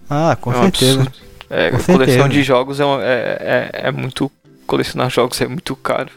Ah, 0.10 0.36
com 0.40 0.52
É 0.52 0.62
certeza. 0.64 1.08
É, 1.50 1.72
Com 1.72 1.78
coleção 1.78 2.24
certeza. 2.24 2.30
de 2.30 2.44
jogos 2.44 2.80
é, 2.82 2.84
é, 2.84 3.70
é, 3.84 3.88
é 3.88 3.92
muito. 3.92 4.30
Colecionar 4.68 5.10
jogos 5.10 5.40
é 5.40 5.48
muito 5.48 5.76
caro. 5.78 6.10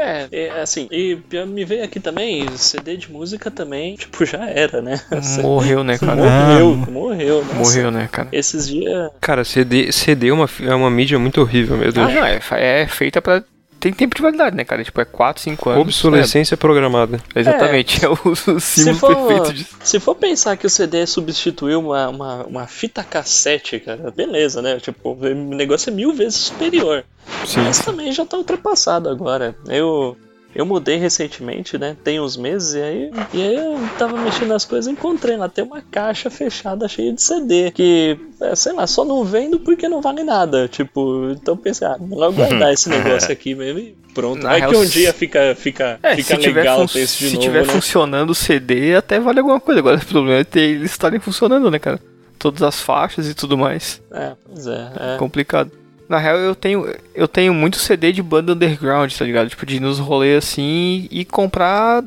É, 0.00 0.28
é, 0.32 0.60
assim, 0.60 0.88
e 0.90 1.18
me 1.46 1.64
veio 1.64 1.84
aqui 1.84 2.00
também, 2.00 2.46
CD 2.56 2.96
de 2.96 3.10
música 3.10 3.50
também, 3.50 3.94
tipo, 3.96 4.24
já 4.24 4.48
era, 4.48 4.80
né? 4.80 5.00
Morreu, 5.42 5.84
né, 5.84 5.98
cara? 5.98 6.16
Morreu, 6.16 6.76
morreu, 6.90 7.44
nossa. 7.44 7.54
Morreu, 7.54 7.90
né, 7.90 8.08
cara? 8.10 8.28
Esses 8.32 8.66
dias. 8.68 9.10
Cara, 9.20 9.44
CD, 9.44 9.92
CD 9.92 10.28
é, 10.28 10.32
uma, 10.32 10.48
é 10.62 10.74
uma 10.74 10.90
mídia 10.90 11.18
muito 11.18 11.40
horrível, 11.40 11.76
meu 11.76 11.88
Ah, 11.88 11.92
Deus. 11.92 12.14
não, 12.14 12.24
é, 12.24 12.40
é 12.82 12.86
feita 12.86 13.20
pra. 13.20 13.42
Tem 13.80 13.92
tempo 13.92 14.14
de 14.14 14.20
validade, 14.20 14.54
né, 14.54 14.62
cara? 14.62 14.84
Tipo, 14.84 15.00
é 15.00 15.04
4, 15.06 15.42
5 15.42 15.70
anos. 15.70 15.82
Obsolescência 15.82 16.56
programada. 16.56 17.18
É, 17.34 17.40
exatamente, 17.40 18.04
é, 18.04 18.08
o, 18.08 18.12
o 18.54 18.60
Se 18.60 18.84
símbolo 18.84 18.98
for, 18.98 19.16
perfeito 19.16 19.52
disso. 19.54 19.76
se 19.82 19.98
for 19.98 20.14
pensar 20.14 20.56
que 20.58 20.66
o 20.66 20.70
CD 20.70 21.06
substituiu 21.06 21.80
uma, 21.80 22.08
uma, 22.08 22.44
uma 22.44 22.66
fita 22.66 23.02
cassete, 23.02 23.80
cara, 23.80 24.10
beleza, 24.10 24.60
né? 24.60 24.78
Tipo, 24.78 25.12
o 25.12 25.34
negócio 25.34 25.90
é 25.90 25.92
mil 25.94 26.12
vezes 26.12 26.36
superior. 26.36 27.04
Sim. 27.46 27.62
Mas 27.62 27.78
também 27.78 28.12
já 28.12 28.26
tá 28.26 28.36
ultrapassado 28.36 29.08
agora. 29.08 29.56
Eu, 29.66 30.16
eu 30.54 30.66
mudei 30.66 30.96
recentemente, 30.96 31.78
né? 31.78 31.96
Tem 32.02 32.20
uns 32.20 32.36
meses, 32.36 32.74
e 32.74 32.80
aí, 32.82 33.10
e 33.32 33.40
aí 33.42 33.54
eu 33.56 33.78
tava 33.98 34.16
mexendo 34.18 34.48
nas 34.48 34.64
coisas 34.64 34.86
e 34.88 34.90
encontrei 34.92 35.36
lá. 35.36 35.48
Tem 35.48 35.64
uma 35.64 35.80
caixa 35.80 36.28
fechada 36.30 36.88
cheia 36.88 37.12
de 37.12 37.22
CD. 37.22 37.70
Que, 37.70 38.18
é, 38.40 38.54
sei 38.56 38.72
lá, 38.72 38.86
só 38.86 39.04
não 39.04 39.24
vendo 39.24 39.60
porque 39.60 39.88
não 39.88 40.00
vale 40.00 40.22
nada. 40.24 40.66
Tipo, 40.68 41.30
então 41.30 41.56
pensei, 41.56 41.86
ah, 41.86 41.96
melhor 42.00 42.32
guardar 42.34 42.72
esse 42.72 42.88
negócio 42.88 43.30
aqui 43.32 43.54
mesmo 43.54 43.78
e 43.78 43.96
pronto. 44.12 44.42
Na 44.42 44.50
Vai 44.50 44.58
real, 44.60 44.72
que 44.72 44.76
um 44.78 44.84
se- 44.86 44.92
dia 44.92 45.12
fica, 45.12 45.54
fica, 45.54 45.98
É, 46.02 46.16
fica 46.16 46.34
se 46.40 46.50
legal 46.50 46.86
ter 46.88 47.02
isso 47.02 47.18
de 47.18 47.28
se 47.28 47.34
novo, 47.36 47.46
tiver 47.46 47.66
né? 47.66 47.72
funcionando 47.72 48.30
o 48.30 48.34
CD, 48.34 48.96
até 48.96 49.20
vale 49.20 49.38
alguma 49.38 49.60
coisa. 49.60 49.80
Agora 49.80 49.98
o 49.98 50.04
problema 50.06 50.40
é 50.40 50.44
ter 50.44 50.60
eles 50.62 50.90
estarem 50.90 51.20
funcionando, 51.20 51.70
né, 51.70 51.78
cara? 51.78 52.00
Todas 52.38 52.62
as 52.62 52.80
faixas 52.80 53.28
e 53.28 53.34
tudo 53.34 53.56
mais. 53.56 54.02
É, 54.10 54.32
pois 54.46 54.66
é. 54.66 54.90
é. 54.98 55.16
Complicado. 55.18 55.70
Na 56.10 56.18
real, 56.18 56.38
eu 56.38 56.56
tenho, 56.56 56.92
eu 57.14 57.28
tenho 57.28 57.54
muito 57.54 57.76
CD 57.78 58.10
de 58.10 58.20
banda 58.20 58.52
underground, 58.52 59.12
tá 59.12 59.24
ligado? 59.24 59.48
Tipo, 59.48 59.64
de 59.64 59.76
ir 59.76 59.80
nos 59.80 60.00
rolês 60.00 60.38
assim 60.38 61.06
e 61.08 61.24
comprar, 61.24 62.02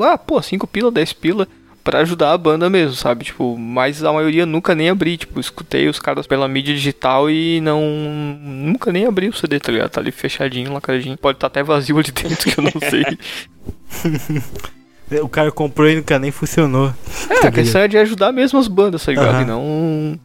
ah, 0.00 0.16
pô, 0.16 0.40
5 0.40 0.64
pila, 0.68 0.92
10 0.92 1.12
pila 1.14 1.48
pra 1.82 1.98
ajudar 1.98 2.32
a 2.32 2.38
banda 2.38 2.70
mesmo, 2.70 2.94
sabe? 2.94 3.24
Tipo, 3.24 3.58
mas 3.58 4.04
a 4.04 4.12
maioria 4.12 4.46
nunca 4.46 4.76
nem 4.76 4.88
abri. 4.88 5.16
Tipo, 5.16 5.40
escutei 5.40 5.88
os 5.88 5.98
caras 5.98 6.24
pela 6.24 6.46
mídia 6.46 6.72
digital 6.72 7.28
e 7.28 7.60
não. 7.60 7.82
Nunca 8.40 8.92
nem 8.92 9.06
abri 9.06 9.28
o 9.28 9.36
CD, 9.36 9.58
tá 9.58 9.72
ligado? 9.72 9.90
Tá 9.90 10.00
ali 10.00 10.12
fechadinho, 10.12 10.72
lacradinho. 10.72 11.18
Pode 11.18 11.38
estar 11.38 11.48
até 11.48 11.60
vazio 11.60 11.98
ali 11.98 12.12
dentro, 12.12 12.48
que 12.48 12.60
eu 12.60 12.62
não 12.62 12.80
sei. 12.88 13.04
O 15.22 15.28
cara 15.28 15.50
comprou 15.50 15.88
e 15.88 15.96
nunca 15.96 16.18
nem 16.18 16.30
funcionou. 16.30 16.92
É, 17.30 17.46
a 17.46 17.50
questão 17.50 17.80
é 17.80 17.88
de 17.88 17.96
ajudar 17.96 18.30
mesmo 18.30 18.58
as 18.58 18.68
bandas, 18.68 19.02
tá 19.02 19.10
ligado? 19.10 19.36
Aham. 19.36 19.42
E 19.42 19.44
não. 19.46 20.20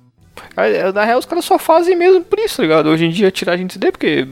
É, 0.56 0.92
Na 0.92 1.04
real, 1.04 1.20
os 1.20 1.26
caras 1.26 1.46
só 1.46 1.58
fazem 1.58 1.96
mesmo 1.96 2.24
por 2.24 2.40
isso, 2.40 2.58
tá 2.58 2.64
ligado? 2.64 2.90
Hoje 2.90 3.06
em 3.06 3.10
dia, 3.10 3.32
tirar 3.32 3.54
a 3.54 3.58
gente 3.58 3.74
CD, 3.74 3.92
porque 3.92 4.28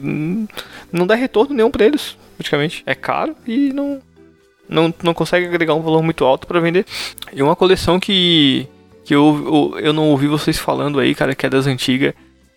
não 0.92 1.06
dá 1.06 1.14
retorno 1.14 1.54
nenhum 1.54 1.70
pra 1.70 1.84
eles, 1.84 2.16
praticamente. 2.36 2.82
É 2.86 2.94
caro 2.94 3.34
e 3.46 3.72
não. 3.72 4.00
Não, 4.68 4.94
não 5.02 5.12
consegue 5.12 5.46
agregar 5.46 5.74
um 5.74 5.82
valor 5.82 6.02
muito 6.02 6.24
alto 6.24 6.46
pra 6.46 6.60
vender. 6.60 6.86
E 7.32 7.42
uma 7.42 7.56
coleção 7.56 7.98
que. 8.00 8.66
que 9.04 9.14
eu, 9.14 9.72
eu, 9.74 9.80
eu 9.86 9.92
não 9.92 10.08
ouvi 10.10 10.26
vocês 10.28 10.56
falando 10.56 10.98
aí, 10.98 11.14
cara, 11.14 11.34
que 11.34 11.44
é 11.44 11.50
das 11.50 11.66
antigas. 11.66 12.14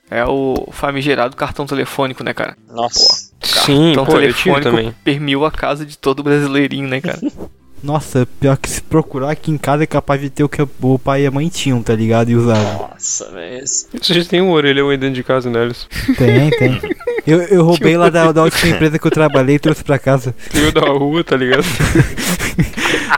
É 0.09 0.23
o 0.23 0.67
famigerado 0.71 1.35
cartão 1.35 1.65
telefônico, 1.65 2.23
né, 2.23 2.31
cara? 2.33 2.55
Nossa. 2.69 3.31
Sim, 3.41 3.93
Cartão 3.95 4.05
pô, 4.05 4.21
eu 4.21 4.33
tive 4.33 4.43
telefônico 4.43 4.69
também. 4.69 4.95
permiu 5.03 5.43
a 5.45 5.51
casa 5.51 5.83
de 5.83 5.97
todo 5.97 6.21
brasileirinho, 6.21 6.87
né, 6.87 7.01
cara? 7.01 7.19
Nossa, 7.83 8.27
pior 8.39 8.57
que 8.57 8.67
se 8.69 8.81
procurar 8.81 9.29
aqui 9.31 9.51
em 9.51 9.57
casa 9.57 9.83
é 9.83 9.85
capaz 9.85 10.19
de 10.19 10.29
ter 10.29 10.43
o 10.43 10.49
que 10.49 10.59
o 10.81 10.97
pai 10.97 11.23
e 11.23 11.27
a 11.27 11.31
mãe 11.31 11.47
tinham, 11.49 11.83
tá 11.83 11.93
ligado? 11.93 12.29
E 12.31 12.35
usavam. 12.35 12.89
Nossa, 12.89 13.29
velho. 13.31 13.63
Vocês 14.01 14.27
têm 14.27 14.41
um 14.41 14.49
orelhão 14.51 14.89
aí 14.89 14.97
dentro 14.97 15.15
de 15.15 15.23
casa, 15.23 15.49
né, 15.51 15.61
Alisson? 15.61 15.87
Tem, 16.17 16.49
tem. 16.49 16.81
Eu, 17.27 17.41
eu 17.43 17.63
roubei 17.65 17.95
lá 17.95 18.09
da, 18.09 18.31
da 18.31 18.43
última 18.43 18.71
empresa 18.73 18.97
que 18.97 19.05
eu 19.05 19.11
trabalhei 19.11 19.57
e 19.57 19.59
trouxe 19.59 19.83
pra 19.83 19.99
casa. 19.99 20.33
Veio 20.51 20.71
da 20.71 20.81
rua, 20.81 21.23
tá 21.23 21.35
ligado? 21.37 21.63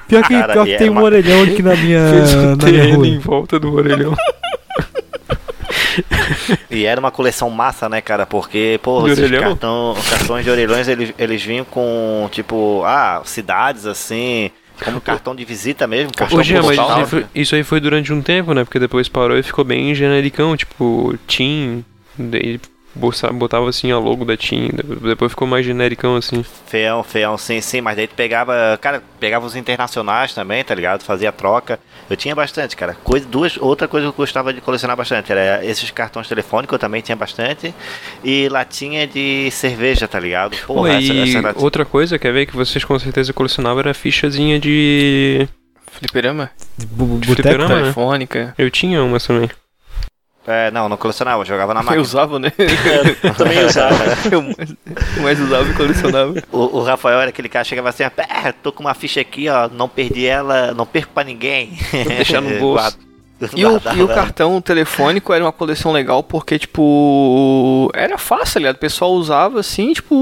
Pior 0.07 0.23
que, 0.23 0.33
Cara, 0.39 0.53
pior 0.53 0.65
que 0.65 0.71
é 0.73 0.77
tem 0.77 0.89
um 0.89 0.93
uma- 0.93 1.03
orelhão 1.03 1.43
aqui 1.43 1.61
na 1.61 1.75
minha, 1.75 1.99
Fez 2.09 2.33
um 2.33 2.55
na 2.55 2.65
minha 2.65 2.95
rua. 2.95 3.07
em 3.07 3.19
volta 3.19 3.59
do 3.59 3.73
orelhão. 3.73 4.15
E 6.69 6.86
era 6.86 6.99
uma 6.99 7.12
coleção 7.12 7.49
massa, 7.49 7.88
né, 7.89 8.01
cara? 8.01 8.25
Porque, 8.25 8.79
pô, 8.83 9.03
De 9.03 9.12
esses 9.12 9.31
cartão, 9.31 9.95
cartões 10.10 10.43
de 10.43 10.51
orelhões, 10.51 10.88
eles, 10.88 11.13
eles 11.17 11.43
vinham 11.43 11.65
com, 11.65 12.27
tipo, 12.31 12.83
ah, 12.86 13.21
cidades 13.25 13.86
assim, 13.86 14.51
como 14.83 15.01
cartão 15.01 15.36
de 15.36 15.43
visita 15.45 15.88
mesmo, 15.88 16.12
cartão 16.13 16.43
Jean, 16.43 16.62
mas 16.63 16.77
isso 16.77 16.91
aí, 16.91 17.05
foi, 17.05 17.25
isso 17.33 17.55
aí 17.55 17.63
foi 17.63 17.79
durante 17.79 18.13
um 18.13 18.21
tempo, 18.21 18.53
né? 18.53 18.63
Porque 18.63 18.79
depois 18.79 19.07
parou 19.10 19.38
e 19.38 19.43
ficou 19.43 19.63
bem 19.63 19.95
genericão, 19.95 20.55
tipo, 20.55 21.17
Team. 21.27 21.83
Botava 23.33 23.69
assim 23.69 23.91
a 23.91 23.97
logo 23.97 24.25
da 24.25 24.36
Team. 24.36 24.69
Depois 25.01 25.31
ficou 25.31 25.47
mais 25.47 25.65
genericão 25.65 26.15
assim. 26.15 26.43
Feião, 26.67 27.03
feião, 27.03 27.38
sim, 27.38 27.62
sim, 27.62 27.79
mas 27.81 27.95
daí 27.95 28.07
tu 28.07 28.15
pegava, 28.15 28.77
cara, 28.81 29.01
pegava 29.19 29.45
os 29.45 29.55
internacionais 29.55 30.33
também, 30.33 30.63
tá 30.63 30.73
ligado? 30.75 31.03
Fazia 31.03 31.31
troca. 31.31 31.79
Eu 32.10 32.15
tinha 32.15 32.33
bastante, 32.36 32.75
cara. 32.75 32.95
Coisa, 33.03 33.27
duas, 33.27 33.57
outra 33.57 33.88
coisa 33.88 34.07
que 34.07 34.12
eu 34.12 34.15
gostava 34.17 34.53
de 34.53 34.62
colecionar 34.62 34.95
bastante 34.95 35.31
era 35.31 35.63
esses 35.65 35.91
cartões 35.91 36.27
telefônicos, 36.27 36.73
eu 36.73 36.79
também 36.79 37.01
tinha 37.01 37.15
bastante. 37.15 37.73
E 38.23 38.47
latinha 38.49 39.05
de 39.05 39.49
cerveja, 39.51 40.07
tá 40.07 40.19
ligado? 40.19 40.55
Porra, 40.65 40.89
essa, 40.93 41.13
e 41.13 41.21
essa 41.29 41.41
latinha- 41.41 41.63
outra 41.63 41.86
coisa, 41.86 42.17
quer 42.17 42.31
ver 42.33 42.45
que 42.45 42.55
vocês 42.55 42.83
com 42.83 42.97
certeza 42.97 43.33
colecionavam 43.33 43.79
era 43.79 43.93
fichazinha 43.93 44.60
de. 44.60 45.47
Fliperama? 45.91 46.49
Bu- 46.91 47.05
Boteco? 47.05 47.33
Fliperama, 47.33 47.75
né? 47.75 47.81
Telefônica. 47.81 48.53
Eu 48.57 48.69
tinha 48.69 49.03
umas 49.03 49.25
também. 49.25 49.49
É, 50.47 50.71
não, 50.71 50.88
não 50.88 50.95
colecionava, 50.95 51.41
eu 51.41 51.45
jogava 51.45 51.73
na 51.73 51.81
Eu 51.81 51.83
máquina. 51.83 52.01
usava, 52.01 52.39
né? 52.39 52.51
Eu 53.21 53.33
também 53.36 53.65
usava. 53.65 53.95
eu 54.31 54.41
mais, 54.41 54.57
eu 55.17 55.21
mais 55.23 55.39
usava 55.41 55.69
e 55.69 55.73
colecionava. 55.73 56.33
O, 56.51 56.77
o 56.77 56.83
Rafael 56.83 57.19
era 57.19 57.29
aquele 57.29 57.49
cara 57.49 57.63
que 57.65 57.69
chegava 57.69 57.89
assim, 57.89 58.03
"Ah, 58.03 58.53
tô 58.63 58.71
com 58.71 58.81
uma 58.81 58.93
ficha 58.93 59.19
aqui, 59.19 59.49
ó, 59.49 59.67
não 59.67 59.89
perdi 59.89 60.25
ela, 60.25 60.73
não 60.73 60.86
perco 60.86 61.12
pra 61.13 61.23
ninguém. 61.25 61.77
deixar 62.07 62.41
no 62.41 62.49
bolso. 62.60 62.97
E 63.56 63.65
o, 63.65 63.80
e 63.95 64.02
o 64.02 64.06
ela. 64.06 64.13
cartão 64.15 64.60
telefônico 64.60 65.32
era 65.32 65.43
uma 65.43 65.52
coleção 65.52 65.91
legal 65.91 66.23
porque, 66.23 66.58
tipo, 66.58 67.91
era 67.93 68.17
fácil, 68.17 68.60
ligado? 68.60 68.76
O 68.76 68.80
pessoal 68.80 69.12
usava 69.12 69.60
assim, 69.60 69.93
tipo, 69.93 70.15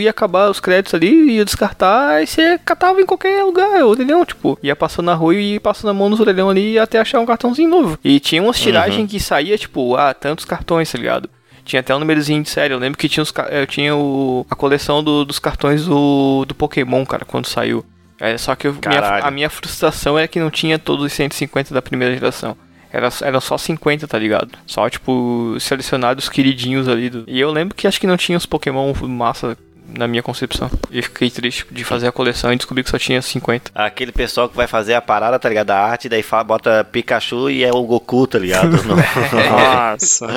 ia 0.00 0.10
acabar 0.10 0.50
os 0.50 0.60
créditos 0.60 0.94
ali, 0.94 1.32
ia 1.36 1.44
descartar, 1.44 2.22
e 2.22 2.26
você 2.26 2.58
catava 2.64 3.00
em 3.00 3.06
qualquer 3.06 3.44
lugar, 3.44 3.84
orelhão, 3.84 4.24
tipo, 4.24 4.58
ia 4.62 4.74
passando 4.74 5.06
na 5.06 5.14
rua 5.14 5.34
e 5.34 5.54
ia 5.54 5.60
passando 5.60 5.90
a 5.90 5.94
mão 5.94 6.08
nos 6.08 6.20
orelhão 6.20 6.48
ali 6.48 6.78
até 6.78 6.98
achar 6.98 7.20
um 7.20 7.26
cartãozinho 7.26 7.68
novo. 7.68 7.98
E 8.02 8.18
tinha 8.18 8.42
umas 8.42 8.58
tiragens 8.58 9.10
que 9.10 9.20
saía, 9.20 9.58
tipo, 9.58 9.94
ah, 9.96 10.14
tantos 10.14 10.44
cartões, 10.44 10.90
tá 10.90 10.98
ligado? 10.98 11.28
Tinha 11.64 11.80
até 11.80 11.94
um 11.94 11.98
númerozinho 12.00 12.42
de 12.42 12.48
série. 12.50 12.74
Eu 12.74 12.78
lembro 12.78 12.98
que 12.98 13.08
tinha, 13.08 13.22
os, 13.22 13.32
eu 13.52 13.66
tinha 13.68 13.94
o, 13.94 14.44
a 14.50 14.56
coleção 14.56 15.00
do- 15.04 15.24
dos 15.24 15.38
cartões 15.38 15.84
do, 15.84 16.44
do 16.44 16.54
Pokémon, 16.56 17.04
cara, 17.06 17.24
quando 17.24 17.46
saiu. 17.46 17.84
É, 18.22 18.38
só 18.38 18.54
que 18.54 18.68
minha- 18.70 19.18
a 19.26 19.30
minha 19.32 19.50
frustração 19.50 20.16
é 20.18 20.28
que 20.28 20.38
não 20.38 20.48
tinha 20.50 20.78
todos 20.78 21.04
os 21.04 21.12
150 21.12 21.74
da 21.74 21.82
primeira 21.82 22.14
geração. 22.14 22.56
Era, 22.92 23.08
eram 23.22 23.40
só 23.40 23.58
50, 23.58 24.06
tá 24.06 24.18
ligado? 24.18 24.50
Só, 24.66 24.88
tipo, 24.88 25.56
selecionados 25.58 26.28
queridinhos 26.28 26.88
ali. 26.88 27.10
Do... 27.10 27.24
E 27.26 27.40
eu 27.40 27.50
lembro 27.50 27.74
que 27.74 27.86
acho 27.86 28.00
que 28.00 28.06
não 28.06 28.16
tinha 28.16 28.38
os 28.38 28.46
Pokémon 28.46 28.92
massa 29.08 29.56
na 29.88 30.06
minha 30.06 30.22
concepção. 30.22 30.70
E 30.90 31.02
fiquei 31.02 31.28
triste 31.30 31.66
de 31.70 31.82
fazer 31.84 32.06
a 32.06 32.12
coleção 32.12 32.52
e 32.52 32.56
descobri 32.56 32.84
que 32.84 32.90
só 32.90 32.98
tinha 32.98 33.20
50. 33.20 33.72
Aquele 33.74 34.12
pessoal 34.12 34.48
que 34.48 34.56
vai 34.56 34.66
fazer 34.68 34.94
a 34.94 35.00
parada, 35.00 35.38
tá 35.38 35.48
ligado? 35.48 35.66
Da 35.66 35.78
arte, 35.80 36.08
daí 36.08 36.22
fala, 36.22 36.44
bota 36.44 36.84
Pikachu 36.84 37.50
e 37.50 37.64
é 37.64 37.72
o 37.72 37.82
Goku, 37.82 38.26
tá 38.26 38.38
ligado? 38.38 38.76
No- 38.84 38.96
Nossa. 38.96 40.26
O 40.26 40.32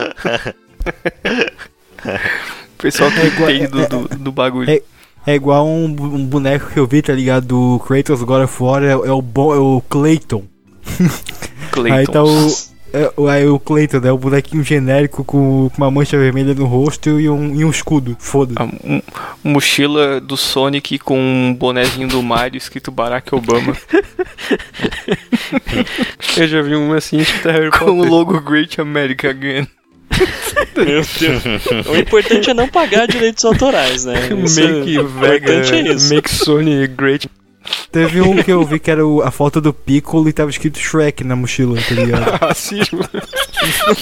pessoal 2.77 3.11
que 3.11 3.19
É 3.19 3.25
entende 3.27 3.67
do, 3.67 3.87
do, 3.87 4.07
do 4.17 4.31
bagulho. 4.31 4.69
É- 4.71 4.81
É 5.27 5.33
igual 5.35 5.65
um, 5.67 5.85
um 5.85 6.25
boneco 6.25 6.69
que 6.71 6.79
eu 6.79 6.85
vi, 6.85 7.01
tá 7.01 7.13
ligado? 7.13 7.47
Do 7.47 7.79
Kratos 7.85 8.21
God 8.21 8.43
of 8.43 8.63
War, 8.63 8.83
é, 8.83 8.91
é 8.91 9.11
o, 9.11 9.21
bo, 9.21 9.53
é 9.55 9.57
o 9.59 9.81
Clayton. 9.89 10.43
Clayton. 11.71 11.95
Aí 11.97 12.05
tá 12.05 12.23
o. 12.23 12.47
é, 12.93 13.11
o- 13.17 13.27
aí 13.27 13.47
o 13.47 13.57
Cleiton, 13.59 13.99
né? 13.99 14.11
O 14.11 14.17
bonequinho 14.19 14.63
genérico 14.63 15.23
com, 15.23 15.69
com 15.69 15.77
uma 15.81 15.89
mancha 15.89 16.15
vermelha 16.17 16.53
no 16.53 16.65
rosto 16.65 17.19
e 17.19 17.27
um, 17.27 17.55
e 17.55 17.65
um 17.65 17.69
escudo. 17.71 18.15
Foda-se. 18.19 18.59
A 18.61 18.65
um- 18.65 19.01
mochila 19.43 20.21
do 20.21 20.37
Sonic 20.37 20.99
com 20.99 21.19
um 21.19 21.53
bonezinho 21.53 22.07
do 22.07 22.21
Mario 22.21 22.57
escrito 22.59 22.91
Barack 22.91 23.33
Obama. 23.33 23.75
Eu 26.37 26.47
já 26.47 26.61
vi 26.61 26.75
um 26.75 26.93
assim 26.93 27.17
escrito 27.17 27.49
Harry 27.49 27.71
com 27.71 27.85
o 27.85 27.95
Potter. 27.95 28.11
logo 28.11 28.39
Great 28.41 28.79
America 28.79 29.29
Again. 29.29 29.67
Meu 30.75 30.85
Deus. 30.85 31.85
O 31.87 31.95
importante 31.95 32.49
é 32.49 32.53
não 32.53 32.67
pagar 32.67 33.07
direitos 33.07 33.43
autorais, 33.45 34.05
né? 34.05 34.15
Isso 34.43 34.59
é- 34.59 34.63
Make 34.71 34.97
o 34.97 35.01
importante 35.01 35.73
é 35.73 35.77
Vega, 35.83 35.93
isso. 35.93 36.13
Make 36.13 36.29
Sony 36.29 36.87
Great. 36.87 37.29
Teve 37.91 38.21
um 38.21 38.43
que 38.43 38.51
eu 38.51 38.63
vi 38.63 38.77
que 38.77 38.91
era 38.91 39.05
o- 39.05 39.21
a 39.21 39.31
foto 39.31 39.59
do 39.59 39.73
Piccolo 39.73 40.29
e 40.29 40.33
tava 40.33 40.49
escrito 40.51 40.77
Shrek 40.77 41.23
na 41.23 41.35
mochila, 41.35 41.79
tá 41.81 41.95
ligado? 41.95 42.29
Racismo. 42.39 42.99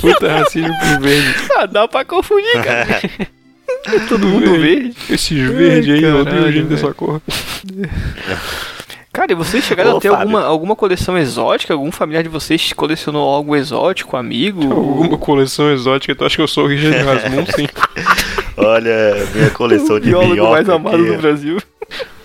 Puta 0.02 0.32
racismo 0.32 0.67
pro 0.80 0.99
verde. 1.08 1.36
Ah, 1.56 1.65
dá 1.65 1.88
pra 1.88 2.04
confundir, 2.04 2.62
cara. 2.63 3.02
Todo 4.10 4.28
mundo 4.28 4.60
verde. 4.60 4.93
Esses 5.10 5.49
verdes 5.49 5.93
aí, 5.95 6.04
eu 6.04 6.19
odeio 6.19 6.26
caralho, 6.26 6.52
gente 6.52 6.67
dessa 6.67 6.93
cor. 6.93 7.21
Cara, 9.13 9.32
e 9.32 9.36
vocês 9.36 9.63
chegaram 9.63 9.93
Ô, 9.93 9.97
a 9.97 10.02
ter 10.02 10.10
Fábio. 10.10 10.21
alguma, 10.23 10.43
alguma 10.43 10.76
coleção 10.76 11.15
exótica? 11.15 11.71
Algum 11.71 11.91
familiar 11.91 12.23
de 12.23 12.30
vocês 12.30 12.73
colecionou 12.73 13.30
algo 13.32 13.56
exótico, 13.56 14.17
amigo? 14.17 14.63
Alguma 14.73 15.19
coleção 15.19 15.71
exótica, 15.71 16.15
tu 16.15 16.26
acha 16.26 16.36
que 16.36 16.41
eu 16.41 16.47
sou 16.47 16.63
o 16.63 16.67
Richard 16.67 16.97
Rasmussen? 17.06 17.69
Olha, 18.58 19.13
minha 19.36 19.52
coleção 19.52 19.97
o 19.97 19.99
de 19.99 20.10
biólogo 20.10 20.34
minhoca 20.34 20.52
mais 20.52 20.67
amado 20.69 20.95
aqui, 20.95 21.12
do 21.12 21.17
Brasil. 21.19 21.58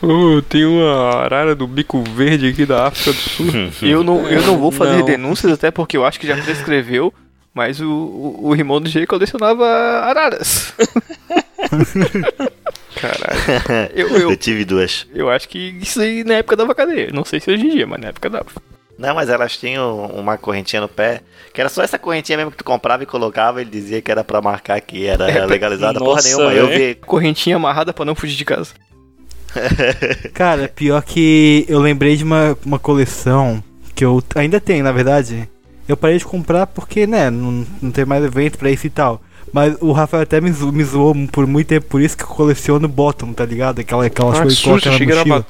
Oh, 0.01 0.40
tem 0.48 0.64
uma 0.64 1.24
arara 1.24 1.55
do 1.55 1.66
bico 1.66 2.03
verde 2.03 2.48
aqui 2.48 2.64
da 2.64 2.87
África 2.87 3.12
do 3.12 3.18
Sul. 3.18 3.46
Eu 3.87 4.03
não, 4.03 4.27
eu 4.27 4.40
não 4.42 4.57
vou 4.57 4.70
fazer 4.70 4.98
Não. 4.98 5.05
denúncias, 5.05 5.53
até 5.53 5.70
porque 5.70 5.96
eu 5.96 6.07
acho 6.07 6.18
que 6.18 6.27
já 6.27 6.37
prescreveu. 6.37 7.12
Mas 7.53 7.81
o, 7.81 7.87
o, 7.90 8.48
o 8.48 8.55
irmão 8.55 8.81
do 8.81 8.88
G 8.88 9.07
colecionava 9.07 9.66
araras. 9.66 10.72
Caralho. 13.00 13.90
Eu, 13.94 14.08
Eu 14.08 14.30
eu, 14.30 14.37
tive 14.37 14.64
duas. 14.64 15.06
eu 15.14 15.30
acho 15.30 15.48
que 15.48 15.58
isso 15.80 16.00
aí 16.00 16.24
na 16.24 16.34
época 16.34 16.56
dava 16.56 16.74
cadeia. 16.74 17.11
Não 17.12 17.24
sei 17.24 17.40
se 17.40 17.50
hoje 17.50 17.66
em 17.66 17.70
dia, 17.70 17.87
mas 17.87 18.00
na 18.00 18.08
época 18.08 18.28
dava. 18.30 18.46
Não, 18.98 19.14
mas 19.14 19.28
elas 19.28 19.56
tinham 19.56 20.06
uma 20.06 20.37
correntinha 20.37 20.82
no 20.82 20.88
pé, 20.88 21.20
que 21.54 21.61
era 21.61 21.70
só 21.70 21.82
essa 21.84 21.98
correntinha 21.98 22.37
mesmo 22.37 22.50
que 22.50 22.56
tu 22.56 22.64
comprava 22.64 23.04
e 23.04 23.06
colocava, 23.06 23.61
ele 23.61 23.70
dizia 23.70 24.02
que 24.02 24.11
era 24.11 24.24
pra 24.24 24.42
marcar 24.42 24.80
que 24.80 25.06
era 25.06 25.26
legalizada. 25.46 26.00
Porra 26.00 26.20
nenhuma, 26.22 26.52
eu 26.52 26.66
vi. 26.68 26.96
Correntinha 26.96 27.56
amarrada 27.56 27.92
pra 27.92 28.04
não 28.04 28.16
fugir 28.16 28.37
de 28.37 28.44
casa. 28.44 28.72
Cara, 30.34 30.68
pior 30.68 31.02
que 31.02 31.64
eu 31.68 31.78
lembrei 31.78 32.16
de 32.16 32.24
uma, 32.24 32.58
uma 32.64 32.78
coleção 32.78 33.62
que 33.94 34.04
eu 34.04 34.22
ainda 34.34 34.61
tenho, 34.61 34.84
na 34.84 34.92
verdade. 34.92 35.48
Eu 35.88 35.96
parei 35.96 36.18
de 36.18 36.24
comprar 36.24 36.66
porque, 36.66 37.06
né, 37.06 37.30
não, 37.30 37.66
não 37.80 37.90
tem 37.90 38.04
mais 38.04 38.22
evento 38.22 38.58
pra 38.58 38.70
isso 38.70 38.87
e 38.87 38.90
tal. 38.90 39.22
Mas 39.52 39.76
o 39.80 39.92
Rafael 39.92 40.22
até 40.22 40.40
me, 40.40 40.50
zo- 40.52 40.72
me 40.72 40.84
zoou 40.84 41.14
por 41.32 41.46
muito 41.46 41.66
tempo, 41.68 41.87
por 41.88 42.00
isso 42.00 42.16
que 42.16 42.22
eu 42.24 42.28
coleciono 42.28 42.87
bottom, 42.88 43.32
tá 43.32 43.44
ligado? 43.44 43.80
Aquela, 43.80 44.06
aquelas 44.06 44.38
Ah, 44.38 44.42
coisas 44.42 44.58
que 44.58 44.64
coloca 44.64 44.90
na 44.90 44.98
mochila. 45.24 45.46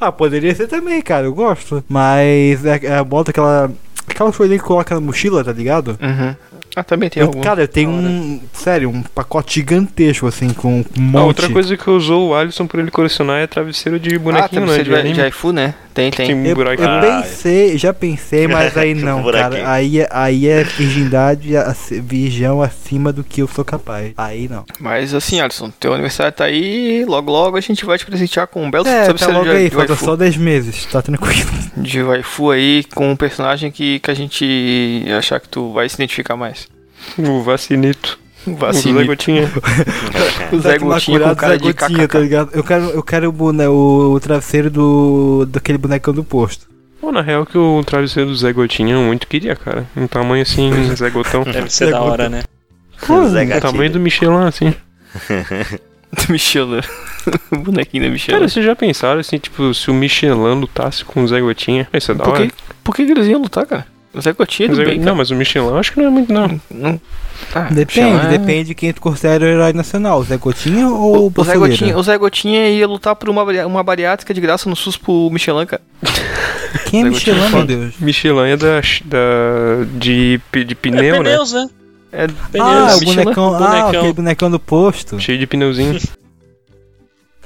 ah, 0.00 0.12
poderia 0.12 0.54
ser 0.54 0.66
também, 0.66 1.00
cara, 1.02 1.26
eu 1.26 1.34
gosto. 1.34 1.82
Mas 1.88 2.64
é, 2.64 2.80
é, 2.84 3.04
bota 3.04 3.30
aquela. 3.30 3.70
Aquela 4.06 4.30
coisa 4.32 4.54
que 4.56 4.62
coloca 4.62 4.94
na 4.94 5.00
mochila, 5.00 5.42
tá 5.42 5.50
ligado? 5.52 5.98
Uhum. 6.00 6.36
Ah, 6.76 6.82
também 6.84 7.08
tem 7.08 7.20
Eu, 7.22 7.28
algum. 7.28 7.40
cara, 7.40 7.62
eu 7.62 7.68
tenho 7.68 7.88
um. 7.88 8.40
Sério, 8.52 8.90
um 8.90 9.02
pacote 9.02 9.54
gigantesco, 9.54 10.26
assim, 10.26 10.50
com 10.50 10.80
um 10.80 11.00
monte. 11.00 11.16
Ah, 11.22 11.24
outra 11.24 11.48
coisa 11.48 11.76
que 11.76 11.88
usou 11.88 12.28
o 12.28 12.34
Alisson 12.34 12.66
por 12.66 12.80
ele 12.80 12.90
colecionar 12.90 13.40
é 13.40 13.46
travesseiro 13.46 13.98
de 13.98 14.16
ah, 14.16 14.18
bonequinho, 14.18 14.60
né? 14.62 14.66
travesseiro 14.66 14.84
De 14.84 14.90
de, 14.90 14.96
anime. 15.00 15.14
de 15.14 15.28
iFu, 15.28 15.52
né? 15.52 15.74
Tem, 15.94 16.10
tem. 16.10 16.26
Tem 16.26 16.34
um 16.34 16.44
Eu, 16.44 16.56
eu 16.58 17.00
pensei, 17.22 17.78
já 17.78 17.94
pensei, 17.94 18.48
mas 18.48 18.76
aí 18.76 18.92
não, 18.98 19.22
Buraquinho. 19.22 19.62
cara. 19.62 19.72
Aí, 19.72 20.00
é- 20.00 20.08
aí 20.10 20.48
é 20.48 20.64
virgindade, 20.64 21.50
virgão 22.02 22.60
acima 22.60 23.12
do 23.12 23.22
que 23.22 23.40
eu 23.40 23.46
sou 23.46 23.64
capaz. 23.64 24.12
Aí 24.16 24.48
não. 24.48 24.64
Mas 24.80 25.14
assim, 25.14 25.40
Alisson, 25.40 25.70
teu 25.78 25.92
aniversário 25.92 26.32
tá 26.32 26.46
aí, 26.46 27.04
logo 27.06 27.30
logo 27.30 27.56
a 27.56 27.60
gente 27.60 27.84
vai 27.84 27.96
te 27.96 28.04
presentear 28.04 28.48
com 28.48 28.64
um 28.64 28.70
belo 28.70 28.88
É, 28.88 29.12
tá 29.12 29.28
logo 29.28 29.44
de, 29.44 29.50
aí, 29.50 29.70
de, 29.70 29.76
falta 29.76 29.94
só 29.94 30.16
10 30.16 30.36
meses, 30.36 30.84
tá 30.86 31.00
tranquilo. 31.00 31.48
de 31.76 32.02
waifu 32.02 32.50
aí, 32.50 32.82
com 32.92 33.10
um 33.12 33.16
personagem 33.16 33.70
que, 33.70 34.00
que 34.00 34.10
a 34.10 34.14
gente 34.14 35.04
achar 35.16 35.38
que 35.38 35.48
tu 35.48 35.72
vai 35.72 35.88
se 35.88 35.94
identificar 35.94 36.36
mais. 36.36 36.66
O 37.18 37.40
vacinito. 37.42 38.18
O 38.46 38.50
Zé 38.52 38.56
Vacina. 38.56 39.04
Gotinha. 39.04 39.50
O 40.52 40.58
Zé 40.60 40.72
Tá 40.78 40.84
Gotinha 40.84 41.20
com 41.20 41.34
cara 41.36 41.52
Zé 41.54 41.58
de 41.58 41.72
Gotinha, 41.72 41.98
tá 42.08 42.08
kkk. 42.08 42.18
ligado? 42.20 42.50
Eu 42.52 42.62
quero, 42.64 42.84
eu 42.90 43.02
quero 43.02 43.28
o, 43.28 43.32
bone- 43.32 43.66
o, 43.66 44.12
o 44.14 44.20
travesseiro 44.20 44.70
do 44.70 45.46
daquele 45.48 45.78
bonecão 45.78 46.12
do 46.12 46.22
posto. 46.24 46.66
Pô, 47.00 47.10
na 47.12 47.20
real 47.22 47.44
que 47.46 47.56
o 47.58 47.82
travesseiro 47.84 48.30
do 48.30 48.36
Zé 48.36 48.52
Gotinha 48.52 48.94
eu 48.94 49.00
muito 49.02 49.26
queria, 49.26 49.54
cara. 49.56 49.86
Um 49.96 50.06
tamanho 50.06 50.42
assim, 50.42 50.70
Zé 50.96 51.10
Gotão. 51.10 51.42
Deve 51.44 51.70
ser 51.70 51.90
da 51.90 52.00
hora, 52.02 52.28
né? 52.28 52.42
Zé 53.30 53.56
o 53.56 53.60
tamanho 53.60 53.90
do 53.90 54.00
Michelin, 54.00 54.46
assim. 54.46 54.74
Do 56.14 56.32
Michelin. 56.32 56.80
o 57.50 57.56
bonequinho 57.58 58.04
da 58.04 58.08
Michelin. 58.10 58.38
Cara, 58.38 58.48
vocês 58.48 58.64
já 58.64 58.76
pensaram 58.76 59.18
assim, 59.18 59.36
tipo, 59.36 59.74
se 59.74 59.90
o 59.90 59.94
Michelin 59.94 60.60
lutasse 60.60 61.04
com 61.04 61.24
o 61.24 61.26
Zé 61.28 61.40
Gotinha? 61.40 61.88
Isso 61.92 62.12
é 62.12 62.14
da 62.14 62.22
por, 62.24 62.34
hora. 62.34 62.46
que, 62.46 62.52
por 62.84 62.94
que 62.94 63.02
eles 63.02 63.26
iam 63.26 63.42
lutar, 63.42 63.66
cara? 63.66 63.84
O 64.14 64.20
Zé 64.20 64.32
Gotinha 64.32 64.68
é 64.68 64.70
O 64.70 64.74
do 64.74 64.76
Zé- 64.76 64.84
bem, 64.84 64.98
não, 64.98 65.04
cara. 65.06 65.16
mas 65.16 65.30
o 65.30 65.34
Michelin 65.34 65.76
acho 65.76 65.92
que 65.92 65.98
não 65.98 66.06
é 66.06 66.10
muito, 66.10 66.32
não. 66.32 66.60
Não. 66.70 67.00
Ah, 67.54 67.68
Depende, 67.70 68.12
Michelin- 68.14 68.28
depende 68.38 68.64
de 68.68 68.74
quem 68.74 68.92
tu 68.92 69.00
considera 69.00 69.44
o 69.44 69.48
herói 69.48 69.72
nacional, 69.72 70.20
o 70.20 70.24
Zé 70.24 70.36
Gotinha 70.36 70.88
ou 70.88 71.26
o, 71.26 71.32
O, 71.36 71.40
o, 71.40 71.44
Zé? 71.44 71.56
Gotinha, 71.56 71.98
o 71.98 72.02
Zé 72.02 72.16
Gotinha 72.16 72.68
ia 72.68 72.86
lutar 72.86 73.16
por 73.16 73.28
uma, 73.28 73.42
uma 73.66 73.82
bariátrica 73.82 74.32
de 74.32 74.40
graça 74.40 74.70
no 74.70 74.76
SUS 74.76 74.96
pro 74.96 75.28
Michelin, 75.30 75.66
cara. 75.66 75.82
Quem 76.90 77.00
é 77.02 77.04
Michelin, 77.04 77.40
Gotinha 77.40 77.56
meu 77.58 77.66
Deus? 77.66 77.94
Michelin 77.98 78.50
é 78.50 78.56
da, 78.56 78.80
da 79.04 79.84
de, 79.98 80.40
de 80.52 80.72
É 80.72 80.74
pneu, 80.74 81.22
né? 81.22 81.30
pneus, 81.30 81.52
né? 81.52 81.68
É 82.12 82.24
Ah, 82.24 82.28
Pneus. 82.52 83.00
o 83.00 83.04
bonecão, 83.04 83.54
ah, 83.54 83.58
bonecão. 83.58 83.88
aquele 83.88 84.12
bonecão 84.12 84.50
do 84.50 84.60
posto. 84.60 85.18
Cheio 85.18 85.36
de 85.38 85.46
pneuzinho. 85.48 85.98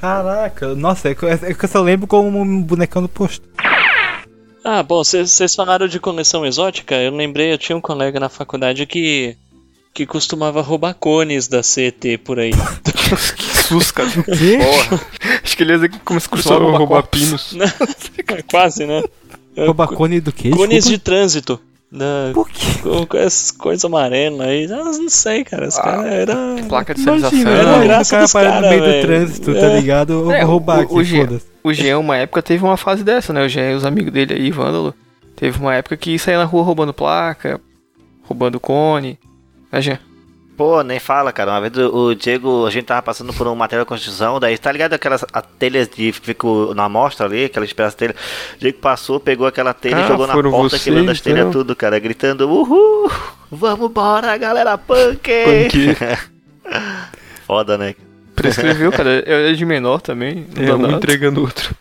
Caraca, 0.00 0.74
nossa, 0.76 1.09
é 1.09 1.14
que, 1.14 1.26
é 1.26 1.54
que 1.54 1.64
eu 1.64 1.68
só 1.68 1.81
lembro 1.83 2.07
como 2.07 2.40
um 2.40 2.62
bonecão 2.62 3.02
do 3.02 3.09
posto. 3.09 3.48
Ah, 4.64 4.82
bom, 4.82 5.02
vocês 5.04 5.54
falaram 5.54 5.86
de 5.88 5.98
coleção 6.00 6.44
exótica. 6.44 6.94
Eu 6.96 7.14
lembrei, 7.14 7.52
eu 7.52 7.58
tinha 7.58 7.76
um 7.76 7.80
colega 7.80 8.18
na 8.20 8.28
faculdade 8.28 8.84
que 8.86 9.36
que 9.94 10.06
costumava 10.06 10.60
roubar 10.62 10.94
cones 10.94 11.48
da 11.48 11.60
CET 11.60 12.18
por 12.18 12.38
aí. 12.38 12.52
que 13.36 13.42
SUS, 13.64 13.90
cara. 13.90 14.08
O 14.08 14.22
quê? 14.24 14.58
Acho 15.42 15.56
que 15.56 15.62
ele 15.64 15.72
ia 15.72 15.76
dizer 15.76 15.88
que 15.90 15.98
começou 16.00 16.38
a 16.38 16.42
Só 16.42 16.58
roubar 16.58 16.78
roubar 16.78 17.02
pinos. 17.04 17.56
Quase, 18.48 18.86
né? 18.86 19.02
Rouba 19.58 19.88
cone 19.88 20.20
do 20.20 20.30
quê? 20.30 20.50
Cones 20.50 20.84
de 20.84 20.90
Desculpa. 20.90 21.04
trânsito. 21.04 21.60
Da, 21.90 22.30
Por 22.34 22.48
quê? 22.48 22.66
com, 22.82 23.06
com 23.06 23.16
essa 23.16 23.52
coisa 23.54 23.86
amarela 23.88 24.44
aí. 24.44 24.66
Ah, 24.70 24.84
não 24.84 25.08
sei, 25.08 25.42
cara. 25.42 25.66
Os 25.66 25.76
caras 25.76 26.04
eram. 26.12 26.58
Placa 26.68 26.94
de 26.94 27.00
Imagina, 27.00 27.30
sinalização. 27.30 27.52
Era 27.52 27.70
era 27.70 27.78
o 27.80 27.84
graça 27.88 28.10
cara 28.10 28.22
dos 28.22 28.32
parando 28.32 28.60
no 28.60 28.68
meio 28.68 28.80
do 28.82 28.86
velho. 28.86 29.02
trânsito, 29.02 29.54
tá 29.54 29.58
É. 29.66 29.80
ligado? 29.80 30.12
Eu 30.12 30.30
É, 30.30 30.42
roubar 30.44 30.78
o- 30.78 30.82
aqui, 30.82 31.16
foda-se. 31.16 31.46
O 31.68 31.74
Jean, 31.74 31.98
uma 31.98 32.16
época, 32.16 32.40
teve 32.42 32.64
uma 32.64 32.78
fase 32.78 33.04
dessa, 33.04 33.31
né? 33.31 33.44
O 33.44 33.48
Jean 33.48 33.72
e 33.72 33.74
os 33.74 33.85
amigos 33.85 34.11
dele 34.11 34.33
aí, 34.33 34.50
Vândalo. 34.50 34.94
Teve 35.37 35.59
uma 35.59 35.74
época 35.74 35.98
que 35.98 36.18
saía 36.18 36.38
na 36.38 36.44
rua 36.44 36.62
roubando 36.62 36.94
placa, 36.94 37.61
roubando 38.22 38.59
cone. 38.59 39.18
Né, 39.70 39.83
Jean? 39.83 39.98
Pô, 40.57 40.83
nem 40.83 40.98
fala, 40.98 41.31
cara. 41.31 41.50
Uma 41.50 41.61
vez 41.61 41.76
o 41.76 42.14
Diego, 42.14 42.66
a 42.66 42.70
gente 42.70 42.87
tava 42.87 43.02
passando 43.02 43.35
por 43.35 43.46
um 43.46 43.54
material 43.54 43.85
de 43.85 43.88
construção, 43.88 44.40
daí 44.40 44.57
tá 44.57 44.72
ligado 44.72 44.94
aquelas 44.94 45.22
telhas 45.59 45.88
de 45.88 46.11
ficam 46.11 46.72
na 46.74 46.85
amostra 46.85 47.26
ali, 47.26 47.44
aquelas 47.44 47.70
peças 47.72 47.92
de 47.92 47.98
telha. 47.98 48.14
O 48.57 48.59
Diego 48.59 48.78
passou, 48.78 49.20
pegou 49.20 49.46
aquela 49.46 49.74
telha 49.74 49.98
Ah, 49.98 50.04
e 50.04 50.09
jogou 50.09 50.26
na 50.26 50.33
porta, 50.33 50.50
vocês, 50.50 50.83
quebrando 50.83 51.11
as 51.11 51.20
telhas 51.20 51.40
então? 51.40 51.52
tudo, 51.52 51.76
cara, 51.76 51.98
gritando: 51.98 52.48
Uhul! 52.50 53.11
Vamos 53.52 53.90
embora, 53.90 54.37
galera 54.38 54.78
punk! 54.78 55.31
Punk. 55.44 55.96
Foda, 57.46 57.76
né? 57.76 57.94
Prescreveu, 58.38 58.90
cara. 58.92 59.22
Eu 59.27 59.37
era 59.37 59.55
de 59.55 59.64
menor 59.64 60.01
também. 60.01 60.46
Não 60.57 60.64
É, 60.64 60.74
um 60.74 60.79
nada. 60.79 60.94
entregando 60.94 61.40
o 61.40 61.44
outro. 61.44 61.74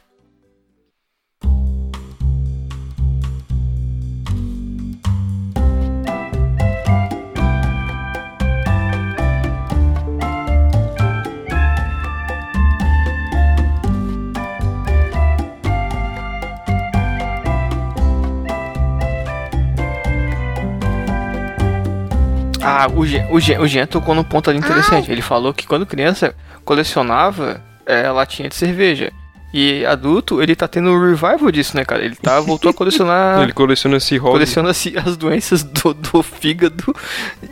Ah, 22.67 22.87
o 22.93 23.05
Jean, 23.05 23.27
o, 23.29 23.39
Jean, 23.39 23.59
o 23.61 23.67
Jean 23.67 23.85
tocou 23.85 24.13
num 24.13 24.23
ponto 24.23 24.49
ali 24.49 24.59
interessante. 24.59 25.11
Ele 25.11 25.21
falou 25.21 25.53
que 25.53 25.65
quando 25.65 25.85
criança 25.85 26.35
colecionava 26.63 27.61
é, 27.85 28.09
latinha 28.09 28.49
de 28.49 28.55
cerveja. 28.55 29.11
E 29.53 29.85
adulto, 29.85 30.41
ele 30.41 30.55
tá 30.55 30.67
tendo 30.67 30.89
um 30.89 30.99
revival 30.99 31.49
disso, 31.49 31.75
né, 31.75 31.85
cara? 31.85 32.03
Ele 32.03 32.15
tá, 32.15 32.39
voltou 32.41 32.69
a 32.69 32.73
colecionar. 32.73 33.41
Ele 33.41 33.53
coleciona 33.53 33.99
cirrose 33.99 34.33
coleciona 34.33 34.69
assim, 34.71 34.93
as 34.97 35.15
doenças 35.15 35.63
do, 35.63 35.93
do 35.93 36.21
fígado 36.21 36.93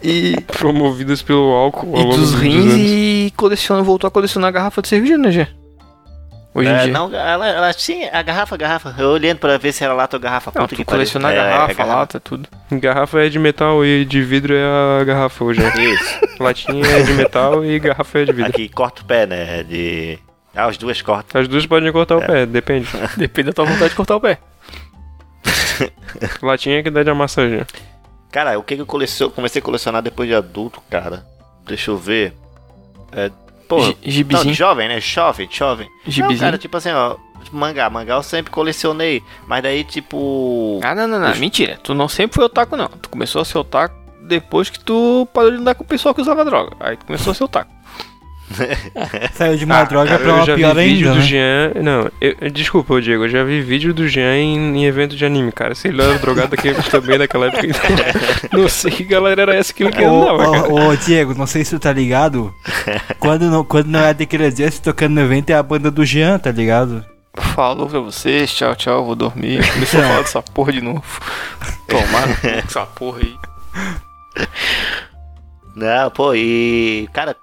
e, 0.04 0.36
promovidas 0.42 1.22
pelo 1.22 1.52
álcool 1.52 1.98
e 1.98 2.16
dos 2.16 2.34
rins 2.34 2.74
anos. 2.74 2.76
e 2.78 3.34
coleciona, 3.36 3.82
voltou 3.82 4.08
a 4.08 4.12
colecionar 4.12 4.52
garrafa 4.52 4.82
de 4.82 4.90
cerveja, 4.90 5.18
né, 5.18 5.32
Jean? 5.32 5.48
Hoje 6.58 6.70
em 6.70 6.72
É, 6.74 6.84
dia. 6.86 6.94
não, 6.94 7.14
ela, 7.14 7.48
ela 7.50 7.74
tinha 7.74 8.10
a 8.18 8.22
garrafa, 8.22 8.56
a 8.56 8.58
garrafa. 8.58 8.96
Eu 8.98 9.10
olhando 9.10 9.40
pra 9.40 9.58
ver 9.58 9.74
se 9.74 9.84
era 9.84 9.94
lata 9.94 10.16
ou 10.16 10.22
garrafa. 10.22 10.54
Não, 10.56 10.66
tu 10.68 10.86
coleciona 10.86 11.30
É, 11.30 11.36
garrafa, 11.36 11.72
é 11.72 11.76
garrafa. 11.76 12.00
lata, 12.00 12.20
tudo. 12.22 12.48
Garrafa 12.72 13.26
é 13.26 13.28
de 13.30 13.38
metal 13.38 13.84
e 13.86 14.06
de 14.06 14.22
vidro 14.24 14.54
é 14.56 14.64
a 15.02 15.04
garrafa 15.04 15.44
hoje. 15.44 15.62
né? 15.62 15.70
Isso. 15.84 16.20
Latinha 16.42 16.88
é 16.88 17.04
de 17.04 17.12
metal 17.14 17.66
e 17.66 17.78
garrafa 17.78 18.20
é 18.20 18.26
de 18.26 18.32
vidro. 18.32 18.50
Aqui 18.52 18.70
corta 18.70 19.02
o 19.02 19.06
pé, 19.06 19.26
né? 19.28 19.64
De. 19.64 20.18
Ah, 20.56 20.68
as 20.68 20.78
duas 20.78 21.02
cortam. 21.02 21.42
As 21.42 21.48
duas 21.50 21.66
podem 21.66 21.92
cortar 21.92 22.16
o 22.16 22.22
pé, 22.26 22.46
depende. 22.46 22.88
Depende 23.18 23.48
da 23.50 23.54
tua 23.54 23.66
vontade 23.66 23.90
de 23.90 23.96
cortar 23.96 24.16
o 24.16 24.22
pé. 24.22 24.38
Latinha 26.42 26.80
é 26.80 26.84
que 26.84 26.90
dá 26.90 27.04
de 27.04 27.10
amassagem. 27.10 27.66
Cara, 28.32 28.58
o 28.58 28.64
que 28.64 28.76
que 28.76 28.82
eu 28.82 28.86
coleciono, 28.86 29.32
comecei 29.34 29.62
a 29.62 29.64
colecionar 29.66 30.02
depois 30.02 30.28
de 30.30 30.36
adulto, 30.36 30.82
cara? 30.90 31.26
Deixa 31.68 31.92
eu 31.92 31.98
ver. 31.98 32.34
É, 33.12 33.30
pô, 33.68 33.80
Gi- 33.82 33.98
não, 34.04 34.12
Gibizinho. 34.12 34.54
jovem, 34.54 34.88
né? 34.88 35.00
Jovem, 35.00 35.48
jovem. 35.52 35.88
Não, 36.06 36.12
Gibizinho. 36.12 36.40
cara, 36.40 36.58
tipo 36.58 36.78
assim, 36.78 36.92
ó, 36.92 37.16
mangá, 37.52 37.90
mangá 37.90 38.16
eu 38.16 38.24
sempre 38.24 38.52
colecionei, 38.52 39.22
mas 39.48 39.62
daí 39.64 39.84
tipo, 39.84 40.80
Ah, 40.84 40.96
não, 40.96 41.08
não, 41.08 41.20
não. 41.20 41.36
Mentira. 41.36 41.80
Tu 41.84 41.94
não 41.94 42.08
sempre 42.08 42.36
foi 42.36 42.46
otaku, 42.46 42.76
não. 42.78 42.88
Tu 42.88 43.10
começou 43.10 43.42
a 43.42 43.46
ser 43.46 43.58
otaku 43.58 43.96
depois 44.22 44.70
que 44.70 44.80
tu 44.80 45.28
parou 45.34 45.52
de 45.52 45.58
andar 45.58 45.76
com 45.76 45.84
o 45.84 45.88
pessoal 45.88 46.14
que 46.16 46.22
usava 46.22 46.44
droga. 46.46 46.76
Aí 46.80 46.98
tu 46.98 47.06
começou 47.06 47.32
a 47.32 47.34
ser 47.36 47.44
otaku. 47.44 47.72
Saiu 49.34 49.58
de 49.58 49.66
uma 49.66 49.84
droga 49.86 50.10
Cara, 50.12 50.24
pra 50.24 50.34
uma 50.36 50.46
já 50.46 50.56
pior 50.56 50.76
vi 50.76 50.84
vídeo 50.84 51.08
ainda, 51.10 51.20
do 51.20 51.20
né? 51.20 51.26
Jean. 51.26 51.72
Não, 51.82 52.12
eu- 52.22 52.52
desculpa, 52.52 52.94
ô 52.94 53.02
Diego, 53.02 53.24
eu 53.26 53.30
já 53.30 53.44
vi 53.44 53.62
vídeo 53.62 53.94
do 53.94 54.08
Jean 54.08 54.36
em, 54.38 54.78
em 54.78 54.86
evento 54.86 55.16
de 55.16 55.26
anime, 55.26 55.52
cara. 55.52 55.74
Se 55.74 55.88
ele 55.88 56.02
era 56.02 56.18
drogado 56.20 56.50
daquele 56.50 56.76
também 56.90 57.18
naquela 57.18 57.48
época, 57.48 57.66
então. 57.66 57.82
Não 58.62 58.70
sei 58.70 58.92
que 58.92 59.04
galera 59.04 59.42
era 59.42 59.56
essa 59.56 59.74
que 59.74 59.84
ele 59.84 59.96
andava, 60.06 60.70
ô, 60.70 60.90
ô, 60.90 60.96
Diego, 60.96 61.34
não 61.34 61.48
sei 61.48 61.66
se 61.66 61.72
tu 61.76 61.80
tá 61.80 61.92
ligado. 61.92 62.54
quando, 63.20 63.50
não, 63.50 63.64
quando 63.66 63.88
não 63.88 64.00
é 64.02 64.14
daquele 64.14 64.50
dia, 64.52 64.70
se 64.72 64.82
tocando 64.82 65.14
no 65.16 65.22
evento 65.22 65.50
é 65.50 65.54
a 65.56 65.64
banda 65.64 65.90
do 65.92 66.06
Jean, 66.06 66.38
tá 66.40 66.52
ligado? 66.52 67.04
Falou 67.38 67.88
pra 67.88 68.00
vocês, 68.00 68.54
tchau, 68.54 68.76
tchau, 68.76 69.04
vou 69.06 69.16
dormir. 69.16 69.60
Começou 69.74 70.00
a 70.00 70.04
Não. 70.04 70.10
falar 70.10 70.22
dessa 70.22 70.42
porra 70.42 70.72
de 70.72 70.82
novo. 70.82 71.04
Tomar 71.88 72.28
no 72.28 72.36
cu 72.36 72.42
com 72.42 72.48
essa 72.48 72.86
porra 72.86 73.20
aí. 73.22 73.36
Não, 75.76 76.10
pô, 76.12 76.34
e. 76.34 77.10
Cara, 77.12 77.36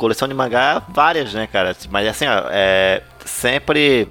coleção 0.00 0.26
de 0.26 0.32
mangá, 0.32 0.82
várias, 0.88 1.34
né, 1.34 1.46
cara? 1.46 1.76
Mas 1.90 2.08
assim, 2.08 2.26
ó, 2.26 2.48
é. 2.50 3.02
Sempre. 3.24 4.08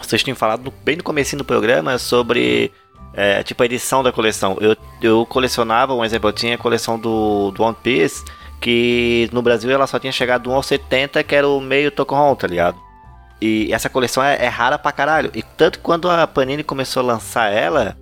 Vocês 0.00 0.22
tinham 0.22 0.34
falado 0.34 0.72
bem 0.82 0.96
no 0.96 1.04
comecinho 1.04 1.38
do 1.38 1.44
programa 1.44 1.98
sobre. 1.98 2.72
é, 3.12 3.42
tipo, 3.42 3.62
a 3.62 3.66
edição 3.66 4.02
da 4.02 4.10
coleção. 4.10 4.56
Eu, 4.60 4.74
eu 5.02 5.26
colecionava, 5.26 5.92
um 5.92 6.02
exemplo, 6.02 6.30
eu 6.30 6.32
tinha 6.32 6.54
a 6.54 6.58
coleção 6.58 6.98
do, 6.98 7.50
do 7.50 7.62
One 7.62 7.76
Piece, 7.82 8.24
que 8.60 9.28
no 9.30 9.42
Brasil 9.42 9.70
ela 9.70 9.86
só 9.86 9.98
tinha 9.98 10.12
chegado 10.12 10.44
do 10.44 10.50
1 10.50 10.54
ao 10.54 10.62
70, 10.62 11.22
que 11.22 11.34
era 11.34 11.46
o 11.46 11.60
meio 11.60 11.90
Tokuhon, 11.90 12.34
tá 12.34 12.46
ligado? 12.46 12.78
E 13.40 13.72
essa 13.72 13.90
coleção 13.90 14.22
é, 14.22 14.42
é 14.42 14.48
rara 14.48 14.78
pra 14.78 14.90
caralho. 14.90 15.30
E 15.34 15.42
tanto 15.42 15.80
quando 15.80 16.08
a 16.08 16.26
Panini 16.26 16.64
começou 16.64 17.02
a 17.02 17.06
lançar 17.06 17.52
ela, 17.52 17.96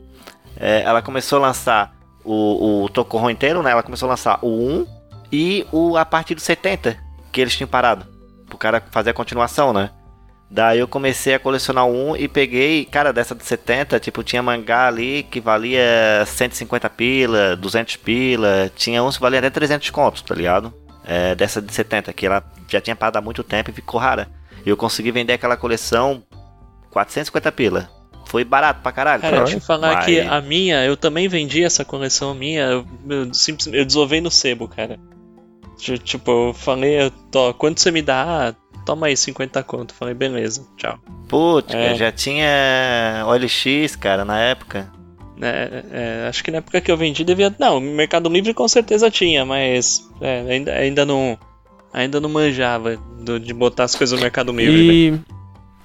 é, 0.57 0.83
ela 0.83 1.03
começou 1.03 1.39
a 1.39 1.49
lançar 1.49 1.93
o, 2.25 2.85
o 2.85 2.89
Tokuhon 2.89 3.31
inteiro, 3.31 3.61
né? 3.63 3.73
Ela 3.73 3.83
começou 3.83 4.07
a 4.07 4.11
lançar 4.11 4.39
o 4.41 4.49
1 4.49 4.87
e 5.33 5.67
o 5.73 5.97
a 5.97 6.05
partir 6.05 6.35
do 6.35 6.41
70, 6.41 7.08
que 7.39 7.43
eles 7.43 7.57
tinham 7.57 7.69
parado. 7.69 8.05
Pro 8.49 8.59
cara 8.59 8.83
fazer 8.91 9.11
a 9.11 9.15
continuação, 9.15 9.73
né? 9.73 9.91
Daí 10.51 10.79
eu 10.79 10.89
comecei 10.89 11.35
a 11.35 11.39
colecionar 11.39 11.85
um 11.87 12.17
e 12.17 12.27
peguei, 12.27 12.85
cara, 12.87 13.13
dessa 13.13 13.35
de 13.35 13.45
70, 13.45 14.01
tipo, 14.01 14.25
tinha 14.25 14.43
mangá 14.43 14.89
ali 14.89 15.23
que 15.31 15.41
valia 15.41 16.25
150 16.27 16.89
pila, 16.91 17.55
200 17.55 17.97
pila, 17.97 18.71
tinha 18.75 19.03
uns 19.03 19.17
que 19.17 19.23
valia 19.23 19.39
até 19.41 19.51
300 19.51 19.91
contos, 19.91 20.23
tá 20.23 20.35
ligado? 20.35 20.73
É, 21.05 21.35
dessa 21.35 21.61
de 21.61 21.73
70, 21.73 22.13
que 22.13 22.27
ela 22.27 22.43
já 22.67 22.81
tinha 22.81 22.97
parado 22.97 23.19
há 23.19 23.21
muito 23.21 23.45
tempo 23.45 23.71
e 23.71 23.75
ficou 23.75 24.01
rara. 24.01 24.29
E 24.65 24.71
eu 24.71 24.77
consegui 24.77 25.13
vender 25.13 25.35
aquela 25.35 25.57
coleção 25.57 26.23
450 26.91 27.53
pila. 27.53 27.89
Foi 28.27 28.43
barato 28.43 28.81
pra 28.83 28.91
caralho. 28.93 29.23
Cara, 29.23 29.37
tá? 29.37 29.43
deixa 29.45 29.59
eu 29.59 29.63
falar 29.63 29.95
Mas- 29.97 30.07
que 30.07 30.21
a 30.21 30.41
minha, 30.41 30.85
eu 30.85 30.97
também 30.97 31.29
vendi 31.29 31.63
essa 31.63 31.85
coleção 31.85 32.35
minha, 32.35 32.63
eu, 32.65 32.87
eu, 33.09 33.31
eu 33.73 33.85
desovei 33.85 34.21
no 34.21 34.31
sebo, 34.31 34.67
cara. 34.67 34.99
Ti- 35.79 35.99
Tipo, 35.99 36.49
eu 36.49 36.55
falei, 36.55 37.11
tô, 37.31 37.55
quanto 37.55 37.81
você 37.81 37.91
me 37.91 38.03
dá? 38.03 38.49
Ah, 38.49 38.55
toma 38.85 39.07
aí 39.07 39.17
50 39.17 39.63
conto. 39.63 39.95
Falei, 39.95 40.13
beleza, 40.15 40.67
tchau. 40.77 40.99
Putz, 41.29 41.73
É. 41.75 41.95
já 41.95 42.13
tinha 42.13 43.25
OLX, 43.27 43.97
cara, 43.97 44.25
na 44.25 44.39
época. 44.41 44.91
É, 45.41 45.85
é, 46.25 46.29
acho 46.29 46.43
que 46.43 46.51
na 46.51 46.59
época 46.59 46.81
que 46.81 46.91
eu 46.91 46.97
vendi 46.97 47.23
devia. 47.25 47.55
Não, 47.61 47.79
Mercado 47.79 48.29
Livre 48.29 48.53
com 48.53 48.67
certeza 48.67 49.09
tinha, 49.11 49.45
mas 49.45 50.05
é, 50.21 50.41
ainda, 50.51 50.73
ainda 50.73 51.07
não. 51.07 51.39
Ainda 51.93 52.21
não 52.21 52.29
manjava 52.29 52.97
do- 53.21 53.39
de 53.41 53.55
botar 53.55 53.85
as 53.85 53.95
coisas 53.95 54.19
no 54.19 54.23
Mercado 54.23 54.53
Livre. 54.53 54.87
velho. 55.11 55.25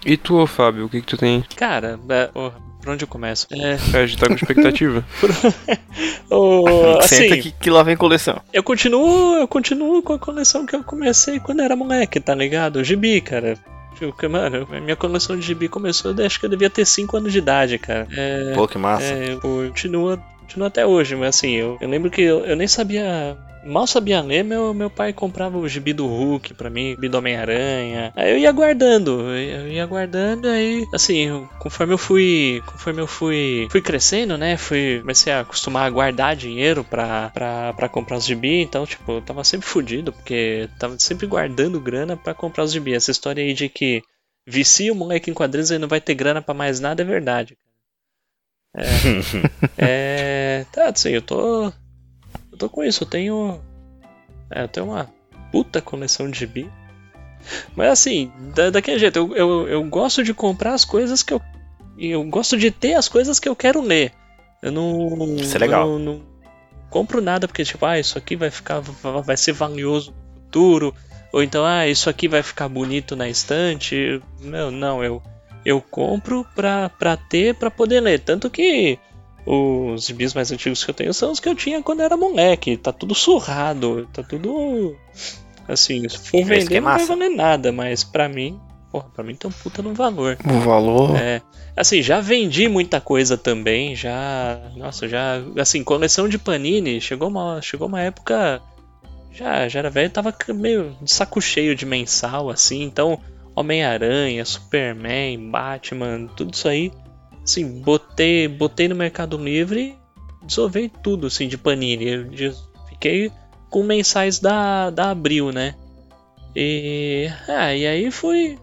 E. 0.06 0.14
E 0.14 0.18
tu, 0.18 0.46
Fábio, 0.48 0.86
o 0.86 0.90
que 0.90 1.00
que 1.00 1.08
tu 1.08 1.18
tem? 1.18 1.46
Cara, 1.56 1.98
é, 2.10 2.30
oh, 2.36 2.52
por 2.84 2.92
onde 2.92 3.04
eu 3.04 3.08
começo? 3.08 3.48
É, 3.52 3.78
É, 3.94 4.04
a 4.04 4.06
gente 4.06 4.20
tá 4.20 4.28
com 4.28 4.34
expectativa. 4.34 5.04
assim, 7.00 7.16
Senta 7.16 7.38
que, 7.38 7.52
que 7.52 7.70
lá 7.70 7.82
vem 7.82 7.96
coleção. 7.96 8.42
Eu 8.52 8.62
continuo, 8.62 9.38
eu 9.38 9.48
continuo 9.48 10.04
com 10.04 10.14
a 10.14 10.20
coleção 10.20 10.66
que 10.66 10.76
eu 10.76 10.84
comecei 10.84 11.40
quando 11.40 11.62
era 11.62 11.76
moleque, 11.76 12.20
tá 12.20 12.36
ligado? 12.36 12.84
Gibi, 12.84 13.22
cara. 13.22 13.58
Tipo, 13.98 14.30
Mano, 14.30 14.68
minha 14.82 14.96
coleção 14.96 15.38
de 15.38 15.46
gibi 15.46 15.70
começou, 15.70 16.14
acho 16.26 16.40
que 16.40 16.46
eu 16.46 16.50
devia 16.50 16.70
ter 16.70 16.86
5 16.86 17.16
anos 17.16 17.32
de 17.32 17.38
idade, 17.38 17.78
cara. 17.78 18.08
É, 18.12 18.52
Pô, 18.54 18.68
que 18.68 18.78
massa. 18.78 19.06
é, 19.06 19.34
eu 19.34 19.40
continuo, 19.40 20.20
continuo 20.54 20.68
até 20.68 20.86
hoje, 20.86 21.16
mas 21.16 21.36
assim, 21.36 21.52
eu, 21.54 21.78
eu 21.82 21.90
lembro 21.90 22.10
que 22.12 22.22
eu, 22.22 22.46
eu 22.46 22.56
nem 22.56 22.68
sabia. 22.68 23.36
Mal 23.66 23.88
sabia 23.88 24.20
ler, 24.22 24.44
meu, 24.44 24.74
meu 24.74 24.90
pai 24.90 25.14
comprava 25.14 25.58
o 25.58 25.70
gibi 25.70 25.94
do 25.94 26.06
Hulk 26.06 26.54
pra 26.54 26.70
mim, 26.70 26.90
gibi 26.92 27.08
do 27.08 27.18
Homem-Aranha. 27.18 28.12
Aí 28.14 28.32
eu 28.34 28.38
ia 28.38 28.52
guardando, 28.52 29.22
eu 29.22 29.38
ia- 29.38 29.56
eu 29.62 29.68
ia 29.70 29.86
guardando, 29.86 30.50
aí, 30.50 30.86
assim, 30.94 31.28
eu- 31.30 31.48
conforme 31.60 31.94
eu 31.94 31.98
fui. 31.98 32.62
Conforme 32.66 33.02
eu 33.02 33.08
fui. 33.08 33.68
Fui 33.72 33.82
crescendo, 33.82 34.38
né? 34.38 34.58
Fui. 34.58 35.00
Comecei 35.00 35.32
a 35.32 35.40
acostumar 35.40 35.86
a 35.86 35.90
guardar 35.90 36.36
dinheiro 36.36 36.84
pra, 36.84 37.30
pra, 37.30 37.72
pra 37.74 37.88
comprar 37.90 38.18
os 38.18 38.26
gibi, 38.26 38.62
então, 38.62 38.86
tipo, 38.86 39.10
eu 39.14 39.22
tava 39.22 39.44
sempre 39.46 39.66
fudido, 39.66 40.12
porque 40.12 40.68
tava 40.78 40.98
sempre 41.00 41.26
guardando 41.26 41.80
grana 41.80 42.18
pra 42.18 42.34
comprar 42.34 42.66
os 42.66 42.74
gibi. 42.74 42.94
Essa 42.94 43.12
história 43.12 43.42
aí 43.42 43.54
de 43.54 43.70
que 43.70 44.02
vicia 44.46 44.92
o 44.92 44.96
moleque 44.96 45.32
em 45.32 45.34
quadrinhos 45.34 45.72
e 45.72 45.78
não 45.80 45.88
vai 45.88 46.02
ter 46.02 46.16
grana 46.16 46.42
pra 46.42 46.54
mais 46.54 46.82
nada 46.82 47.02
é 47.02 47.06
verdade. 47.06 47.58
É. 49.78 50.66
Tá, 50.72 50.90
assim, 50.90 51.10
eu 51.10 51.22
tô. 51.22 51.66
Eu 52.52 52.58
tô 52.58 52.70
com 52.70 52.84
isso, 52.84 53.04
eu 53.04 53.08
tenho. 53.08 53.62
É, 54.50 54.64
eu 54.64 54.68
tenho 54.68 54.88
uma 54.88 55.10
puta 55.52 55.82
coleção 55.82 56.30
de 56.30 56.40
gibi. 56.40 56.72
Mas 57.76 57.90
assim, 57.90 58.32
da, 58.56 58.70
daquele 58.70 59.00
jeito, 59.00 59.18
eu, 59.18 59.36
eu, 59.36 59.68
eu 59.68 59.84
gosto 59.84 60.24
de 60.24 60.34
comprar 60.34 60.74
as 60.74 60.86
coisas 60.86 61.22
que 61.22 61.34
eu. 61.34 61.42
Eu 61.98 62.24
gosto 62.24 62.58
de 62.58 62.72
ter 62.72 62.96
as 62.96 63.08
coisas 63.08 63.40
que 63.40 63.48
eu 63.48 63.56
quero 63.56 63.82
ler. 63.82 64.12
Eu 64.62 64.72
não. 64.72 65.36
Isso 65.36 65.56
é 65.56 65.60
legal. 65.60 65.88
Não, 65.88 66.00
não 66.00 66.34
compro 66.90 67.20
nada 67.20 67.48
porque, 67.48 67.66
tipo, 67.66 67.84
ah, 67.86 68.00
isso 68.00 68.18
aqui 68.18 68.36
vai 68.36 68.52
ficar. 68.52 68.80
Vai 68.80 69.36
ser 69.36 69.52
valioso 69.52 70.12
no 70.12 70.42
futuro. 70.42 70.96
Ou 71.32 71.42
então, 71.42 71.66
ah, 71.66 71.88
isso 71.88 72.10
aqui 72.10 72.28
vai 72.28 72.44
ficar 72.44 72.70
bonito 72.70 73.16
na 73.16 73.28
estante. 73.28 74.22
Meu, 74.40 74.70
não, 74.70 75.04
eu. 75.04 75.22
Eu 75.66 75.82
compro 75.82 76.46
pra, 76.56 76.90
pra 76.90 77.16
ter, 77.16 77.56
pra 77.56 77.72
poder 77.72 78.02
ler. 78.02 78.20
Tanto 78.20 78.50
que 78.50 79.00
os 79.46 80.06
gibis 80.06 80.34
mais 80.34 80.52
antigos 80.52 80.84
que 80.84 80.90
eu 80.90 80.96
tenho 80.96 81.14
são 81.14 81.32
os 81.32 81.40
que 81.40 81.50
eu 81.50 81.56
tinha 81.56 81.82
quando 81.82 82.02
era 82.02 82.18
moleque. 82.18 82.78
Tá 82.78 82.92
tudo 82.92 83.14
surrado, 83.16 84.08
tá 84.14 84.24
tudo. 84.24 84.96
Assim, 85.68 86.08
se 86.10 86.18
for 86.18 86.32
que 86.32 86.38
é 86.38 86.44
vender 86.44 86.82
não 86.82 86.92
vai 86.92 87.06
valer 87.06 87.30
nada, 87.30 87.72
mas 87.72 88.04
pra 88.04 88.28
mim, 88.28 88.60
porra, 88.92 89.10
pra 89.14 89.24
mim 89.24 89.36
tem 89.36 89.50
um 89.50 89.54
puta 89.54 89.82
no 89.82 89.94
valor. 89.94 90.38
O 90.46 90.60
valor. 90.60 91.16
É, 91.16 91.42
assim, 91.76 92.02
já 92.02 92.20
vendi 92.20 92.68
muita 92.68 93.00
coisa 93.00 93.38
também, 93.38 93.96
já, 93.96 94.60
nossa, 94.76 95.08
já, 95.08 95.42
assim, 95.58 95.84
coleção 95.84 96.28
de 96.28 96.38
Panini, 96.38 97.00
chegou 97.00 97.30
uma, 97.30 97.62
chegou 97.62 97.88
uma 97.88 98.02
época, 98.02 98.62
já, 99.32 99.68
já 99.70 99.80
era 99.80 99.90
velho, 99.90 100.10
tava 100.10 100.36
meio 100.50 100.96
de 101.02 101.12
saco 101.12 101.42
cheio 101.42 101.76
de 101.76 101.86
mensal, 101.86 102.50
assim, 102.50 102.84
então, 102.84 103.18
Homem-Aranha, 103.56 104.44
Superman, 104.46 105.50
Batman, 105.52 106.28
tudo 106.36 106.54
isso 106.54 106.68
aí, 106.68 106.92
assim, 107.44 107.82
botei, 107.82 108.48
botei 108.48 108.88
no 108.88 108.96
Mercado 108.96 109.38
Livre, 109.38 109.96
desovei 110.44 110.90
tudo, 110.90 111.28
assim, 111.28 111.48
de 111.48 111.58
Panini, 111.58 112.06
eu 112.40 112.54
fiquei 112.90 113.32
com 113.70 113.84
mensais 113.84 114.40
da, 114.40 114.90
da 114.90 115.12
Abril, 115.12 115.52
né, 115.52 115.76
e, 116.56 117.28
ah, 117.48 117.74
e 117.76 117.86
aí 117.88 118.12
fui, 118.12 118.58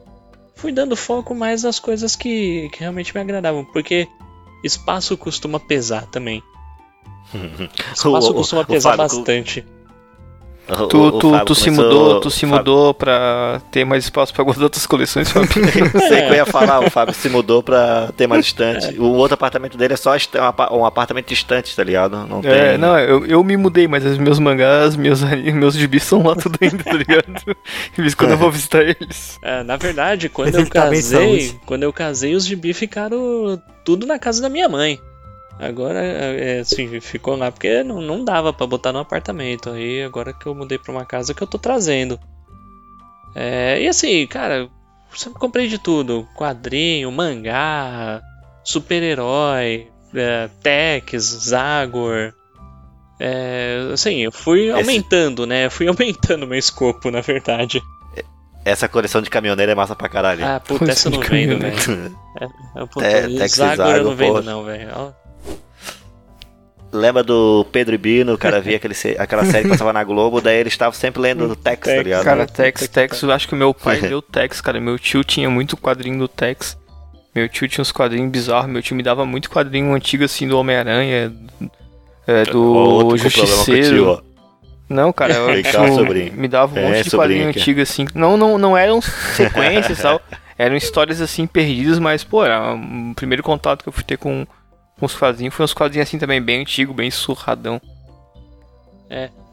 fui 0.54 0.72
dando 0.72 0.94
foco 0.96 1.34
mais 1.34 1.62
nas 1.62 1.78
coisas 1.78 2.14
que, 2.16 2.68
que 2.70 2.80
realmente 2.80 3.14
me 3.14 3.20
agradavam, 3.20 3.64
porque 3.64 4.06
espaço 4.64 5.16
costuma 5.16 5.58
pesar 5.58 6.06
também. 6.06 6.42
Espaço 7.94 8.28
O- 8.28 8.30
o- 8.30 8.34
costuma 8.34 8.62
o 8.62 8.66
pesar 8.66 8.96
Fábio, 8.96 9.18
bastante. 9.18 9.64
O- 10.72 10.86
Tu, 10.86 10.98
o- 10.98 11.06
o 11.08 11.18
tu, 11.18 11.30
Fábio 11.30 11.44
tu 11.46 11.54
se 11.54 11.64
começou- 11.64 11.84
mudou, 11.84 12.20
tu 12.20 12.30
se 12.30 12.44
o 12.44 12.48
Fábio- 12.48 12.58
mudou 12.72 12.94
pra 12.94 13.60
ter 13.70 13.84
mais 13.84 14.04
espaço 14.04 14.32
pra 14.32 14.44
guardar 14.44 14.64
outras 14.64 14.86
coleções, 14.86 15.30
Fábio. 15.30 15.48
Sei 16.08 16.22
que 16.22 16.28
eu 16.28 16.34
ia 16.34 16.46
falar, 16.46 16.80
o 16.84 16.90
Fábio 16.90 17.14
se 17.14 17.28
mudou 17.28 17.62
pra 17.62 18.10
ter 18.16 18.26
mais 18.26 18.44
distante. 18.44 18.98
O 18.98 19.06
outro 19.14 19.34
apartamento 19.34 19.76
dele 19.76 19.94
é 19.94 19.96
só 19.96 20.14
est- 20.16 20.34
um 20.36 20.44
apa- 20.44 20.86
apartamento 20.86 21.28
distante, 21.28 21.74
tá 21.74 21.82
ligado? 21.84 22.16
Não 22.26 22.40
tem. 22.40 22.50
É, 22.50 22.78
não, 22.78 22.98
eu, 22.98 23.24
eu 23.26 23.42
me 23.44 23.56
mudei, 23.56 23.86
mas 23.88 24.04
os 24.04 24.18
meus 24.18 24.38
mangás, 24.38 24.96
meus, 24.96 25.22
meus 25.22 25.74
gibis 25.74 26.02
estão 26.02 26.22
lá 26.22 26.34
tudo 26.36 26.58
ainda, 26.60 26.82
tá 26.82 26.92
ligado? 26.92 27.56
Em 27.98 28.10
quando 28.16 28.30
eu 28.32 28.38
vou 28.38 28.50
visitar 28.50 28.82
eles. 28.82 29.38
É, 29.42 29.62
na 29.62 29.76
verdade, 29.76 30.28
quando 30.28 30.46
Mas 30.52 30.56
eu 30.56 30.68
tá 30.68 30.82
casei, 30.82 31.54
quando 31.66 31.82
eu 31.82 31.92
casei, 31.92 32.34
os 32.34 32.44
gibi 32.44 32.72
ficaram 32.74 33.60
tudo 33.84 34.06
na 34.06 34.18
casa 34.18 34.40
da 34.42 34.48
minha 34.48 34.68
mãe. 34.68 34.98
Agora, 35.60 36.02
é, 36.02 36.60
assim, 36.60 36.98
ficou 37.00 37.36
lá 37.36 37.50
porque 37.52 37.82
não, 37.82 38.00
não 38.00 38.24
dava 38.24 38.50
pra 38.52 38.66
botar 38.66 38.92
no 38.92 38.98
apartamento. 39.00 39.68
Aí, 39.70 40.02
agora 40.02 40.32
que 40.32 40.46
eu 40.46 40.54
mudei 40.54 40.78
pra 40.78 40.90
uma 40.90 41.04
casa 41.04 41.34
que 41.34 41.42
eu 41.42 41.46
tô 41.46 41.58
trazendo. 41.58 42.18
É, 43.34 43.80
e 43.82 43.86
assim, 43.86 44.26
cara, 44.26 44.56
eu 44.60 44.70
sempre 45.14 45.38
comprei 45.38 45.68
de 45.68 45.78
tudo: 45.78 46.26
quadrinho, 46.34 47.12
mangá, 47.12 48.22
super-herói, 48.64 49.88
é, 50.14 50.48
Tex, 50.62 51.22
Zagor. 51.24 52.32
É, 53.20 53.90
assim, 53.92 54.20
eu 54.20 54.32
fui 54.32 54.68
Esse- 54.68 54.72
aumentando, 54.78 55.46
né? 55.46 55.66
Eu 55.66 55.70
fui 55.70 55.86
aumentando 55.88 56.46
meu 56.46 56.58
escopo, 56.58 57.10
na 57.10 57.20
verdade. 57.20 57.82
Essa 58.64 58.88
coleção 58.88 59.22
de 59.22 59.30
caminhoneiro 59.30 59.72
é 59.72 59.74
massa 59.74 59.96
pra 59.96 60.08
caralho. 60.08 60.44
Ah, 60.44 60.60
puta, 60.60 60.90
essa 60.90 61.08
eu 61.08 61.12
não 61.12 61.20
vendo, 61.20 61.58
velho. 61.58 62.16
É, 62.76 62.86
puta, 62.86 63.06
É, 63.06 63.26
Tex 63.26 63.54
Zagor 63.56 63.94
eu 63.96 64.04
não 64.04 64.14
vendo, 64.14 64.42
não, 64.42 64.64
velho. 64.64 65.14
Lembra 66.92 67.22
do 67.22 67.64
Pedro 67.70 67.94
e 67.94 67.98
Bino, 67.98 68.34
o 68.34 68.38
cara 68.38 68.60
via 68.60 68.76
aquele, 68.76 68.94
aquela 69.16 69.44
série 69.44 69.64
que 69.64 69.70
passava 69.70 69.92
na 69.92 70.02
Globo, 70.02 70.40
daí 70.40 70.56
eles 70.58 70.72
estavam 70.72 70.92
sempre 70.92 71.22
lendo 71.22 71.44
o 71.44 71.54
Tex, 71.54 71.86
tá 71.86 72.02
ligado? 72.02 72.24
Cara, 72.24 72.46
Tex, 72.46 72.88
Tex, 72.88 73.22
eu 73.22 73.30
acho 73.30 73.46
que 73.46 73.54
meu 73.54 73.72
pai 73.72 74.00
deu 74.02 74.20
Tex, 74.20 74.60
cara. 74.60 74.80
Meu 74.80 74.98
tio 74.98 75.22
tinha 75.22 75.48
muito 75.48 75.76
quadrinho 75.76 76.18
do 76.18 76.26
Tex. 76.28 76.76
Meu 77.32 77.48
tio 77.48 77.68
tinha 77.68 77.82
uns 77.82 77.92
quadrinhos 77.92 78.30
bizarros. 78.30 78.68
Meu 78.68 78.82
tio 78.82 78.96
me 78.96 79.04
dava 79.04 79.24
muito 79.24 79.48
quadrinho 79.48 79.94
antigo, 79.94 80.24
assim, 80.24 80.48
do 80.48 80.58
Homem-Aranha, 80.58 81.32
é, 82.26 82.42
Ó, 82.48 82.50
do 82.50 82.62
outro 82.64 83.16
Justiceiro. 83.18 84.22
Não, 84.88 85.12
cara, 85.12 85.34
eu 85.34 85.46
me 86.34 86.48
dava 86.48 86.74
um 86.74 86.78
É, 86.82 86.88
monte 86.88 87.04
de 87.04 87.16
quadrinho 87.16 87.50
aqui. 87.50 87.60
antigo, 87.60 87.80
assim. 87.80 88.06
Não, 88.12 88.36
não, 88.36 88.58
não 88.58 88.76
eram 88.76 89.00
sequências 89.00 89.98
e 89.98 90.02
tal. 90.02 90.20
Eram 90.58 90.76
histórias, 90.76 91.20
assim, 91.20 91.46
perdidas, 91.46 92.00
mas, 92.00 92.24
pô, 92.24 92.44
era 92.44 92.74
o 92.74 93.14
primeiro 93.14 93.42
contato 93.44 93.82
que 93.84 93.88
eu 93.88 93.92
fui 93.92 94.02
ter 94.02 94.18
com, 94.18 94.44
os 95.06 95.14
quadrinhos 95.14 95.54
foi 95.54 95.64
uns 95.64 95.74
quadrinhos, 95.74 96.08
assim, 96.08 96.18
também 96.18 96.40
bem 96.42 96.60
antigo, 96.62 96.92
bem 96.92 97.10
surradão. 97.10 97.80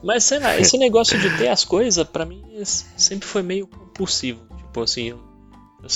Mas 0.04 0.24
sei 0.26 0.40
lá, 0.40 0.58
esse 0.60 0.78
negócio 0.80 1.18
de 1.20 1.30
ter 1.38 1.48
as 1.48 1.64
coisas, 1.66 2.08
pra 2.08 2.26
mim, 2.26 2.44
s- 2.60 2.86
sempre 2.96 3.28
foi 3.28 3.42
meio 3.42 3.68
compulsivo. 3.68 4.42
Tipo 4.58 4.82
assim, 4.84 5.10
eu, 5.10 5.20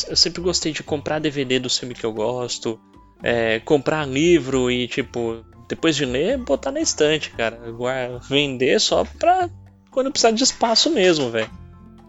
eu 0.07 0.15
sempre 0.15 0.41
gostei 0.41 0.71
de 0.71 0.81
comprar 0.83 1.19
DVD 1.19 1.59
do 1.59 1.69
filme 1.69 1.93
que 1.93 2.05
eu 2.05 2.11
gosto, 2.11 2.79
é, 3.21 3.59
comprar 3.59 4.07
livro 4.07 4.71
e, 4.71 4.87
tipo, 4.87 5.45
depois 5.69 5.95
de 5.95 6.05
ler, 6.05 6.37
botar 6.39 6.71
na 6.71 6.81
estante, 6.81 7.29
cara. 7.31 7.57
Guar- 7.71 8.19
Vender 8.27 8.79
só 8.79 9.03
pra 9.19 9.47
quando 9.91 10.09
precisar 10.11 10.31
de 10.31 10.43
espaço 10.43 10.89
mesmo, 10.89 11.29
velho. 11.29 11.49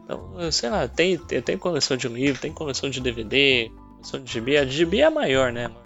Então, 0.04 0.50
sei 0.50 0.70
lá, 0.70 0.88
tem, 0.88 1.18
tem, 1.18 1.42
tem 1.42 1.58
coleção 1.58 1.96
de 1.96 2.08
livro, 2.08 2.40
tem 2.40 2.52
coleção 2.52 2.88
de 2.88 3.00
DVD, 3.00 3.70
coleção 3.96 4.20
de 4.22 4.32
gibi. 4.32 4.56
A 4.56 4.64
de 4.64 4.70
gibi 4.72 5.00
é 5.00 5.04
a 5.04 5.10
maior, 5.10 5.52
né, 5.52 5.68
mano? 5.68 5.81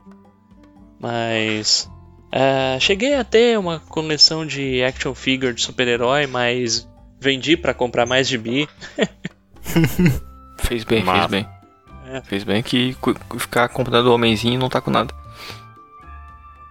Mas. 1.00 1.90
ah, 2.32 2.78
cheguei 2.80 3.14
a 3.14 3.24
ter 3.24 3.58
uma 3.58 3.80
coleção 3.80 4.46
de 4.46 4.82
action 4.82 5.14
figure 5.14 5.54
de 5.54 5.62
super-herói, 5.62 6.26
mas 6.26 6.88
vendi 7.20 7.56
pra 7.56 7.74
comprar 7.74 8.06
mais 8.06 8.28
gibi. 8.28 8.68
Fez 10.58 10.84
bem, 10.84 11.04
fez 11.04 11.26
bem. 11.26 11.46
É. 12.08 12.22
Fez 12.22 12.44
bem 12.44 12.62
que 12.62 12.96
ficar 13.38 13.68
comprando 13.68 14.06
homenzinho 14.06 14.54
e 14.54 14.58
não 14.58 14.68
tá 14.68 14.80
com 14.80 14.90
nada. 14.90 15.12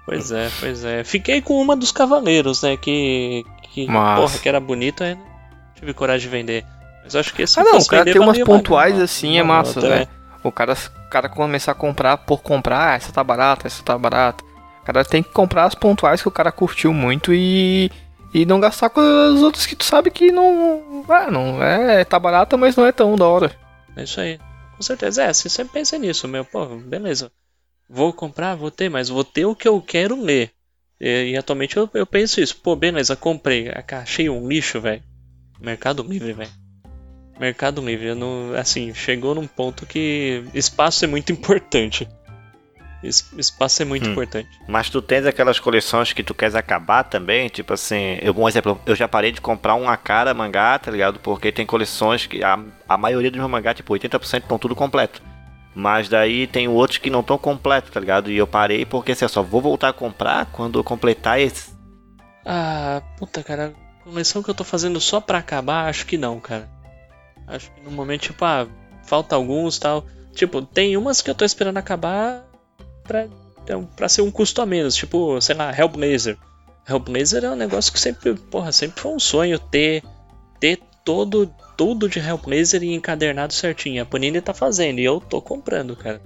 Pois 0.05 0.31
é, 0.31 0.49
pois 0.59 0.83
é. 0.83 1.03
Fiquei 1.03 1.41
com 1.41 1.61
uma 1.61 1.75
dos 1.75 1.91
cavaleiros, 1.91 2.61
né? 2.61 2.77
Que. 2.77 3.45
que 3.73 3.85
Massa. 3.87 4.21
porra, 4.21 4.39
que 4.39 4.49
era 4.49 4.59
bonita, 4.59 5.03
aí 5.03 5.15
não 5.15 5.25
tive 5.75 5.93
coragem 5.93 6.29
de 6.29 6.35
vender. 6.35 6.65
Mas 7.03 7.15
acho 7.15 7.33
que 7.33 7.43
esse 7.43 7.59
Ah, 7.59 7.63
não, 7.63 7.77
o 7.77 7.85
cara 7.85 8.03
tem 8.05 8.19
umas 8.19 8.39
pontuais 8.39 8.99
assim, 8.99 9.37
é 9.37 9.43
massa, 9.43 9.81
né? 9.81 9.89
velho. 9.89 10.07
O 10.43 10.51
cara, 10.51 10.73
o 10.73 11.04
cara 11.15 11.29
começar 11.29 11.71
a 11.71 11.75
comprar 11.75 12.17
por 12.17 12.41
comprar, 12.41 12.89
ah, 12.91 12.95
essa 12.95 13.11
tá 13.11 13.23
barata, 13.23 13.67
essa 13.67 13.81
tá 13.81 13.97
barata. 13.97 14.43
O 14.81 14.85
cara 14.85 15.05
tem 15.05 15.23
que 15.23 15.29
comprar 15.29 15.63
as 15.63 15.73
pontuais 15.73 16.21
que 16.21 16.27
o 16.27 16.31
cara 16.31 16.51
curtiu 16.51 16.93
muito 16.93 17.33
e. 17.33 17.89
E 18.33 18.45
não 18.45 18.59
gastar 18.59 18.89
com 18.89 18.99
as 18.99 19.41
outras 19.41 19.65
que 19.65 19.77
tu 19.77 19.85
sabe 19.85 20.11
que 20.11 20.29
não. 20.29 21.05
Ah, 21.07 21.31
não 21.31 21.63
é. 21.63 22.03
Tá 22.03 22.19
barata, 22.19 22.57
mas 22.57 22.75
não 22.75 22.85
é 22.85 22.91
tão 22.91 23.15
da 23.15 23.25
hora. 23.25 23.55
É 23.95 24.03
isso 24.03 24.19
aí. 24.19 24.37
Com 24.75 24.83
certeza. 24.83 25.23
É, 25.23 25.31
você 25.31 25.47
sempre 25.47 25.75
pensa 25.75 25.97
nisso, 25.97 26.27
meu. 26.27 26.43
Pô, 26.43 26.65
beleza. 26.65 27.31
Vou 27.89 28.11
comprar, 28.11 28.55
vou 28.55 28.69
ter, 28.69 28.89
mas 28.89 29.07
vou 29.07 29.23
ter 29.23 29.45
o 29.45 29.55
que 29.55 29.67
eu 29.67 29.81
quero 29.81 30.21
ler. 30.21 30.51
E, 30.99 31.31
e 31.31 31.37
atualmente 31.37 31.77
eu, 31.77 31.89
eu 31.93 32.05
penso 32.05 32.41
isso. 32.41 32.57
Pô, 32.57 32.75
beleza, 32.75 33.15
comprei. 33.15 33.71
Achei 33.89 34.29
um 34.29 34.45
lixo, 34.45 34.81
velho. 34.81 35.01
Mercado 35.61 36.03
Livre, 36.03 36.33
velho. 36.33 36.51
Mercado 37.39 37.81
Livre, 37.85 38.13
não, 38.15 38.53
assim, 38.55 38.93
chegou 38.93 39.35
num 39.35 39.47
ponto 39.47 39.85
que 39.85 40.43
espaço 40.53 41.03
é 41.05 41.07
muito 41.07 41.31
importante. 41.31 42.07
Es- 43.03 43.29
espaço 43.37 43.81
é 43.81 43.85
muito 43.85 44.07
Hum. 44.07 44.11
importante. 44.13 44.49
Mas 44.67 44.89
tu 44.89 45.01
tens 45.01 45.25
aquelas 45.25 45.59
coleções 45.59 46.11
que 46.13 46.23
tu 46.23 46.33
queres 46.33 46.55
acabar 46.55 47.03
também, 47.03 47.49
tipo 47.49 47.73
assim, 47.73 48.17
eu, 48.21 48.33
um 48.35 48.47
exemplo, 48.47 48.79
eu 48.85 48.95
já 48.95 49.07
parei 49.07 49.31
de 49.31 49.41
comprar 49.41 49.75
uma 49.75 49.95
cara 49.97 50.33
mangá, 50.33 50.79
tá 50.79 50.89
ligado? 50.89 51.19
Porque 51.19 51.51
tem 51.51 51.65
coleções 51.65 52.25
que 52.25 52.43
a, 52.43 52.57
a 52.87 52.97
maioria 52.97 53.29
dos 53.29 53.37
meus 53.39 53.51
mangá, 53.51 53.73
tipo 53.73 53.93
80% 53.93 54.43
estão 54.43 54.57
tudo 54.57 54.75
completo. 54.75 55.21
Mas 55.75 56.07
daí 56.07 56.47
tem 56.47 56.69
outros 56.69 56.97
que 56.97 57.09
não 57.09 57.19
estão 57.19 57.37
completos, 57.37 57.91
tá 57.91 57.99
ligado? 57.99 58.31
E 58.31 58.37
eu 58.37 58.47
parei 58.47 58.85
porque 58.85 59.11
assim, 59.11 59.25
eu 59.25 59.29
só 59.29 59.43
vou 59.43 59.61
voltar 59.61 59.89
a 59.89 59.93
comprar 59.93 60.45
quando 60.47 60.79
eu 60.79 60.83
completar 60.83 61.39
esse. 61.39 61.75
Ah, 62.45 63.01
puta, 63.19 63.43
cara, 63.43 63.73
coleção 64.03 64.41
que 64.41 64.49
eu 64.49 64.53
tô 64.55 64.63
fazendo 64.63 64.99
só 65.01 65.19
pra 65.19 65.37
acabar, 65.39 65.89
acho 65.89 66.05
que 66.05 66.17
não, 66.17 66.39
cara. 66.39 66.69
Acho 67.47 67.71
que 67.71 67.81
no 67.81 67.91
momento, 67.91 68.21
tipo, 68.21 68.43
ah, 68.43 68.67
falta 69.03 69.35
alguns 69.35 69.79
tal. 69.79 70.05
Tipo, 70.33 70.61
tem 70.61 70.97
umas 70.97 71.21
que 71.21 71.29
eu 71.29 71.35
tô 71.35 71.45
esperando 71.45 71.77
acabar 71.77 72.45
pra, 73.03 73.27
então, 73.63 73.85
pra 73.85 74.09
ser 74.09 74.21
um 74.21 74.31
custo 74.31 74.61
a 74.61 74.65
menos. 74.65 74.95
Tipo, 74.95 75.39
sei 75.41 75.55
lá, 75.55 75.75
Hellblazer. 75.75 76.37
Hellblazer 76.87 77.43
é 77.43 77.49
um 77.49 77.55
negócio 77.55 77.91
que 77.91 77.99
sempre, 77.99 78.35
porra, 78.35 78.71
sempre 78.71 79.01
foi 79.01 79.11
um 79.11 79.19
sonho 79.19 79.57
ter, 79.57 80.03
ter 80.59 80.79
todo, 81.03 81.51
tudo 81.77 82.09
de 82.09 82.19
Hellblazer 82.19 82.83
e 82.83 82.93
encadernado 82.93 83.53
certinho. 83.53 84.03
A 84.03 84.05
Panini 84.05 84.41
tá 84.41 84.53
fazendo 84.53 84.99
e 84.99 85.05
eu 85.05 85.19
tô 85.19 85.41
comprando, 85.41 85.95
cara. 85.95 86.21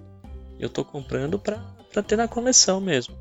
Eu 0.60 0.70
tô 0.70 0.84
comprando 0.84 1.40
pra, 1.40 1.58
pra 1.94 2.04
ter 2.04 2.18
na 2.18 2.28
coleção 2.28 2.82
mesmo. 2.82 3.16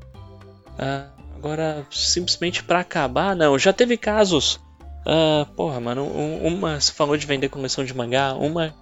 Ah, 0.77 1.07
agora, 1.35 1.85
simplesmente 1.91 2.63
pra 2.63 2.81
acabar, 2.81 3.35
não. 3.35 3.57
Já 3.57 3.71
teve 3.71 3.95
casos. 3.95 4.59
Ah, 5.11 5.47
porra, 5.55 5.79
mano, 5.79 6.03
um- 6.03 6.45
uma. 6.47 6.79
Você 6.79 6.91
falou 6.93 7.17
de 7.17 7.25
vender 7.25 7.49
coleção 7.49 7.83
de 7.83 7.93
mangá. 7.95 8.33
Uma, 8.33 8.73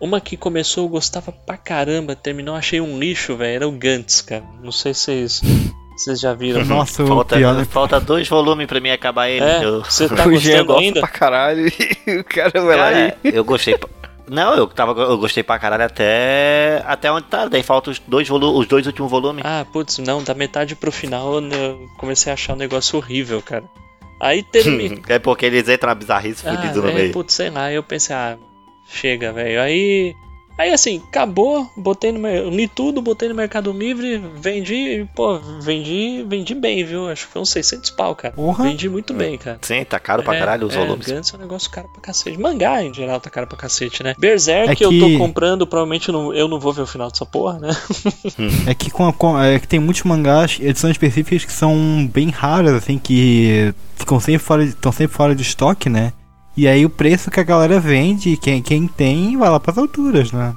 uma 0.00 0.20
que 0.20 0.36
começou, 0.36 0.84
eu 0.84 0.88
gostava 0.88 1.30
pra 1.30 1.56
caramba, 1.56 2.16
terminou, 2.16 2.54
achei 2.56 2.80
um 2.80 2.98
lixo, 2.98 3.36
velho. 3.36 3.54
Era 3.56 3.68
o 3.68 3.72
Gantz, 3.72 4.20
cara. 4.20 4.42
Não 4.62 4.72
sei 4.72 4.92
se 4.94 5.00
vocês, 5.02 5.42
vocês 5.96 6.20
já 6.20 6.34
viram. 6.34 6.64
Nossa, 6.64 7.04
o 7.04 7.06
Falta, 7.06 7.36
pior 7.36 7.60
é 7.60 7.64
falta 7.64 8.00
dois 8.00 8.28
volumes 8.28 8.66
pra 8.66 8.80
mim 8.80 8.90
acabar 8.90 9.28
ele. 9.28 9.44
É, 9.44 9.64
Eu, 9.64 9.84
você 9.84 10.08
tá 10.10 10.26
o 10.26 10.36
Jean 10.36 10.64
gostando 10.64 10.66
gosta 10.66 10.82
ainda? 10.82 11.00
pra 11.00 11.08
caralho 11.08 11.66
o 12.20 12.24
cara 12.24 12.60
vai 12.60 12.76
lá 12.76 12.92
e. 12.92 13.12
Cara, 13.12 13.18
eu 13.36 13.44
gostei. 13.44 13.78
Não, 14.28 14.54
eu, 14.56 14.66
tava, 14.66 15.00
eu 15.02 15.16
gostei 15.18 15.44
pra 15.44 15.56
caralho 15.56 15.84
até, 15.84 16.82
até 16.84 17.12
onde 17.12 17.26
tá. 17.28 17.46
Daí 17.46 17.62
falta 17.62 17.90
os 17.92 18.00
dois, 18.00 18.26
volu 18.28 18.58
os 18.58 18.66
dois 18.66 18.84
últimos 18.84 19.08
volumes. 19.08 19.44
Ah, 19.46 19.64
putz, 19.72 19.98
não, 19.98 20.20
da 20.20 20.34
metade 20.34 20.74
pro 20.74 20.90
final 20.90 21.40
né, 21.40 21.54
eu 21.56 21.78
comecei 21.96 22.32
a 22.32 22.34
achar 22.34 22.54
um 22.54 22.56
negócio 22.56 22.98
horrível, 22.98 23.40
cara. 23.40 23.62
Aí 24.18 24.42
terminou. 24.42 24.98
É 25.08 25.18
porque 25.18 25.46
eles 25.46 25.68
entram 25.68 25.88
na 25.88 25.94
bizarrice 25.94 26.42
fudido 26.42 26.82
no 26.82 26.92
meio. 26.92 27.12
putz, 27.12 27.34
sei 27.34 27.50
lá, 27.50 27.72
eu 27.72 27.82
pensei, 27.82 28.14
ah, 28.14 28.36
chega, 28.88 29.32
velho. 29.32 29.60
Aí. 29.60 30.14
Aí 30.58 30.72
assim, 30.72 31.02
acabou, 31.08 31.70
botei 31.76 32.12
no 32.12 32.48
li 32.50 32.66
tudo, 32.66 33.02
botei 33.02 33.28
no 33.28 33.34
Mercado 33.34 33.72
Livre, 33.72 34.22
vendi, 34.36 34.74
e, 34.74 35.04
pô, 35.14 35.38
vendi, 35.60 36.24
vendi 36.26 36.54
bem, 36.54 36.82
viu? 36.82 37.08
Acho 37.10 37.26
que 37.26 37.32
foi 37.34 37.42
uns 37.42 37.50
600 37.50 37.90
pau, 37.90 38.14
cara. 38.14 38.32
Porra. 38.34 38.64
Vendi 38.64 38.88
muito 38.88 39.12
bem, 39.12 39.36
cara. 39.36 39.58
Sim, 39.60 39.84
tá 39.84 39.98
caro 40.00 40.22
pra 40.22 40.38
caralho 40.38 40.66
os 40.66 40.74
é, 40.74 40.78
volumes. 40.78 41.06
Gantz 41.06 41.32
é 41.34 41.36
um 41.36 41.40
negócio 41.40 41.70
caro 41.70 41.88
pra 41.92 42.00
cacete. 42.00 42.38
Mangá, 42.40 42.82
em 42.82 42.92
geral, 42.94 43.20
tá 43.20 43.28
caro 43.28 43.46
pra 43.46 43.56
cacete, 43.58 44.02
né? 44.02 44.14
Berserk 44.18 44.70
É 44.70 44.74
que- 44.74 44.84
eu 44.84 44.98
tô 44.98 45.18
comprando, 45.18 45.66
provavelmente 45.66 46.10
não, 46.10 46.32
eu 46.32 46.48
não 46.48 46.58
vou 46.58 46.72
ver 46.72 46.82
o 46.82 46.86
final 46.86 47.10
dessa 47.10 47.26
porra, 47.26 47.58
né? 47.58 47.68
É 48.66 48.74
que, 48.74 48.90
com, 48.90 49.06
a- 49.08 49.12
com- 49.12 49.38
é 49.40 49.58
que 49.58 49.68
tem 49.68 49.78
muitos 49.78 50.02
mangás, 50.04 50.58
edições 50.60 50.92
específicas 50.92 51.44
que 51.44 51.52
são 51.52 52.08
bem 52.12 52.30
raras, 52.30 52.72
assim, 52.72 52.98
que 52.98 53.74
ficam 53.94 54.18
sempre 54.18 54.38
fora, 54.40 54.64
de- 54.64 54.70
estão 54.70 54.90
sempre 54.92 55.14
fora 55.16 55.34
de 55.34 55.42
estoque, 55.42 55.88
né? 55.88 56.12
E 56.56 56.66
aí 56.66 56.86
o 56.86 56.90
preço 56.90 57.30
que 57.30 57.38
a 57.38 57.44
galera 57.44 57.78
vende, 57.78 58.36
quem, 58.36 58.62
quem 58.62 58.88
tem, 58.88 59.36
vai 59.36 59.50
lá 59.50 59.60
pras 59.60 59.76
alturas, 59.76 60.32
né? 60.32 60.54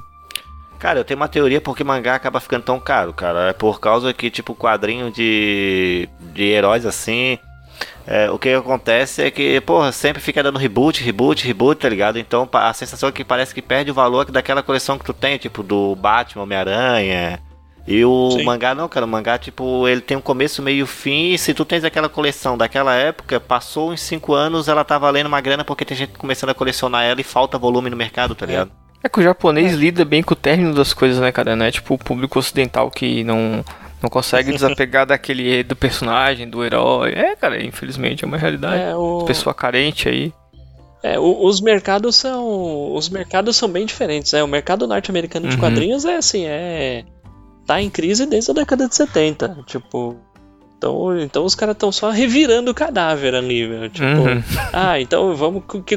Cara, 0.78 1.00
eu 1.00 1.04
tenho 1.04 1.20
uma 1.20 1.28
teoria 1.28 1.60
porque 1.60 1.84
mangá 1.84 2.14
acaba 2.14 2.40
ficando 2.40 2.64
tão 2.64 2.80
caro, 2.80 3.12
cara. 3.12 3.50
É 3.50 3.52
por 3.52 3.78
causa 3.78 4.14
que, 4.14 4.30
tipo, 4.30 4.54
quadrinho 4.54 5.10
de, 5.10 6.08
de 6.32 6.44
heróis 6.44 6.86
assim. 6.86 7.38
é, 8.06 8.30
o 8.30 8.38
que 8.38 8.48
acontece 8.48 9.22
é 9.22 9.30
que, 9.30 9.60
porra, 9.60 9.92
sempre 9.92 10.22
fica 10.22 10.42
dando 10.42 10.58
reboot, 10.58 11.02
reboot, 11.04 11.46
reboot, 11.46 11.80
tá 11.82 11.88
ligado? 11.88 12.18
Então 12.18 12.48
a 12.50 12.72
sensação 12.72 13.10
é 13.10 13.12
que 13.12 13.22
parece 13.22 13.54
que 13.54 13.60
perde 13.60 13.90
o 13.90 13.94
valor 13.94 14.30
daquela 14.30 14.62
coleção 14.62 14.98
que 14.98 15.04
tu 15.04 15.12
tem, 15.12 15.36
tipo, 15.36 15.62
do 15.62 15.94
Batman, 15.96 16.44
Homem-Aranha. 16.44 17.40
E 17.86 18.04
o 18.04 18.30
Sim. 18.32 18.44
mangá 18.44 18.74
não, 18.74 18.88
cara, 18.88 19.04
o 19.06 19.08
mangá, 19.08 19.38
tipo, 19.38 19.88
ele 19.88 20.00
tem 20.00 20.16
um 20.16 20.20
começo, 20.20 20.62
meio 20.62 20.84
e 20.84 20.86
fim, 20.86 21.32
e 21.32 21.38
se 21.38 21.52
tu 21.54 21.64
tens 21.64 21.82
aquela 21.82 22.08
coleção 22.08 22.56
daquela 22.56 22.94
época, 22.94 23.40
passou 23.40 23.90
uns 23.90 24.00
5 24.02 24.32
anos, 24.32 24.68
ela 24.68 24.84
tá 24.84 24.98
valendo 24.98 25.26
uma 25.26 25.40
grana 25.40 25.64
porque 25.64 25.84
tem 25.84 25.96
gente 25.96 26.12
começando 26.18 26.50
a 26.50 26.54
colecionar 26.54 27.04
ela 27.04 27.20
e 27.20 27.24
falta 27.24 27.58
volume 27.58 27.90
no 27.90 27.96
mercado, 27.96 28.34
tá 28.34 28.46
ligado? 28.46 28.70
É 29.02 29.08
que 29.08 29.18
o 29.18 29.22
japonês 29.22 29.72
lida 29.72 30.04
bem 30.04 30.22
com 30.22 30.34
o 30.34 30.36
término 30.36 30.74
das 30.74 30.92
coisas, 30.92 31.18
né, 31.20 31.32
cara? 31.32 31.56
Não 31.56 31.64
é 31.64 31.70
tipo 31.70 31.94
o 31.94 31.98
público 31.98 32.38
ocidental 32.38 32.90
que 32.90 33.24
não, 33.24 33.64
não 34.02 34.10
consegue 34.10 34.52
desapegar 34.52 35.06
daquele 35.06 35.62
do 35.64 35.74
personagem, 35.74 36.48
do 36.48 36.62
herói. 36.62 37.12
É, 37.14 37.34
cara, 37.34 37.64
infelizmente 37.64 38.24
é 38.24 38.26
uma 38.26 38.36
realidade. 38.36 38.82
É, 38.82 38.94
o, 38.94 39.24
Pessoa 39.24 39.54
carente 39.54 40.06
aí. 40.06 40.32
é, 41.02 41.18
o- 41.18 41.44
os 41.46 41.62
mercados 41.62 42.14
são. 42.14 42.92
Os 42.94 43.08
mercados 43.08 43.56
são 43.56 43.70
bem 43.70 43.86
diferentes, 43.86 44.32
né? 44.32 44.42
O 44.44 44.46
mercado 44.46 44.86
norte-americano 44.86 45.48
de 45.48 45.54
Uhum. 45.54 45.60
quadrinhos 45.60 46.04
é 46.04 46.16
assim, 46.18 46.44
é. 46.46 47.02
Tá 47.70 47.80
em 47.80 47.88
crise 47.88 48.26
desde 48.26 48.50
a 48.50 48.54
década 48.54 48.88
de 48.88 48.96
70. 48.96 49.58
Tipo. 49.64 50.16
Então, 50.76 51.20
então 51.20 51.44
os 51.44 51.54
caras 51.54 51.74
estão 51.76 51.92
só 51.92 52.10
revirando 52.10 52.72
o 52.72 52.74
cadáver 52.74 53.32
ali, 53.32 53.68
meu. 53.68 53.88
Tipo, 53.88 54.06
Uhum. 54.06 54.42
ah, 54.72 54.98
então 55.00 55.36
vamos. 55.36 55.62
O 55.72 55.80
que, 55.82 55.96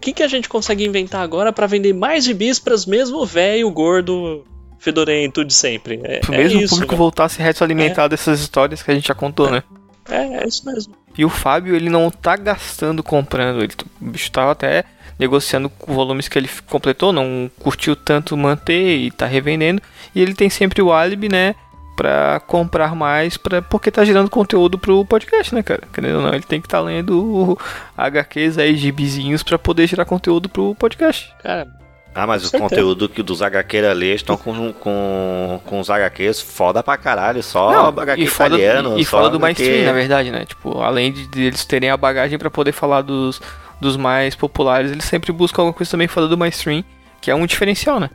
que, 0.00 0.12
que 0.14 0.22
a 0.22 0.28
gente 0.28 0.48
consegue 0.48 0.86
inventar 0.86 1.20
agora 1.20 1.52
pra 1.52 1.66
vender 1.66 1.92
mais 1.92 2.24
gibis 2.24 2.58
pras 2.58 2.86
mesmo 2.86 3.26
velho, 3.26 3.70
gordo, 3.70 4.44
fedorento 4.78 5.44
de 5.44 5.52
sempre? 5.52 6.00
É, 6.04 6.20
Pro 6.20 6.32
é 6.32 6.38
mesmo 6.38 6.60
isso, 6.62 6.74
público 6.74 6.94
né? 6.94 6.98
voltasse 6.98 7.42
a 7.42 7.44
retroalimentar 7.44 8.08
dessas 8.08 8.40
histórias 8.40 8.82
que 8.82 8.90
a 8.90 8.94
gente 8.94 9.08
já 9.08 9.14
contou, 9.14 9.50
né? 9.50 9.62
É, 10.08 10.42
é 10.42 10.48
isso 10.48 10.64
mesmo. 10.64 10.94
E 11.18 11.24
o 11.24 11.28
Fábio, 11.28 11.76
ele 11.76 11.90
não 11.90 12.10
tá 12.10 12.34
gastando 12.34 13.02
comprando. 13.02 13.62
Ele, 13.62 13.72
o 14.00 14.04
bicho 14.06 14.30
tava 14.30 14.52
até 14.52 14.84
negociando 15.18 15.68
com 15.68 15.92
volumes 15.92 16.28
que 16.28 16.38
ele 16.38 16.48
completou, 16.66 17.12
não 17.12 17.50
curtiu 17.58 17.94
tanto 17.94 18.34
manter 18.38 18.96
e 18.96 19.10
tá 19.10 19.26
revendendo. 19.26 19.82
E 20.14 20.20
ele 20.20 20.34
tem 20.34 20.50
sempre 20.50 20.82
o 20.82 20.92
álibi, 20.92 21.28
né? 21.28 21.54
Pra 21.96 22.40
comprar 22.46 22.94
mais, 22.94 23.36
pra, 23.36 23.60
porque 23.60 23.90
tá 23.90 24.04
gerando 24.04 24.30
conteúdo 24.30 24.78
pro 24.78 25.04
podcast, 25.04 25.54
né, 25.54 25.62
cara? 25.62 25.82
Querendo 25.92 26.16
ou 26.16 26.22
não, 26.22 26.32
ele 26.32 26.42
tem 26.44 26.60
que 26.60 26.66
estar 26.66 26.78
tá 26.78 26.84
lendo 26.84 27.58
HQs 27.96 28.56
aí, 28.58 28.74
gibizinhos, 28.76 29.42
pra 29.42 29.58
poder 29.58 29.86
gerar 29.86 30.06
conteúdo 30.06 30.48
pro 30.48 30.74
podcast. 30.76 31.30
Cara, 31.42 31.66
Ah, 32.14 32.26
mas 32.26 32.42
o 32.42 32.48
certeza. 32.48 32.70
conteúdo 32.70 33.08
que 33.08 33.22
dos 33.22 33.42
HQs 33.42 33.84
ali 33.84 34.14
estão 34.14 34.36
com, 34.36 34.72
com, 34.72 35.60
com 35.66 35.78
os 35.80 35.90
HQs 35.90 36.40
foda 36.40 36.82
pra 36.82 36.96
caralho, 36.96 37.42
só 37.42 37.70
Não, 37.70 37.86
HQ 38.02 38.22
e 38.22 38.26
fora, 38.26 38.54
italiano, 38.54 38.98
e 38.98 39.04
fora 39.04 39.28
do 39.28 39.38
mainstream, 39.38 39.84
na 39.84 39.92
verdade, 39.92 40.30
né? 40.30 40.46
Tipo, 40.46 40.80
além 40.80 41.12
de, 41.12 41.26
de 41.26 41.42
eles 41.42 41.64
terem 41.66 41.90
a 41.90 41.96
bagagem 41.98 42.38
pra 42.38 42.50
poder 42.50 42.72
falar 42.72 43.02
dos, 43.02 43.42
dos 43.78 43.96
mais 43.98 44.34
populares, 44.34 44.90
eles 44.90 45.04
sempre 45.04 45.32
buscam 45.32 45.62
alguma 45.62 45.74
coisa 45.74 45.90
também 45.90 46.08
fora 46.08 46.26
do 46.26 46.38
mainstream, 46.38 46.82
que 47.20 47.30
é 47.30 47.34
um 47.34 47.44
diferencial, 47.44 48.00
né? 48.00 48.08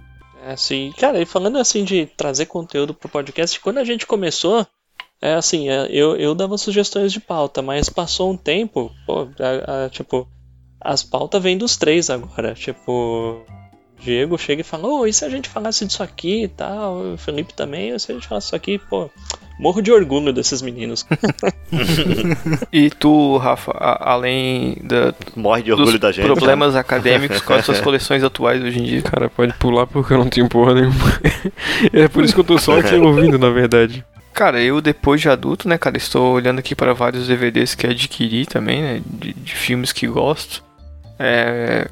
Assim, 0.46 0.92
cara, 0.98 1.20
e 1.22 1.26
falando 1.26 1.58
assim 1.58 1.84
de 1.84 2.06
trazer 2.06 2.46
conteúdo 2.46 2.94
pro 2.94 3.10
podcast, 3.10 3.60
quando 3.60 3.80
a 3.80 3.84
gente 3.84 4.06
começou, 4.06 4.66
é 5.22 5.34
assim, 5.34 5.70
é, 5.70 5.88
eu, 5.90 6.16
eu 6.18 6.36
dava 6.36 6.58
sugestões 6.58 7.12
de 7.12 7.20
pauta, 7.20 7.62
mas 7.62 7.90
passou 7.90 8.32
um 8.32 8.38
tempo, 8.38 8.92
pô, 9.08 9.28
a- 9.40 9.86
a- 9.86 9.90
tipo, 9.90 10.28
as 10.80 11.02
pautas 11.04 11.42
vêm 11.42 11.58
dos 11.58 11.78
três 11.78 12.10
agora, 12.12 12.54
tipo, 12.54 13.44
Diego 14.00 14.38
chega 14.38 14.62
e 14.62 14.64
fala, 14.64 14.88
ô, 14.88 15.08
e 15.08 15.14
se 15.14 15.24
a 15.26 15.30
gente 15.30 15.50
falasse 15.50 15.86
disso 15.86 16.04
aqui 16.04 16.44
e 16.44 16.48
tal, 16.48 17.14
o 17.14 17.18
Felipe 17.18 17.54
também, 17.54 17.90
e 17.90 18.00
se 18.00 18.12
a 18.12 18.16
gente 18.16 18.28
falasse 18.28 18.48
isso 18.48 18.56
aqui, 18.56 18.78
pô, 18.78 19.10
morro 19.60 19.82
de 19.82 19.92
orgulho 19.92 20.32
desses 20.34 20.62
meninos. 20.62 21.06
E 22.72 22.90
tu, 22.90 23.38
Rafa, 23.38 23.72
a- 23.72 24.12
além 24.14 24.78
da, 24.84 25.14
morre 25.36 25.64
de 25.64 25.72
orgulho 25.72 25.92
dos 25.92 26.00
da 26.00 26.12
gente. 26.12 26.26
problemas 26.26 26.76
acadêmicos 26.76 27.42
com 27.42 27.54
as 27.54 27.66
suas 27.66 27.80
coleções 27.82 28.24
atuais 28.24 28.62
hoje 28.64 28.80
em 28.80 28.84
dia? 28.84 29.02
Cara, 29.02 29.30
pode 29.30 29.54
pular 29.54 29.88
porque 29.88 30.14
eu 30.14 30.18
não 30.18 30.28
tenho 30.30 30.48
porra 30.50 30.74
nenhuma. 30.76 30.96
é 31.94 32.08
por 32.08 32.24
isso 32.24 32.34
que 32.34 32.40
eu 32.40 32.44
tô 32.46 32.58
só 32.58 32.80
aqui 32.80 32.96
ouvindo, 32.96 33.38
na 33.40 33.50
verdade. 33.50 34.06
Cara, 34.34 34.62
eu 34.62 34.82
depois 34.82 35.22
de 35.22 35.30
adulto, 35.30 35.68
né, 35.68 35.78
cara, 35.78 35.96
estou 35.98 36.34
olhando 36.34 36.60
aqui 36.60 36.76
para 36.76 36.94
vários 36.94 37.28
DVDs 37.28 37.74
que 37.74 37.88
adquiri 37.88 38.46
também, 38.46 38.82
né, 38.82 39.02
de, 39.06 39.34
de 39.34 39.56
filmes 39.56 39.94
que 39.94 40.06
gosto. 40.08 40.62
É, 41.18 41.88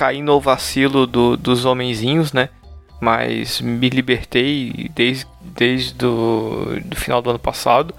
caí 0.00 0.22
no 0.22 0.40
vacilo 0.40 1.06
do, 1.06 1.36
dos 1.36 1.64
homenzinhos, 1.66 2.32
né, 2.32 2.48
mas 3.00 3.60
me 3.60 3.88
libertei 3.90 4.90
desde, 4.94 5.26
desde 5.42 5.94
do, 5.94 6.78
do 6.84 6.96
final 6.96 7.20
do 7.20 7.28
ano 7.30 7.38
passado. 7.38 7.94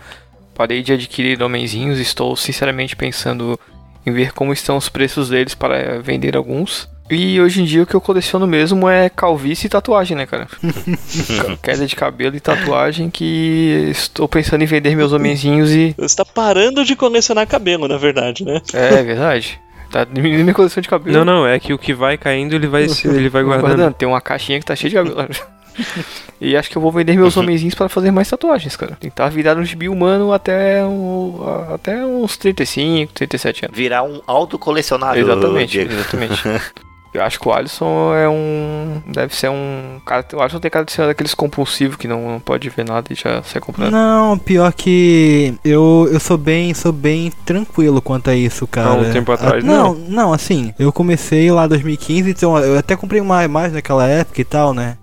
Parei 0.55 0.81
de 0.81 0.93
adquirir 0.93 1.41
homenzinhos, 1.41 1.99
estou 1.99 2.35
sinceramente 2.35 2.95
pensando 2.95 3.59
em 4.05 4.11
ver 4.11 4.31
como 4.33 4.51
estão 4.51 4.77
os 4.77 4.89
preços 4.89 5.29
deles 5.29 5.53
para 5.55 5.99
vender 6.01 6.35
alguns. 6.35 6.89
E 7.09 7.39
hoje 7.41 7.61
em 7.61 7.65
dia 7.65 7.83
o 7.83 7.85
que 7.85 7.93
eu 7.95 7.99
coleciono 8.01 8.47
mesmo 8.47 8.87
é 8.89 9.09
calvície 9.09 9.65
e 9.67 9.69
tatuagem, 9.69 10.15
né, 10.17 10.25
cara? 10.25 10.45
Ca- 10.47 11.57
Queda 11.61 11.85
de 11.85 11.95
cabelo 11.95 12.35
e 12.35 12.39
tatuagem 12.39 13.09
que 13.09 13.89
estou 13.91 14.27
pensando 14.29 14.63
em 14.63 14.67
vender 14.67 14.95
meus 14.95 15.11
homenzinhos 15.13 15.71
e. 15.71 15.93
Você 15.97 16.15
tá 16.15 16.25
parando 16.25 16.85
de 16.85 16.95
colecionar 16.95 17.45
cabelo, 17.47 17.87
na 17.87 17.97
verdade, 17.97 18.43
né? 18.45 18.61
É 18.73 19.03
verdade. 19.03 19.59
Tá 19.91 20.05
diminuindo 20.05 20.43
minha 20.43 20.53
coleção 20.53 20.81
de 20.81 20.87
cabelo. 20.87 21.17
Não, 21.17 21.25
não, 21.25 21.47
é 21.47 21.59
que 21.59 21.73
o 21.73 21.77
que 21.77 21.93
vai 21.93 22.17
caindo 22.17 22.53
ele 22.55 22.67
vai, 22.67 22.87
se- 22.87 23.07
ele 23.07 23.29
vai 23.29 23.43
guardando. 23.43 23.93
Tem 23.93 24.07
uma 24.07 24.21
caixinha 24.21 24.59
que 24.59 24.65
tá 24.65 24.75
cheia 24.75 24.89
de 24.89 24.95
cabelo. 24.95 25.27
e 26.39 26.55
acho 26.55 26.69
que 26.69 26.77
eu 26.77 26.81
vou 26.81 26.91
vender 26.91 27.15
meus 27.15 27.35
homenzinhos 27.37 27.75
para 27.75 27.89
fazer 27.89 28.11
mais 28.11 28.29
tatuagens, 28.29 28.75
cara. 28.75 28.97
Tentar 28.99 29.29
virar 29.29 29.57
um 29.57 29.63
gibi 29.63 29.87
humano 29.89 30.31
até, 30.33 30.83
um, 30.85 31.39
até 31.73 32.05
uns 32.05 32.37
35, 32.37 33.13
37 33.13 33.65
anos. 33.65 33.77
Virar 33.77 34.03
um 34.03 34.21
autocolecionável. 34.27 35.23
Exatamente, 35.23 35.71
Diego. 35.71 35.93
exatamente. 35.93 36.41
Eu 37.13 37.21
acho 37.23 37.39
que 37.39 37.47
o 37.47 37.51
Alisson 37.51 38.13
é 38.15 38.29
um. 38.29 39.01
Deve 39.05 39.35
ser 39.35 39.49
um. 39.49 39.99
Cara, 40.05 40.25
o 40.33 40.39
Alisson 40.41 40.59
tem 40.59 40.71
cara 40.71 40.85
de 40.85 40.93
ser 40.93 41.05
daqueles 41.07 41.33
compulsivos 41.33 41.97
que 41.97 42.07
não, 42.07 42.31
não 42.33 42.39
pode 42.39 42.69
ver 42.69 42.85
nada 42.85 43.11
e 43.11 43.15
já 43.15 43.43
sai 43.43 43.61
comprando. 43.61 43.91
Não, 43.91 44.37
pior 44.37 44.71
que 44.71 45.53
eu, 45.65 46.07
eu 46.09 46.19
sou 46.21 46.37
bem, 46.37 46.73
sou 46.73 46.93
bem 46.93 47.31
tranquilo 47.45 48.01
quanto 48.01 48.29
a 48.29 48.35
isso, 48.35 48.65
cara. 48.65 48.91
Há 48.91 48.93
um 48.93 49.11
tempo 49.11 49.29
atrás, 49.31 49.61
Ah, 49.61 49.67
não, 49.67 49.93
não, 49.93 50.31
assim, 50.33 50.73
eu 50.79 50.91
comecei 50.93 51.51
lá 51.51 51.65
em 51.65 51.69
2015, 51.69 52.29
então 52.29 52.57
eu 52.57 52.77
até 52.79 52.95
comprei 52.95 53.19
uma 53.19 53.43
imagem 53.43 53.73
naquela 53.73 54.07
época 54.07 54.39
e 54.39 54.45
tal, 54.45 54.73
né? 54.73 54.97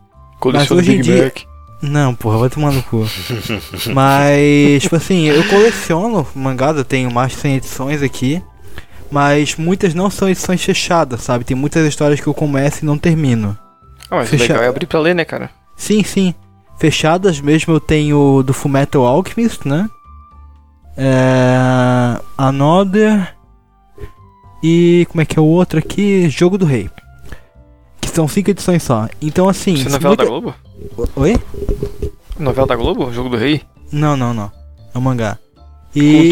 Em 0.93 0.97
Big 0.97 1.03
dia- 1.03 1.25
Mac. 1.25 1.41
Não, 1.81 2.13
porra, 2.15 2.39
vai 2.39 2.49
tomar 2.49 2.73
no 2.73 2.83
cu. 2.83 3.07
mas, 3.95 4.83
tipo 4.83 4.97
assim, 4.97 5.27
eu 5.29 5.45
coleciono 5.49 6.27
mangás, 6.35 6.77
eu 6.77 6.85
tenho 6.85 7.11
mais 7.13 7.33
de 7.33 7.39
100 7.39 7.57
edições 7.57 8.03
aqui. 8.03 8.43
Mas 9.11 9.57
muitas 9.57 9.95
não 9.95 10.11
são 10.11 10.29
edições 10.29 10.63
fechadas, 10.63 11.23
sabe? 11.23 11.45
Tem 11.45 11.57
muitas 11.57 11.87
histórias 11.87 12.21
que 12.21 12.27
eu 12.27 12.35
começo 12.35 12.85
e 12.85 12.87
não 12.87 12.99
termino. 12.99 13.57
Ah, 14.11 14.17
mas 14.17 14.29
Fecha- 14.29 14.53
legal 14.53 14.63
é 14.65 14.69
abrir 14.69 14.87
pra 14.87 15.01
ler, 15.01 15.15
né, 15.15 15.25
cara? 15.25 15.51
Sim, 15.77 16.03
sim. 16.05 16.35
Fechadas 16.79 17.41
mesmo 17.41 17.73
eu 17.75 17.81
tenho 17.81 18.43
do 18.43 18.53
Fullmetal 18.53 19.05
Alchemist, 19.07 19.67
né? 19.67 19.89
É... 20.97 22.21
Another. 22.37 23.35
E 24.63 25.07
como 25.11 25.21
é 25.23 25.25
que 25.25 25.39
é 25.39 25.43
o 25.43 25.45
outro 25.47 25.79
aqui? 25.79 26.29
Jogo 26.29 26.59
do 26.59 26.67
Rei. 26.67 26.91
Que 28.01 28.09
são 28.11 28.27
cinco 28.29 28.51
edições 28.51 28.83
só. 28.83 29.09
Então 29.23 29.49
assim. 29.49 29.75
Isso 29.75 29.89
é 29.89 29.93
novela 29.93 30.09
muita- 30.17 30.25
da 30.25 30.29
Globo? 30.29 30.55
Oi? 31.17 31.37
Novela 32.39 32.67
da 32.67 32.77
Globo? 32.77 33.13
Jogo 33.13 33.29
do 33.29 33.37
Rei? 33.37 33.63
Não, 33.93 34.17
não, 34.17 34.35
não. 34.35 34.51
É 34.95 34.99
um 34.99 35.01
mangá. 35.01 35.39
E 35.95 36.31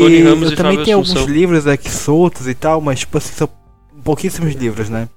eu 0.51 0.57
também 0.57 0.77
tenho 0.85 0.97
alguns 0.99 1.13
livros 1.29 1.67
aqui 1.67 1.91
soltos 1.91 2.47
e 2.47 2.55
tal, 2.55 2.81
mas 2.81 3.01
tipo 3.01 3.17
assim, 3.19 3.33
são 3.33 3.49
pouquíssimos 4.05 4.55
livros, 4.55 4.89
né? 4.89 5.09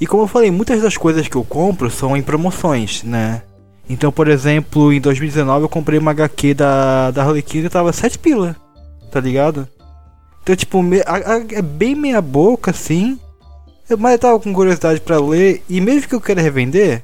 E 0.00 0.06
como 0.06 0.24
eu 0.24 0.28
falei, 0.28 0.50
muitas 0.50 0.82
das 0.82 0.96
coisas 0.96 1.26
que 1.26 1.36
eu 1.36 1.42
compro 1.44 1.90
são 1.90 2.16
em 2.16 2.22
promoções, 2.22 3.02
né? 3.02 3.42
Então, 3.88 4.12
por 4.12 4.28
exemplo, 4.28 4.92
em 4.92 5.00
2019 5.00 5.64
eu 5.64 5.68
comprei 5.68 5.98
uma 5.98 6.10
HQ 6.10 6.54
da, 6.54 7.10
da 7.12 7.22
Harley 7.22 7.42
Quinn 7.42 7.64
e 7.64 7.68
tava 7.70 7.92
7 7.92 8.18
pila, 8.18 8.54
tá 9.10 9.20
ligado? 9.20 9.66
Então, 10.42 10.54
tipo, 10.54 10.80
é 11.50 11.62
bem 11.62 11.94
meia 11.94 12.20
boca, 12.20 12.70
assim. 12.72 13.18
Eu- 13.88 13.96
Mas 13.96 14.12
eu 14.12 14.18
tava 14.18 14.40
com 14.40 14.52
curiosidade 14.52 15.00
pra 15.00 15.18
ler, 15.20 15.62
e 15.68 15.80
mesmo 15.80 16.08
que 16.08 16.14
eu 16.14 16.20
queira 16.20 16.42
revender, 16.42 17.02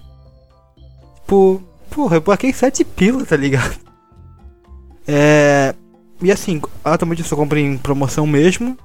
tipo, 1.16 1.62
porra, 1.90 2.16
eu 2.16 2.22
paguei 2.22 2.52
7 2.52 2.84
pila, 2.84 3.24
tá 3.24 3.36
ligado? 3.36 3.74
É. 5.06 5.74
E 6.22 6.30
assim, 6.30 6.60
atualmente 6.84 7.20
eu 7.22 7.26
só 7.26 7.34
compro 7.36 7.58
em 7.58 7.76
promoção 7.76 8.26
mesmo. 8.26 8.76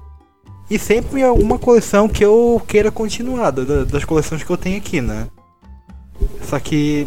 E 0.70 0.78
sempre 0.78 1.20
em 1.20 1.24
alguma 1.24 1.58
coleção 1.58 2.08
que 2.08 2.22
eu 2.24 2.60
queira 2.66 2.90
continuar, 2.90 3.50
da- 3.50 3.84
das 3.84 4.04
coleções 4.04 4.42
que 4.42 4.50
eu 4.50 4.56
tenho 4.56 4.76
aqui, 4.76 5.00
né? 5.00 5.26
Só 6.42 6.58
que, 6.58 7.06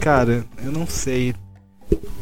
cara, 0.00 0.44
eu 0.64 0.72
não 0.72 0.86
sei. 0.86 1.34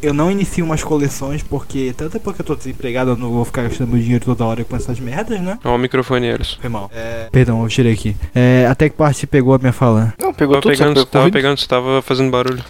Eu 0.02 0.12
não 0.14 0.30
inicio 0.30 0.64
umas 0.64 0.84
coleções 0.84 1.42
porque, 1.42 1.92
tanto 1.96 2.16
é 2.18 2.20
porque 2.20 2.40
eu 2.42 2.46
tô 2.46 2.54
desempregado, 2.54 3.10
eu 3.12 3.16
não 3.16 3.30
vou 3.32 3.44
ficar 3.44 3.62
gastando 3.62 3.88
meu 3.92 4.00
dinheiro 4.00 4.24
toda 4.24 4.44
hora 4.44 4.62
com 4.64 4.76
essas 4.76 5.00
merdas, 5.00 5.40
né? 5.40 5.58
Ó, 5.64 5.74
o 5.74 5.78
microfone, 5.78 6.26
Eros. 6.26 6.58
Foi 6.60 6.68
mal. 6.70 6.90
Perdão, 7.32 7.62
eu 7.62 7.68
tirei 7.68 7.92
aqui. 7.94 8.14
É, 8.34 8.66
até 8.70 8.88
que 8.88 8.96
parte 8.96 9.26
pegou 9.26 9.54
a 9.54 9.58
minha 9.58 9.72
fala? 9.72 10.14
Não, 10.20 10.32
pegou 10.32 10.54
Tava 10.54 10.62
tudo, 10.62 10.72
pegando, 10.72 10.94
tava 11.06 11.22
corrido. 11.24 11.32
pegando, 11.32 11.58
você 11.58 11.66
tava 11.66 12.00
fazendo 12.02 12.30
barulho. 12.30 12.62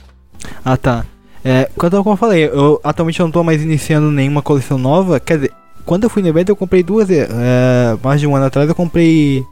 Ah, 0.64 0.76
tá. 0.76 1.04
É, 1.48 1.70
quando 1.76 2.02
como 2.02 2.14
eu 2.14 2.16
falei, 2.16 2.44
eu 2.46 2.80
atualmente 2.82 3.20
não 3.20 3.30
tô 3.30 3.44
mais 3.44 3.62
iniciando 3.62 4.10
nenhuma 4.10 4.42
coleção 4.42 4.76
nova. 4.76 5.20
Quer 5.20 5.36
dizer, 5.36 5.52
quando 5.84 6.02
eu 6.02 6.10
fui 6.10 6.20
no 6.20 6.26
evento 6.26 6.48
eu 6.48 6.56
comprei 6.56 6.82
duas. 6.82 7.08
É, 7.08 7.96
mais 8.02 8.20
de 8.20 8.26
um 8.26 8.34
ano 8.34 8.46
atrás 8.46 8.68
eu 8.68 8.74
comprei 8.74 9.46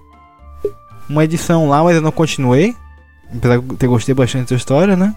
uma 1.09 1.23
edição 1.23 1.69
lá, 1.69 1.85
mas 1.85 1.95
eu 1.95 2.03
não 2.03 2.11
continuei. 2.11 2.75
Apesar 3.33 3.61
de 3.61 3.77
ter 3.77 3.87
gostei 3.87 4.13
bastante 4.13 4.51
da 4.51 4.57
história, 4.57 4.97
né? 4.97 5.15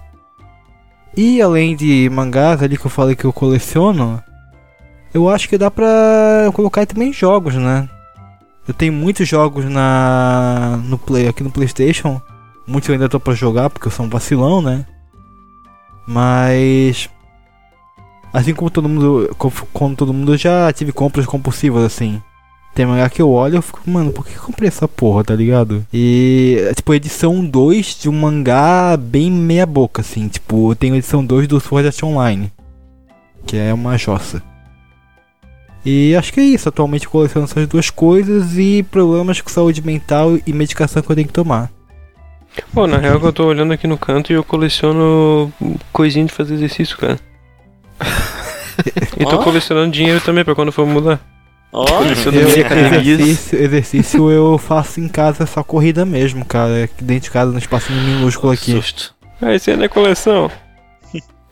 E 1.15 1.41
além 1.41 1.75
de 1.75 2.07
mangás 2.11 2.61
ali 2.61 2.77
que 2.77 2.85
eu 2.85 2.91
falei 2.91 3.15
que 3.15 3.25
eu 3.25 3.33
coleciono, 3.33 4.21
eu 5.11 5.27
acho 5.27 5.49
que 5.49 5.57
dá 5.57 5.71
pra 5.71 6.51
colocar 6.53 6.85
também 6.85 7.11
jogos, 7.11 7.55
né? 7.55 7.89
Eu 8.67 8.73
tenho 8.75 8.93
muitos 8.93 9.27
jogos 9.27 9.65
na 9.65 10.79
no 10.83 10.99
play 10.99 11.27
aqui 11.27 11.41
no 11.41 11.49
PlayStation. 11.49 12.21
Muitos 12.67 12.87
eu 12.87 12.93
ainda 12.93 13.09
tô 13.09 13.19
pra 13.19 13.33
jogar 13.33 13.71
porque 13.71 13.87
eu 13.87 13.91
sou 13.91 14.05
um 14.05 14.09
vacilão, 14.09 14.61
né? 14.61 14.85
Mas 16.07 17.09
assim 18.31 18.53
como 18.53 18.69
todo 18.69 18.87
mundo, 18.87 19.35
como, 19.73 19.95
todo 19.95 20.13
mundo 20.13 20.37
já 20.37 20.71
tive 20.71 20.91
compras 20.91 21.25
compulsivas 21.25 21.83
assim. 21.83 22.21
Tem 22.73 22.85
mangá 22.85 23.09
que 23.09 23.21
eu 23.21 23.31
olho 23.31 23.57
e 23.57 23.61
fico, 23.61 23.79
mano, 23.89 24.11
por 24.11 24.23
que 24.23 24.35
eu 24.35 24.41
comprei 24.41 24.67
essa 24.67 24.87
porra, 24.87 25.23
tá 25.23 25.33
ligado? 25.33 25.83
E, 25.91 26.63
é, 26.69 26.73
tipo, 26.75 26.93
edição 26.93 27.43
2 27.43 27.97
de 28.01 28.07
um 28.07 28.11
mangá 28.11 28.95
bem 28.95 29.31
meia 29.31 29.65
boca, 29.65 30.01
assim. 30.01 30.27
Tipo, 30.27 30.71
eu 30.71 30.75
tenho 30.75 30.95
edição 30.95 31.25
2 31.25 31.47
do 31.47 31.59
Sword 31.59 31.87
Art 31.87 32.03
Online. 32.03 32.53
Que 33.47 33.57
é 33.57 33.73
uma 33.73 33.97
jossa. 33.97 34.43
E 35.83 36.15
acho 36.15 36.31
que 36.31 36.39
é 36.39 36.43
isso. 36.43 36.69
Atualmente 36.69 37.09
coleciono 37.09 37.45
essas 37.45 37.67
duas 37.67 37.89
coisas 37.89 38.55
e 38.59 38.83
problemas 38.83 39.41
com 39.41 39.49
saúde 39.49 39.81
mental 39.81 40.37
e 40.45 40.53
medicação 40.53 41.01
que 41.01 41.11
eu 41.11 41.15
tenho 41.15 41.27
que 41.27 41.33
tomar. 41.33 41.71
Pô, 42.73 42.87
na 42.87 42.97
real 42.97 43.19
que 43.19 43.25
eu 43.25 43.33
tô 43.33 43.45
olhando 43.45 43.73
aqui 43.73 43.87
no 43.87 43.97
canto 43.97 44.31
e 44.31 44.35
eu 44.35 44.43
coleciono 44.43 45.51
coisinha 45.91 46.25
de 46.25 46.31
fazer 46.31 46.55
exercício, 46.55 46.97
cara. 46.97 47.19
e 49.19 49.25
tô 49.25 49.37
Ó. 49.37 49.43
colecionando 49.43 49.91
dinheiro 49.91 50.21
também 50.21 50.43
pra 50.43 50.55
quando 50.55 50.71
for 50.71 50.85
mudar. 50.85 51.19
Ó, 51.71 51.85
Coleciono 51.85 52.37
Eu, 52.39 52.47
exercício, 52.47 53.59
exercício 53.59 54.31
eu 54.31 54.57
faço 54.57 54.99
em 54.99 55.07
casa, 55.07 55.45
só 55.45 55.63
corrida 55.63 56.05
mesmo, 56.05 56.45
cara. 56.45 56.85
Aqui 56.85 57.03
Dentro 57.03 57.23
de 57.23 57.31
casa, 57.31 57.51
no 57.51 57.57
espacinho 57.57 58.01
minúsculo 58.01 58.53
aqui. 58.53 58.71
Susto. 58.71 59.13
Ah, 59.41 59.53
isso 59.53 59.69
aí 59.69 59.75
não 59.75 59.83
é 59.83 59.87
coleção. 59.87 60.49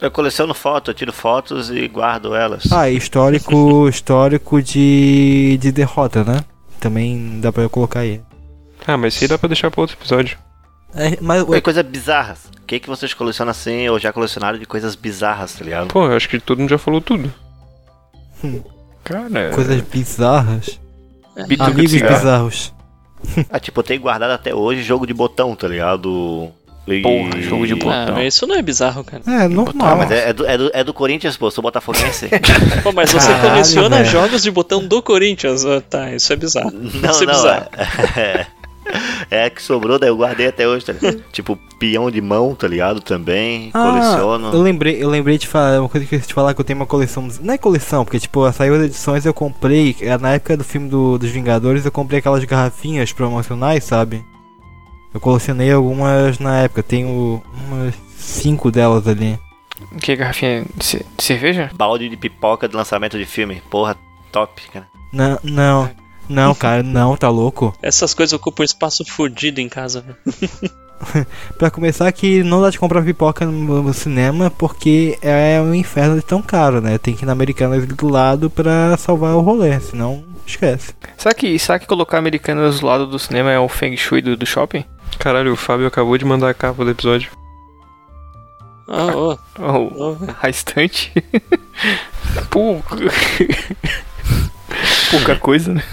Eu 0.01 0.11
coleciono 0.11 0.53
fotos, 0.53 0.89
eu 0.89 0.93
tiro 0.93 1.13
fotos 1.13 1.69
e 1.69 1.87
guardo 1.87 2.35
elas. 2.35 2.71
Ah, 2.71 2.89
e 2.89 2.97
histórico, 2.97 3.87
histórico 3.87 4.61
de, 4.61 5.57
de 5.59 5.71
derrota, 5.71 6.23
né? 6.23 6.43
Também 6.79 7.39
dá 7.39 7.51
pra 7.51 7.63
eu 7.63 7.69
colocar 7.69 8.01
aí. 8.01 8.21
Ah, 8.85 8.97
mas 8.97 9.15
isso 9.15 9.23
aí 9.23 9.27
dá 9.27 9.37
pra 9.37 9.47
deixar 9.47 9.71
pra 9.71 9.81
outro 9.81 9.95
episódio. 9.95 10.37
É, 10.95 11.17
mas 11.21 11.43
Oi, 11.47 11.61
coisas 11.61 11.85
bizarras. 11.85 12.39
O 12.61 12.65
que, 12.65 12.79
que 12.79 12.87
vocês 12.87 13.13
colecionam 13.13 13.51
assim 13.51 13.87
ou 13.89 13.99
já 13.99 14.11
colecionaram 14.11 14.57
de 14.57 14.65
coisas 14.65 14.95
bizarras, 14.95 15.53
tá 15.53 15.63
ligado? 15.63 15.87
Pô, 15.87 16.07
eu 16.07 16.15
acho 16.15 16.27
que 16.27 16.39
todo 16.39 16.59
mundo 16.59 16.69
já 16.69 16.77
falou 16.77 16.99
tudo. 17.01 17.31
Cara, 19.03 19.51
coisas 19.53 19.81
bizarras. 19.81 20.79
Bituca 21.47 21.69
Amigos 21.71 21.91
bizarros. 21.93 22.73
Ah, 23.49 23.59
tipo, 23.59 23.79
eu 23.79 23.83
tenho 23.83 24.01
guardado 24.01 24.31
até 24.31 24.53
hoje 24.53 24.83
jogo 24.83 25.05
de 25.05 25.13
botão, 25.13 25.55
tá 25.55 25.67
ligado? 25.67 26.51
E- 26.87 27.01
Porra, 27.01 27.41
jogo 27.41 27.65
de 27.65 27.73
ah, 27.73 27.77
botão. 27.77 28.13
mas 28.15 28.35
isso 28.35 28.45
não 28.45 28.55
é 28.55 28.61
bizarro, 28.61 29.03
cara. 29.03 29.23
É, 29.25 29.47
normal. 29.47 29.87
Ah, 29.87 29.95
mas 29.95 30.11
é, 30.11 30.29
é 30.29 30.33
do, 30.33 30.45
é, 30.45 30.57
do, 30.57 30.71
é 30.73 30.83
do 30.83 30.93
Corinthians, 30.93 31.35
pô, 31.35 31.47
eu 31.47 31.51
sou 31.51 31.63
botafoguense. 31.63 32.29
Pô, 32.83 32.91
mas 32.91 33.09
você 33.11 33.27
Caralho, 33.27 33.49
coleciona 33.49 33.97
velho. 33.97 34.09
jogos 34.09 34.43
de 34.43 34.51
botão 34.51 34.85
do 34.87 35.01
Corinthians. 35.01 35.65
Ah, 35.65 35.81
tá, 35.81 36.11
isso 36.11 36.31
é 36.31 36.35
bizarro. 36.35 36.71
não, 36.71 37.11
isso 37.11 37.23
é 37.23 37.25
não, 37.25 37.33
bizarro. 37.33 37.65
é, 38.15 38.45
é 39.31 39.49
que 39.49 39.61
sobrou, 39.61 39.97
daí 39.99 40.09
eu 40.09 40.17
guardei 40.17 40.47
até 40.47 40.67
hoje, 40.67 40.85
tá 40.85 40.93
ligado? 40.93 41.23
tipo, 41.31 41.57
peão 41.79 42.09
de 42.11 42.21
mão, 42.21 42.53
tá 42.55 42.67
ligado? 42.67 43.01
Também, 43.01 43.71
Ah, 43.73 43.81
coleciono. 43.81 44.51
eu 44.53 44.61
lembrei, 44.61 45.03
eu 45.03 45.09
lembrei 45.09 45.37
de 45.37 45.47
falar, 45.47 45.79
uma 45.79 45.89
coisa 45.89 46.05
que 46.05 46.15
eu 46.15 46.19
ia 46.19 46.25
te 46.25 46.33
falar 46.33 46.53
que 46.53 46.61
eu 46.61 46.65
tenho 46.65 46.79
uma 46.79 46.85
coleção. 46.85 47.27
Não 47.41 47.53
é 47.53 47.57
coleção, 47.57 48.03
porque 48.05 48.19
tipo, 48.19 48.51
saiu 48.51 48.75
as 48.75 48.83
edições 48.83 49.25
eu 49.25 49.33
comprei. 49.33 49.95
é, 50.01 50.17
Na 50.17 50.33
época 50.33 50.55
do 50.57 50.63
filme 50.63 50.89
do- 50.89 51.17
dos 51.17 51.29
Vingadores 51.29 51.85
eu 51.85 51.91
comprei 51.91 52.19
aquelas 52.19 52.43
garrafinhas 52.43 53.11
promocionais, 53.11 53.83
sabe? 53.83 54.23
Eu 55.13 55.19
colecionei 55.19 55.71
algumas 55.71 56.39
na 56.39 56.59
época, 56.61 56.83
tenho 56.83 57.41
umas 57.69 57.93
cinco 58.17 58.69
delas 58.69 59.07
ali. 59.07 59.39
Que, 60.01 60.15
garrafinha 60.15 60.65
de 60.75 61.05
cerveja? 61.17 61.69
Balde 61.75 62.09
de 62.09 62.17
pipoca 62.17 62.67
de 62.67 62.75
lançamento 62.75 63.17
de 63.17 63.25
filme. 63.25 63.61
Porra, 63.69 63.95
top, 64.31 64.61
cara. 64.71 64.87
Não, 65.13 65.39
não, 65.43 65.89
não, 66.29 66.53
cara, 66.55 66.81
não, 66.83 67.15
tá 67.15 67.29
louco. 67.29 67.73
Essas 67.81 68.13
coisas 68.13 68.33
ocupam 68.33 68.63
um 68.63 68.65
espaço 68.65 69.05
fudido 69.05 69.61
em 69.61 69.69
casa, 69.69 70.01
velho. 70.01 70.17
Pra 71.59 71.69
começar 71.69 72.09
que 72.13 72.41
não 72.41 72.61
dá 72.61 72.69
de 72.69 72.79
comprar 72.79 73.03
pipoca 73.03 73.45
no, 73.45 73.83
no 73.83 73.93
cinema 73.93 74.49
porque 74.49 75.17
é 75.21 75.59
um 75.61 75.73
inferno 75.73 76.15
de 76.15 76.21
tão 76.21 76.41
caro, 76.41 76.79
né? 76.79 76.97
Tem 76.97 77.13
que 77.13 77.23
ir 77.23 77.25
na 77.25 77.33
Americanas 77.33 77.85
do 77.85 78.07
lado 78.07 78.49
pra 78.49 78.95
salvar 78.97 79.35
o 79.35 79.41
rolê, 79.41 79.77
senão 79.81 80.23
esquece. 80.47 80.93
Será 81.17 81.35
que, 81.35 81.59
será 81.59 81.77
que 81.79 81.85
colocar 81.85 82.17
Americanas 82.17 82.79
do 82.79 82.85
lado 82.85 83.05
do 83.05 83.19
cinema 83.19 83.51
é 83.51 83.59
o 83.59 83.67
Feng 83.67 83.95
Shui 83.97 84.21
do, 84.21 84.37
do 84.37 84.45
shopping? 84.45 84.85
Caralho, 85.19 85.51
o 85.53 85.57
Fábio 85.57 85.85
acabou 85.85 86.17
de 86.17 86.23
mandar 86.25 86.49
a 86.49 86.53
capa 86.53 86.83
do 86.85 86.91
episódio. 86.91 87.29
Ah, 88.87 89.37
Oh, 89.59 89.91
ô, 89.95 90.13
velho. 90.13 90.35
a 90.41 90.49
estante? 90.49 91.11
Pouca 95.11 95.35
coisa, 95.35 95.73
né? 95.73 95.83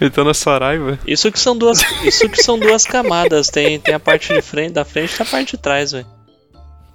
Ele 0.00 0.10
tá 0.10 0.22
na 0.24 0.34
Saraiva. 0.34 0.98
Isso 1.06 1.30
que 1.32 1.38
são 1.40 1.56
duas, 1.56 1.80
isso 2.04 2.28
que 2.28 2.42
são 2.42 2.58
duas 2.58 2.84
camadas. 2.84 3.48
Tem, 3.48 3.80
tem 3.80 3.94
a 3.94 4.00
parte 4.00 4.32
de 4.32 4.42
frente, 4.42 4.72
da 4.74 4.84
frente 4.84 5.14
e 5.18 5.22
a 5.22 5.24
parte 5.24 5.56
de 5.56 5.62
trás, 5.62 5.92
velho. 5.92 6.06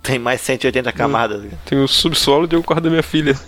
Tem 0.03 0.19
mais 0.19 0.41
180 0.41 0.91
camadas. 0.91 1.43
Tem 1.65 1.79
o 1.79 1.87
subsolo 1.87 2.47
e 2.51 2.55
o 2.55 2.63
quarto 2.63 2.83
da 2.83 2.89
minha 2.89 3.03
filha. 3.03 3.35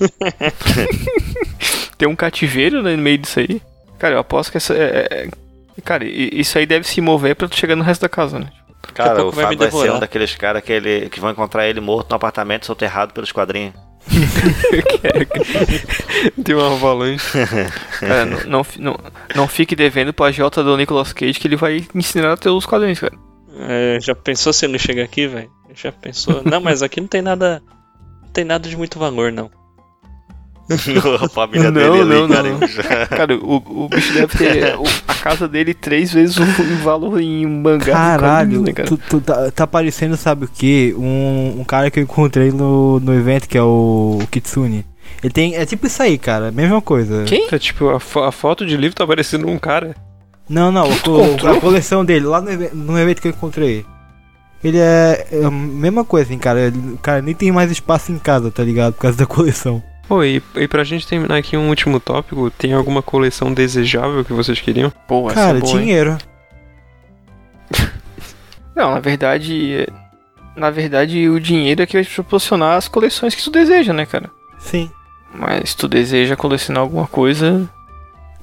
Tem 1.98 2.08
um 2.08 2.16
cativeiro 2.16 2.82
né, 2.82 2.96
no 2.96 3.02
meio 3.02 3.18
disso 3.18 3.40
aí. 3.40 3.62
Cara, 4.00 4.16
eu 4.16 4.20
aposto 4.20 4.52
que 4.52 4.58
essa. 4.58 4.74
É, 4.76 5.08
é- 5.10 5.28
cara, 5.84 6.04
i- 6.06 6.30
isso 6.34 6.58
aí 6.58 6.66
deve 6.66 6.88
se 6.88 7.00
mover 7.02 7.36
pra 7.36 7.48
tu 7.48 7.56
chegar 7.56 7.76
no 7.76 7.84
resto 7.84 8.02
da 8.02 8.10
casa, 8.10 8.40
né? 8.40 8.50
Cara, 8.94 9.26
o 9.26 9.32
vai 9.32 9.46
me 9.46 9.52
Fábio 9.52 9.58
vai 9.60 9.72
ser 9.72 9.78
devorar. 9.78 9.96
um 9.96 10.00
daqueles 10.00 10.36
caras 10.36 10.62
que, 10.64 10.72
ele, 10.74 11.10
que 11.10 11.20
vão 11.20 11.32
encontrar 11.32 11.68
ele 11.68 11.80
morto 11.80 12.10
no 12.10 12.16
apartamento 12.18 12.66
soterrado 12.66 13.14
pelos 13.14 13.32
quadrinhos. 13.32 13.74
Tem 16.44 16.56
uma 16.56 16.74
avalanche. 16.76 17.26
Cara, 18.00 18.26
não, 18.26 18.40
não, 18.46 18.64
fi- 18.64 18.82
não, 18.82 18.98
não 19.36 19.48
fique 19.48 19.76
devendo 19.76 20.14
pro 20.14 20.26
agiota 20.26 20.64
do 20.64 20.76
Nicolas 20.78 21.14
Cage 21.14 21.40
que 21.40 21.48
ele 21.48 21.56
vai 21.56 21.86
ensinar 21.94 22.34
a 22.34 22.38
ter 22.38 22.50
os 22.50 22.66
quadrinhos, 22.66 23.00
cara. 23.00 23.14
É, 23.60 24.00
já 24.02 24.16
pensou 24.16 24.52
se 24.52 24.66
ele 24.66 24.80
chega 24.80 25.04
aqui, 25.04 25.28
velho? 25.28 25.50
Já 25.76 25.92
pensou? 25.92 26.42
Não, 26.44 26.60
mas 26.62 26.82
aqui 26.84 27.00
não 27.02 27.08
tem 27.08 27.22
nada. 27.22 27.62
Não 28.22 28.30
tem 28.30 28.44
nada 28.44 28.68
de 28.68 28.76
muito 28.78 29.00
valor, 29.00 29.32
não. 29.32 29.50
a 31.22 31.28
família 31.30 31.70
Não, 31.70 31.74
dele 31.74 32.02
ali, 32.02 32.22
não, 32.22 32.28
cara. 32.30 32.50
não. 32.50 33.08
Cara, 33.18 33.36
o, 33.38 33.84
o 33.86 33.90
bicho 33.90 34.14
deve 34.14 34.38
ter 34.38 34.76
o- 34.78 34.84
a 35.08 35.14
casa 35.14 35.48
dele 35.48 35.74
três 35.74 36.12
vezes 36.14 36.38
o, 36.38 36.44
o 36.44 36.78
valor 36.84 37.20
em 37.20 37.46
mangá. 37.46 37.92
Caralho, 37.94 38.62
né, 38.62 38.72
cara? 38.74 38.88
tu, 38.88 38.98
tu 38.98 39.20
tá, 39.22 39.52
tá 39.52 39.68
parecendo, 39.68 40.16
sabe 40.16 40.46
o 40.46 40.48
que? 40.48 40.96
Um, 40.98 41.60
um 41.60 41.64
cara 41.64 41.92
que 41.92 42.00
eu 42.00 42.04
encontrei 42.04 42.52
no, 42.52 43.00
no 43.02 43.14
evento 43.14 43.48
que 43.50 43.58
é 43.58 43.62
o, 43.64 44.20
o 44.22 44.28
Kitsune. 44.28 44.86
Ele 45.22 45.34
tem. 45.34 45.56
É 45.56 45.66
tipo 45.66 45.86
isso 45.86 46.02
aí, 46.02 46.18
cara. 46.18 46.52
Mesma 46.52 46.82
coisa. 46.82 47.24
Quem? 47.26 47.48
É 47.52 47.60
tipo, 47.60 47.90
a, 47.90 48.00
fo- 48.00 48.24
a 48.24 48.32
foto 48.32 48.66
de 48.66 48.76
livro 48.78 48.96
tá 48.96 49.06
parecendo 49.06 49.48
um 49.48 49.60
cara. 49.60 49.96
Não, 50.50 50.72
não, 50.72 50.88
o, 50.90 51.48
a 51.48 51.60
coleção 51.60 52.04
dele, 52.04 52.26
lá 52.26 52.42
no, 52.42 52.50
no 52.74 53.00
evento 53.00 53.22
que 53.22 53.28
eu 53.28 53.32
encontrei. 53.32 53.86
Ele 54.64 54.78
é, 54.78 55.28
é 55.32 55.46
a 55.46 55.52
mesma 55.52 56.04
coisa, 56.06 56.28
assim, 56.30 56.38
cara. 56.38 56.62
Ele- 56.68 56.98
Cara, 57.02 57.22
nem 57.22 57.34
tem 57.36 57.52
mais 57.52 57.70
espaço 57.72 58.12
em 58.12 58.18
casa, 58.18 58.50
tá 58.50 58.64
ligado? 58.64 58.94
Por 58.94 59.02
causa 59.02 59.18
da 59.18 59.26
coleção. 59.26 59.84
Pô, 60.08 60.24
e, 60.24 60.42
e 60.56 60.68
pra 60.68 60.84
gente 60.84 61.08
terminar 61.08 61.38
aqui 61.38 61.56
um 61.56 61.70
último 61.70 62.00
tópico, 62.00 62.52
tem 62.52 62.74
alguma 62.74 63.02
coleção 63.02 63.54
desejável 63.54 64.24
que 64.26 64.34
vocês 64.34 64.60
queriam? 64.60 64.92
Pô, 65.08 65.28
essa 65.28 65.36
cara, 65.36 65.58
é 65.58 65.62
boa, 65.62 65.74
hein? 65.74 65.80
dinheiro. 65.80 66.18
Não, 68.76 68.92
na 68.92 69.00
verdade. 69.00 69.88
Na 70.56 70.70
verdade, 70.70 71.28
o 71.30 71.40
dinheiro 71.40 71.82
é 71.82 71.86
que 71.86 71.98
vai 71.98 72.04
te 72.04 72.14
proporcionar 72.14 72.78
as 72.78 72.88
coleções 72.88 73.34
que 73.34 73.44
tu 73.44 73.50
deseja, 73.50 73.92
né, 73.94 74.06
cara? 74.06 74.30
Sim. 74.60 74.92
Mas 75.34 75.72
se 75.72 75.78
tu 75.78 75.88
deseja 75.88 76.36
colecionar 76.36 76.84
alguma 76.84 77.08
coisa. 77.08 77.68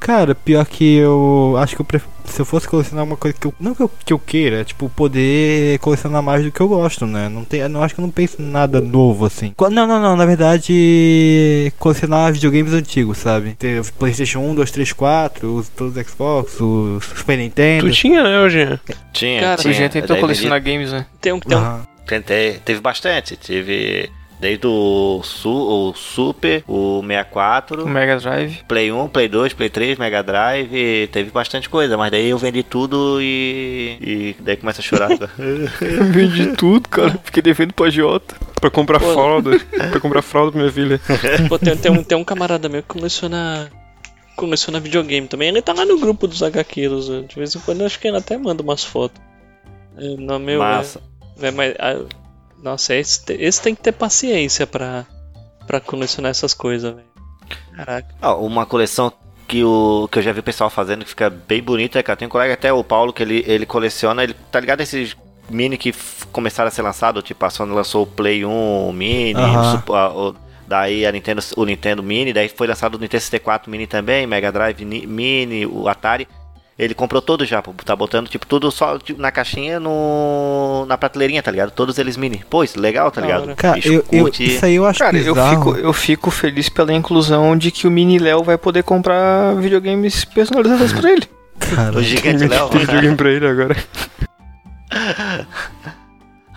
Cara, 0.00 0.34
pior 0.34 0.64
que 0.64 0.96
eu 0.96 1.54
acho 1.58 1.76
que 1.76 1.82
eu 1.82 1.84
pref... 1.84 2.04
se 2.24 2.40
eu 2.40 2.44
fosse 2.46 2.66
colecionar 2.66 3.04
uma 3.04 3.16
coisa 3.18 3.36
que 3.38 3.46
eu 3.46 3.52
não 3.60 3.74
que 3.74 3.82
eu, 3.82 3.90
que 4.06 4.12
eu 4.14 4.18
queira, 4.18 4.64
tipo 4.64 4.88
poder 4.88 5.78
colecionar 5.80 6.22
mais 6.22 6.42
do 6.42 6.50
que 6.50 6.58
eu 6.60 6.68
gosto, 6.68 7.06
né? 7.06 7.28
Não 7.28 7.44
tem, 7.44 7.68
não 7.68 7.82
acho 7.82 7.94
que 7.94 8.00
eu 8.00 8.04
não 8.04 8.10
penso 8.10 8.40
em 8.40 8.46
nada 8.46 8.80
novo 8.80 9.26
assim. 9.26 9.54
Não, 9.60 9.86
não, 9.86 10.00
não, 10.00 10.16
na 10.16 10.24
verdade 10.24 11.72
colecionar 11.78 12.32
videogames 12.32 12.72
antigos, 12.72 13.18
sabe? 13.18 13.54
Ter 13.58 13.84
PlayStation 13.98 14.38
1, 14.40 14.54
2, 14.54 14.70
3, 14.70 14.92
4, 14.92 15.54
os 15.54 15.68
todos 15.68 15.96
os 15.96 16.06
Xbox, 16.06 16.60
o 16.60 16.98
Super 17.00 17.36
Nintendo. 17.36 17.86
Tu 17.86 17.92
tinha, 17.92 18.22
né, 18.22 18.42
Eugênio? 18.42 18.80
Tinha, 19.12 19.40
Cara, 19.40 19.58
O 19.60 19.62
tinha. 19.62 19.74
Jean 19.74 19.88
tentou 19.88 20.16
colecionar 20.16 20.62
games, 20.62 20.92
né? 20.92 21.06
Tem 21.20 21.32
um, 21.32 21.40
tem 21.40 21.56
um, 21.56 21.60
vendi- 21.74 21.88
Tentei, 22.06 22.54
teve 22.64 22.80
bastante. 22.80 23.36
Tive. 23.36 24.10
Desde 24.40 24.66
o, 24.66 25.20
Su, 25.22 25.50
o 25.50 25.94
Super, 25.94 26.64
o 26.66 27.02
64, 27.06 27.84
O 27.84 27.88
Mega 27.88 28.16
Drive. 28.16 28.64
Play 28.66 28.90
1, 28.90 29.08
Play 29.08 29.28
2, 29.28 29.52
Play 29.52 29.68
3, 29.68 29.98
Mega 29.98 30.22
Drive, 30.22 31.08
teve 31.12 31.30
bastante 31.30 31.68
coisa, 31.68 31.96
mas 31.98 32.10
daí 32.10 32.30
eu 32.30 32.38
vendi 32.38 32.62
tudo 32.62 33.18
e. 33.20 33.98
E 34.00 34.36
daí 34.42 34.56
começa 34.56 34.80
a 34.80 34.84
chorar. 34.84 35.10
Vendi 36.10 36.54
tudo, 36.56 36.88
cara. 36.88 37.18
Fiquei 37.22 37.42
devendo 37.42 37.74
pro 37.74 37.84
agiota. 37.84 38.34
Pra 38.60 38.70
comprar 38.70 38.98
Pô. 38.98 39.12
fralda. 39.12 39.58
pra 39.90 40.00
comprar 40.00 40.22
fralda 40.22 40.52
pra 40.52 40.60
minha 40.62 40.72
filha. 40.72 41.00
Pô, 41.48 41.58
tem, 41.58 41.76
tem 41.76 41.90
um, 41.92 42.02
tem 42.02 42.16
um 42.16 42.24
camarada 42.24 42.68
meu 42.68 42.82
que 42.82 42.88
coleciona. 42.88 43.70
Coleciona 44.36 44.80
videogame 44.80 45.28
também. 45.28 45.48
Ele 45.48 45.60
tá 45.60 45.72
lá 45.74 45.84
no 45.84 45.98
grupo 45.98 46.26
dos 46.26 46.42
HQs. 46.42 47.06
De 47.28 47.34
vez 47.36 47.54
em 47.54 47.58
quando 47.60 47.80
eu 47.80 47.86
acho 47.86 47.98
que 47.98 48.08
ele 48.08 48.16
até 48.16 48.38
manda 48.38 48.62
umas 48.62 48.82
fotos. 48.84 49.20
É, 49.98 50.16
No 50.16 50.38
meu. 50.38 50.62
é- 50.62 50.76
Massa. 50.76 51.00
É, 51.42 51.50
mas, 51.50 51.74
ah, 51.78 52.00
nossa, 52.62 52.94
esse, 52.94 53.20
esse 53.34 53.60
tem 53.62 53.74
que 53.74 53.82
ter 53.82 53.92
paciência 53.92 54.66
pra, 54.66 55.06
pra 55.66 55.80
colecionar 55.80 56.30
essas 56.30 56.54
coisas, 56.54 56.94
velho. 56.94 57.06
Caraca. 57.74 58.14
Ah, 58.20 58.34
uma 58.34 58.66
coleção 58.66 59.12
que, 59.48 59.64
o, 59.64 60.08
que 60.10 60.18
eu 60.18 60.22
já 60.22 60.32
vi 60.32 60.40
o 60.40 60.42
pessoal 60.44 60.70
fazendo 60.70 61.02
que 61.04 61.10
fica 61.10 61.28
bem 61.30 61.62
bonita, 61.62 61.98
é, 61.98 62.02
cara. 62.02 62.16
Tem 62.16 62.26
um 62.26 62.30
colega 62.30 62.54
até, 62.54 62.72
o 62.72 62.84
Paulo, 62.84 63.12
que 63.12 63.22
ele, 63.22 63.44
ele 63.46 63.66
coleciona, 63.66 64.22
ele 64.22 64.34
tá 64.52 64.60
ligado 64.60 64.80
esses 64.80 65.16
mini 65.48 65.76
que 65.76 65.92
começaram 66.30 66.68
a 66.68 66.70
ser 66.70 66.82
lançados, 66.82 67.24
tipo, 67.24 67.44
a 67.44 67.50
Sony 67.50 67.72
lançou 67.72 68.04
o 68.04 68.06
Play 68.06 68.44
1 68.44 68.92
Mini, 68.92 69.34
Aham. 69.40 69.60
o 69.60 69.72
Sup- 69.72 69.90
a- 69.90 70.08
o- 70.14 70.34
daí 70.68 71.04
a 71.04 71.10
Nintendo, 71.10 71.42
o 71.56 71.64
Nintendo 71.64 72.02
Mini, 72.04 72.32
daí 72.32 72.48
foi 72.48 72.68
lançado 72.68 72.94
o 72.94 72.98
Nintendo 72.98 73.20
64 73.22 73.68
Mini 73.68 73.88
também, 73.88 74.26
Mega 74.28 74.52
Drive 74.52 74.84
Ni- 74.84 75.06
Mini, 75.08 75.66
o 75.66 75.88
Atari. 75.88 76.28
Ele 76.80 76.94
comprou 76.94 77.20
todos 77.20 77.46
já, 77.46 77.60
tá 77.60 77.94
botando 77.94 78.26
tipo 78.28 78.46
tudo 78.46 78.70
só 78.70 78.98
tipo, 78.98 79.20
na 79.20 79.30
caixinha 79.30 79.78
no 79.78 80.86
na 80.88 80.96
prateleirinha, 80.96 81.42
tá 81.42 81.50
ligado? 81.50 81.70
Todos 81.72 81.98
eles 81.98 82.16
mini. 82.16 82.42
Pô, 82.48 82.64
isso 82.64 82.80
legal, 82.80 83.10
tá 83.10 83.20
ligado? 83.20 83.54
Cara, 83.54 83.74
Bicho 83.74 83.92
eu, 83.92 84.04
eu, 84.10 84.28
isso 84.28 84.64
aí 84.64 84.76
eu 84.76 84.86
acho 84.86 84.98
Cara, 84.98 85.18
eu 85.18 85.34
fico, 85.34 85.76
eu 85.76 85.92
fico 85.92 86.30
feliz 86.30 86.70
pela 86.70 86.94
inclusão 86.94 87.54
de 87.54 87.70
que 87.70 87.86
o 87.86 87.90
Mini 87.90 88.18
Léo 88.18 88.42
vai 88.42 88.56
poder 88.56 88.82
comprar 88.82 89.54
videogames 89.56 90.24
personalizados 90.24 90.90
pra 90.94 91.10
ele. 91.10 91.28
Cara, 91.58 91.98
O 91.98 92.02
gigante 92.02 92.46
Léo. 92.46 92.70
Tem 92.70 92.80
videogame 92.80 93.16
pra 93.16 93.30
ele 93.30 93.46
agora. 93.46 93.76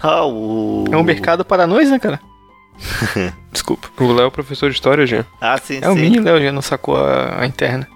Ah, 0.05 0.25
o... 0.25 0.83
É 0.91 0.97
um 0.97 1.03
mercado 1.03 1.45
para 1.45 1.65
nós, 1.65 1.89
né, 1.89 1.97
cara? 1.97 2.19
Desculpa. 3.53 3.87
O 3.97 4.11
Léo 4.11 4.27
é 4.27 4.29
professor 4.29 4.69
de 4.69 4.75
história, 4.75 5.07
já. 5.07 5.23
Ah, 5.39 5.57
sim, 5.57 5.79
É 5.81 5.87
o 5.87 5.93
sim. 5.93 6.01
Mini 6.01 6.19
Léo, 6.19 6.43
já 6.43 6.51
não 6.51 6.61
sacou 6.61 6.97
a, 6.97 7.39
a 7.41 7.45
interna. 7.45 7.87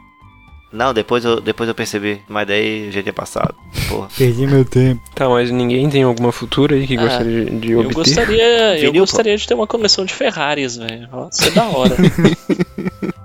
Não, 0.71 0.93
depois 0.93 1.23
eu, 1.23 1.39
depois 1.39 1.69
eu 1.69 1.73
percebi, 1.73 2.21
mas 2.27 2.45
daí 2.45 2.91
já 2.91 3.01
tinha 3.01 3.13
passado. 3.13 3.55
Porra. 3.87 4.09
perdi 4.17 4.45
meu 4.45 4.65
tempo. 4.65 5.01
Tá, 5.15 5.29
mas 5.29 5.49
ninguém 5.49 5.89
tem 5.89 6.03
alguma 6.03 6.31
futura 6.33 6.75
aí 6.75 6.85
que 6.85 6.97
Ah, 6.97 7.01
gostaria 7.03 7.45
de, 7.45 7.59
de 7.59 7.71
Eu 7.71 7.79
obter? 7.79 7.93
gostaria, 7.95 8.43
eu 8.75 8.75
Vinil, 8.75 8.93
pô. 8.93 8.99
gostaria 8.99 9.37
de 9.37 9.47
ter 9.47 9.53
uma 9.53 9.65
coleção 9.67 10.03
de 10.03 10.13
Ferraris, 10.13 10.75
velho. 10.77 11.07
Isso 11.31 11.47
é 11.47 11.51
da 11.51 11.65
hora. 11.69 11.95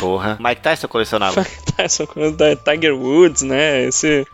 Porra. 0.00 0.38
Mike 0.40 0.60
Tyson 0.62 0.88
colecionava. 0.88 1.44
Tá, 1.76 1.82
Essa 1.82 2.06
coisa 2.06 2.36
da 2.36 2.54
Tiger 2.56 2.94
Woods, 2.94 3.42
né? 3.42 3.84
Esse. 3.86 4.26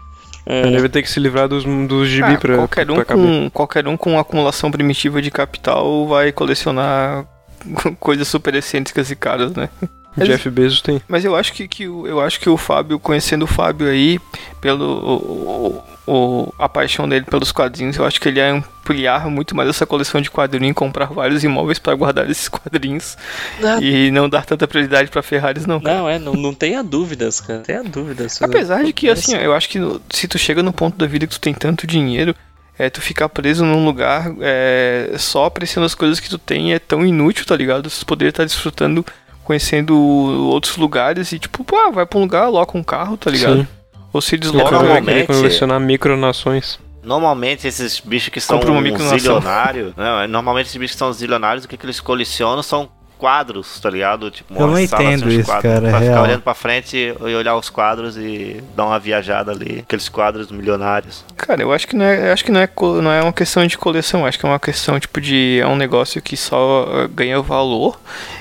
é, 0.46 0.62
Ele 0.62 0.72
deve 0.72 0.88
ter 0.88 1.02
que 1.02 1.10
se 1.10 1.20
livrar 1.20 1.48
dos, 1.48 1.64
dos 1.64 2.08
gibi 2.08 2.34
Ah, 2.34 2.38
pra, 2.38 2.56
qualquer, 2.56 2.90
um 2.90 2.94
pra 2.96 3.04
caber. 3.04 3.24
com, 3.24 3.50
qualquer 3.50 3.88
um 3.88 3.96
com 3.96 4.18
acumulação 4.18 4.70
primitiva 4.70 5.22
de 5.22 5.30
capital 5.30 6.06
vai 6.08 6.32
colecionar 6.32 7.24
coisas 8.00 8.26
super 8.28 8.54
excêntricas 8.54 9.10
e 9.10 9.16
caras, 9.16 9.52
né? 9.54 9.68
Jeff 10.16 10.50
Bezos 10.50 10.82
tem. 10.82 11.00
Mas 11.08 11.24
eu 11.24 11.36
acho 11.36 11.52
que, 11.52 11.66
que 11.68 11.86
o, 11.88 12.06
eu 12.06 12.20
acho 12.20 12.40
que 12.40 12.48
o 12.48 12.56
Fábio, 12.56 12.98
conhecendo 12.98 13.44
o 13.44 13.46
Fábio 13.48 13.88
aí, 13.88 14.18
pelo 14.60 14.84
o, 14.84 15.84
o- 16.06 16.54
a 16.58 16.68
paixão 16.68 17.08
dele 17.08 17.24
pelos 17.24 17.52
quadrinhos, 17.52 17.96
eu 17.96 18.04
acho 18.04 18.20
que 18.20 18.28
ele 18.28 18.40
ia 18.40 18.52
ampliar 18.52 19.28
muito 19.28 19.54
mais 19.54 19.68
essa 19.68 19.86
coleção 19.86 20.20
de 20.20 20.30
quadrinhos, 20.30 20.74
comprar 20.74 21.06
vários 21.06 21.44
imóveis 21.44 21.78
para 21.78 21.94
guardar 21.94 22.28
esses 22.28 22.48
quadrinhos 22.48 23.16
Não. 23.60 23.80
e 23.80 24.10
não 24.10 24.28
dar 24.28 24.44
tanta 24.44 24.66
prioridade 24.66 25.08
para 25.10 25.22
Ferraris 25.22 25.64
não. 25.66 25.80
cara. 25.80 25.98
Não, 25.98 26.08
é, 26.08 26.18
não, 26.18 26.32
não 26.34 26.52
tenha 26.54 26.82
dúvidas, 26.82 27.40
cara. 27.40 27.60
Tenha 27.60 27.84
dúvidas. 27.84 28.40
Apesar 28.42 28.82
de 28.84 28.92
que 28.92 29.08
assim, 29.08 29.36
eu 29.36 29.54
acho 29.54 29.68
que 29.68 29.78
no- 29.78 30.00
se 30.10 30.26
tu 30.26 30.38
chega 30.38 30.62
no 30.62 30.72
ponto 30.72 30.96
da 30.98 31.06
vida 31.06 31.26
que 31.26 31.34
tu 31.34 31.40
tem 31.40 31.54
tanto 31.54 31.86
dinheiro, 31.86 32.34
é, 32.78 32.88
tu 32.88 33.00
ficar 33.00 33.28
preso 33.28 33.62
num 33.64 33.84
lugar 33.84 34.32
é, 34.40 35.14
só 35.18 35.44
apreciando 35.44 35.84
as 35.84 35.94
coisas 35.94 36.18
que 36.18 36.30
tu 36.30 36.38
tem 36.38 36.72
é 36.72 36.78
tão 36.78 37.04
inútil, 37.04 37.44
tá 37.44 37.54
ligado? 37.54 37.90
Tu 37.90 38.06
poderia 38.06 38.30
estar 38.30 38.44
desfrutando, 38.44 39.04
conhecendo 39.50 39.96
outros 39.98 40.76
lugares 40.76 41.32
e 41.32 41.38
tipo, 41.40 41.64
pá, 41.64 41.90
vai 41.90 42.06
pra 42.06 42.16
um 42.20 42.22
lugar, 42.22 42.44
aloca 42.44 42.78
um 42.78 42.84
carro, 42.84 43.16
tá 43.16 43.32
ligado? 43.32 43.62
Sim. 43.62 43.66
Ou 44.12 44.20
se 44.20 44.36
desloca 44.38 44.70
normalmente- 44.70 45.26
colecionar 45.26 45.80
micronações. 45.80 46.78
Normalmente 47.02 47.66
esses 47.66 47.98
bichos 47.98 48.28
que 48.28 48.40
são 48.40 48.58
micronação. 48.80 49.18
zilionários, 49.18 49.92
não, 49.96 50.28
normalmente 50.28 50.66
esses 50.66 50.76
bichos 50.76 50.94
que 50.94 50.98
são 50.98 51.12
zilionários, 51.12 51.64
o 51.64 51.68
que, 51.68 51.76
que 51.76 51.84
eles 51.84 51.98
colecionam 51.98 52.62
são 52.62 52.88
quadros, 53.20 53.78
tá 53.78 53.90
ligado? 53.90 54.30
Tipo, 54.30 54.54
Eu 54.54 54.66
não 54.66 54.80
entendo 54.80 55.26
uns 55.26 55.34
isso, 55.34 55.44
quadros, 55.44 55.72
cara, 55.74 55.86
é 55.86 55.90
Pra 55.90 56.00
ficar 56.00 56.12
real. 56.12 56.22
olhando 56.24 56.42
pra 56.42 56.54
frente 56.54 56.96
e 56.96 57.34
olhar 57.34 57.54
os 57.54 57.68
quadros 57.68 58.16
e 58.16 58.64
dar 58.74 58.86
uma 58.86 58.98
viajada 58.98 59.52
ali. 59.52 59.80
Aqueles 59.80 60.08
quadros 60.08 60.50
milionários. 60.50 61.22
Cara, 61.36 61.60
eu 61.60 61.70
acho 61.70 61.86
que 61.86 61.94
não 61.94 62.04
é, 62.06 62.30
eu 62.30 62.32
acho 62.32 62.42
que 62.42 62.50
não 62.50 62.60
é, 62.60 62.68
não 63.02 63.12
é 63.12 63.22
uma 63.22 63.32
questão 63.32 63.66
de 63.66 63.76
coleção, 63.76 64.24
acho 64.24 64.38
que 64.38 64.46
é 64.46 64.48
uma 64.48 64.58
questão 64.58 64.98
tipo 64.98 65.20
de 65.20 65.60
é 65.60 65.66
um 65.66 65.76
negócio 65.76 66.22
que 66.22 66.36
só 66.36 66.84
uh, 66.84 67.08
ganha 67.08 67.40
valor 67.42 68.00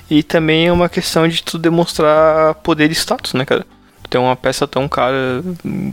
e 0.10 0.24
também 0.24 0.68
é 0.68 0.72
uma 0.72 0.88
questão 0.88 1.28
de 1.28 1.44
tu 1.44 1.58
demonstrar 1.58 2.56
poder 2.56 2.90
e 2.90 2.96
status, 2.96 3.34
né, 3.34 3.44
cara? 3.44 3.66
Tem 4.10 4.20
uma 4.20 4.36
peça 4.36 4.68
tão 4.68 4.88
cara 4.88 5.44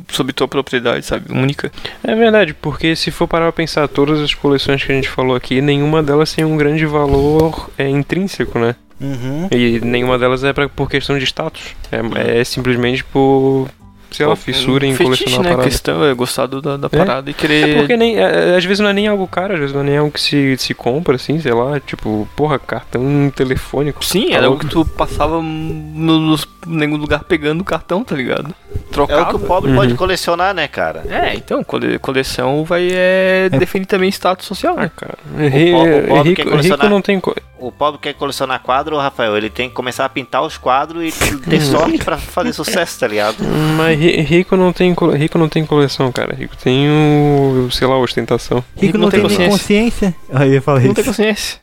sob 0.09 0.33
tua 0.33 0.49
propriedade, 0.49 1.05
sabe? 1.05 1.31
Única. 1.31 1.71
É 2.03 2.15
verdade, 2.15 2.55
porque 2.55 2.97
se 2.97 3.11
for 3.11 3.29
parar 3.29 3.47
pra 3.47 3.53
pensar 3.53 3.87
todas 3.89 4.21
as 4.21 4.33
coleções 4.33 4.83
que 4.83 4.91
a 4.91 4.95
gente 4.95 5.09
falou 5.09 5.37
aqui, 5.37 5.61
nenhuma 5.61 6.03
delas 6.03 6.33
tem 6.35 6.45
um 6.45 6.57
grande 6.57 6.87
valor 6.87 7.71
é, 7.77 7.89
intrínseco, 7.89 8.59
né? 8.59 8.75
Uhum. 9.01 9.49
E 9.51 9.81
nenhuma 9.81 10.19
delas 10.19 10.43
é 10.43 10.53
pra, 10.53 10.69
por 10.69 10.89
questão 10.89 11.19
de 11.19 11.25
status. 11.25 11.75
É, 11.93 12.41
é 12.41 12.45
simplesmente 12.45 13.05
por, 13.05 13.69
sei 14.17 14.27
lá, 14.27 14.37
fissura 14.37 14.87
em 14.87 14.93
Um 14.93 14.97
fetiche, 14.97 15.25
colecionar 15.25 15.43
né? 15.43 15.49
a 15.49 15.53
A 15.53 15.57
parada. 15.57 15.71
questão 15.71 16.05
é 16.05 16.15
gostar 16.15 16.47
do- 16.47 16.63
da, 16.63 16.77
da 16.77 16.89
É. 16.91 16.97
parada 16.97 17.31
e 17.31 17.35
querer. 17.35 17.69
É 17.71 17.75
porque 17.79 17.97
nem, 17.97 18.17
é, 18.19 18.53
é, 18.53 18.57
às 18.57 18.65
vezes 18.65 18.81
não 18.81 18.89
é 18.89 18.93
nem 18.93 19.07
algo 19.07 19.27
caro, 19.27 19.55
às 19.55 19.61
vezes 19.61 19.75
não 19.75 19.83
é 19.83 19.85
nem 19.85 19.97
algo 19.99 20.11
que 20.11 20.21
se, 20.21 20.57
se 20.59 20.75
compra, 20.75 21.17
assim, 21.17 21.39
sei 21.41 21.53
lá, 21.53 21.79
tipo, 21.81 22.29
porra, 22.35 22.59
cartão 22.59 23.31
telefônico. 23.35 24.05
Sim, 24.05 24.33
era 24.33 24.47
o 24.47 24.51
louco? 24.51 24.65
que 24.65 24.71
tu 24.71 24.85
passava 24.85 25.41
no, 25.43 26.37
nenhum 26.67 26.97
lugar 26.97 27.25
pegando 27.25 27.61
o 27.61 27.65
cartão, 27.65 28.03
tá 28.03 28.15
ligado? 28.17 28.55
É 28.75 28.79
Trocava. 28.93 29.23
o 29.23 29.27
que 29.27 29.37
o 29.37 29.39
pobre 29.47 29.71
Uhum. 29.71 29.77
pode 29.77 29.95
colecionar, 29.95 30.55
né, 30.55 30.67
cara? 30.69 31.03
É, 31.09 31.35
então, 31.35 31.63
cole- 31.63 31.99
coleção 31.99 32.65
vai 32.65 32.89
é, 32.93 33.49
definir 33.51 33.87
também 33.87 34.09
status 34.11 34.47
social, 34.47 34.75
Ah, 34.77 34.83
né? 34.83 34.91
cara. 34.97 35.15
po- 35.27 35.35
o 35.35 36.09
pobre 36.09 36.31
rico, 36.31 36.43
quer 36.43 36.51
colecionar- 36.51 36.81
rico 36.81 36.89
não 36.95 37.03
tem. 37.03 37.21
co- 37.21 37.35
O 37.59 37.73
pobre 37.73 37.99
quer 38.01 38.13
colecionar 38.15 38.61
quadro, 38.61 38.97
Rafael, 38.99 39.37
ele 39.37 39.49
tem 39.49 39.69
que 39.69 39.75
começar 39.75 40.05
a 40.05 40.09
pintar 40.11 40.43
os 40.43 40.59
quadros 40.59 41.03
e 41.03 41.41
ter 41.49 41.61
sorte 41.63 41.99
pra 42.05 42.19
fazer 42.19 42.53
sucesso, 42.53 43.01
tá 43.01 43.07
ligado? 43.09 43.37
Mas 43.79 43.99
ri- 43.99 44.21
rico 44.21 44.57
não 44.57 44.73
tem 44.75 44.95
co- 44.95 45.11
rico 45.11 45.39
não 45.39 45.49
tem 45.49 45.65
coleção, 45.65 46.13
cara. 46.13 46.35
Rico 46.35 46.55
tem 46.57 46.87
o, 46.91 47.69
sei 47.71 47.87
lá, 47.89 47.97
ostentação. 47.99 48.63
Rico 48.77 48.99
não, 48.99 49.09
tem 49.09 49.23
nem 49.23 49.49
consciência. 49.49 50.15
Aí 50.33 50.55
eu 50.55 50.61
falei 50.63 50.87
Não 50.87 50.93
tem 50.95 51.03
isso. 51.03 51.11
consciência. 51.11 51.61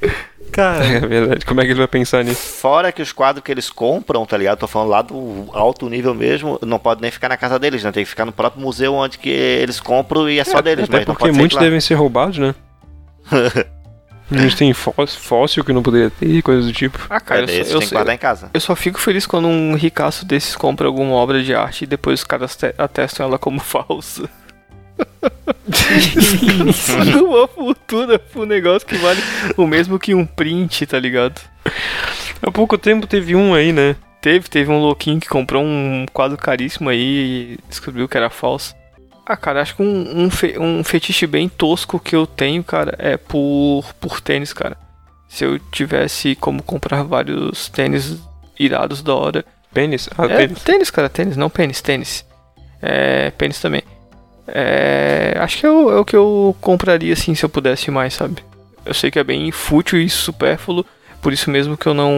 Cara, 0.50 0.84
É 0.84 0.98
verdade. 1.00 1.44
Como 1.46 1.60
é 1.60 1.64
que 1.64 1.70
ele 1.70 1.78
vai 1.78 1.86
pensar 1.86 2.24
nisso? 2.24 2.40
Fora 2.40 2.90
que 2.90 3.00
os 3.00 3.12
quadros 3.12 3.44
que 3.44 3.52
eles 3.52 3.70
compram, 3.70 4.26
tá 4.26 4.36
ligado? 4.36 4.58
Tô 4.58 4.66
falando 4.66 4.88
lá 4.88 5.00
do 5.02 5.46
alto 5.52 5.88
nível 5.88 6.12
mesmo, 6.14 6.58
não 6.62 6.78
pode 6.78 7.00
nem 7.00 7.10
ficar 7.10 7.28
na 7.28 7.36
casa 7.36 7.56
deles, 7.58 7.84
né? 7.84 7.92
Tem 7.92 8.02
que 8.02 8.10
ficar 8.10 8.24
no 8.24 8.32
próprio 8.32 8.60
museu 8.60 8.94
onde 8.94 9.16
que 9.18 9.28
eles 9.28 9.78
compram 9.78 10.28
e 10.28 10.40
é 10.40 10.44
só 10.44 10.60
deles, 10.60 10.84
Até 10.86 10.98
mas 10.98 11.06
não 11.06 11.14
porque 11.14 11.30
muitos 11.30 11.56
devem 11.58 11.80
ser 11.80 11.94
roubados, 11.94 12.38
né? 12.38 12.54
A 14.32 14.38
gente 14.38 14.56
tem 14.56 14.72
fós- 14.72 15.14
fóssil 15.16 15.64
que 15.64 15.72
não 15.72 15.82
poderia 15.82 16.08
ter, 16.10 16.40
coisas 16.42 16.66
do 16.66 16.72
tipo. 16.72 16.98
Ah, 17.10 17.20
cara, 17.20 17.50
É, 17.50 17.60
eu 17.60 17.64
só, 17.64 17.72
eu, 17.74 17.78
tem 17.80 17.88
que 17.88 17.94
guardar 17.94 18.14
em 18.14 18.18
casa. 18.18 18.50
eu 18.54 18.60
só 18.60 18.76
fico 18.76 19.00
feliz 19.00 19.26
quando 19.26 19.48
um 19.48 19.74
ricaço 19.74 20.24
desses 20.24 20.54
compra 20.54 20.86
alguma 20.86 21.12
obra 21.14 21.42
de 21.42 21.54
arte 21.54 21.82
e 21.82 21.86
depois 21.86 22.20
os 22.20 22.24
caras 22.24 22.54
te- 22.54 22.74
atestam 22.78 23.26
ela 23.26 23.38
como 23.38 23.58
falsa. 23.60 24.28
Isso 26.68 27.24
uma 27.24 27.48
fortuna 27.48 28.18
pro 28.18 28.44
negócio 28.46 28.86
que 28.86 28.96
vale 28.96 29.20
o 29.56 29.66
mesmo 29.66 29.98
que 29.98 30.14
um 30.14 30.24
print, 30.26 30.86
tá 30.86 30.98
ligado? 30.98 31.40
Há 32.42 32.50
pouco 32.50 32.78
tempo 32.78 33.06
teve 33.06 33.34
um 33.34 33.54
aí, 33.54 33.72
né? 33.72 33.96
Teve, 34.20 34.48
teve 34.48 34.70
um 34.70 34.78
louquinho 34.80 35.18
que 35.18 35.28
comprou 35.28 35.62
um 35.64 36.06
quadro 36.12 36.36
caríssimo 36.36 36.88
aí 36.90 36.98
e 37.54 37.58
descobriu 37.68 38.08
que 38.08 38.16
era 38.16 38.28
falso. 38.30 38.74
Ah, 39.32 39.36
cara, 39.36 39.62
acho 39.62 39.76
que 39.76 39.82
um, 39.82 40.24
um, 40.24 40.30
fe- 40.30 40.58
um 40.58 40.82
fetiche 40.82 41.24
bem 41.26 41.48
tosco 41.48 42.00
que 42.00 42.16
eu 42.16 42.26
tenho, 42.26 42.64
cara, 42.64 42.96
é 42.98 43.16
por, 43.16 43.84
por 44.00 44.20
tênis, 44.20 44.52
cara. 44.52 44.76
Se 45.28 45.44
eu 45.44 45.56
tivesse 45.70 46.34
como 46.34 46.62
comprar 46.64 47.04
vários 47.04 47.68
tênis 47.68 48.16
irados 48.58 49.02
da 49.02 49.14
hora. 49.14 49.44
Pênis? 49.72 50.08
Ah, 50.18 50.24
é, 50.24 50.36
tênis. 50.36 50.62
tênis, 50.64 50.90
cara, 50.90 51.08
tênis, 51.08 51.36
não 51.36 51.48
pênis, 51.48 51.80
tênis. 51.80 52.24
É, 52.82 53.30
pênis 53.30 53.60
também. 53.60 53.82
É, 54.48 55.36
acho 55.38 55.58
que 55.58 55.66
é 55.66 55.70
o, 55.70 55.90
é 55.92 56.00
o 56.00 56.04
que 56.04 56.16
eu 56.16 56.56
compraria, 56.60 57.12
assim, 57.12 57.32
se 57.36 57.44
eu 57.44 57.48
pudesse 57.48 57.88
mais, 57.88 58.14
sabe? 58.14 58.42
Eu 58.84 58.92
sei 58.94 59.12
que 59.12 59.18
é 59.20 59.22
bem 59.24 59.52
fútil 59.52 60.00
e 60.00 60.08
supérfluo, 60.10 60.84
por 61.22 61.32
isso 61.32 61.48
mesmo 61.50 61.76
que 61.76 61.86
eu 61.86 61.94
não, 61.94 62.10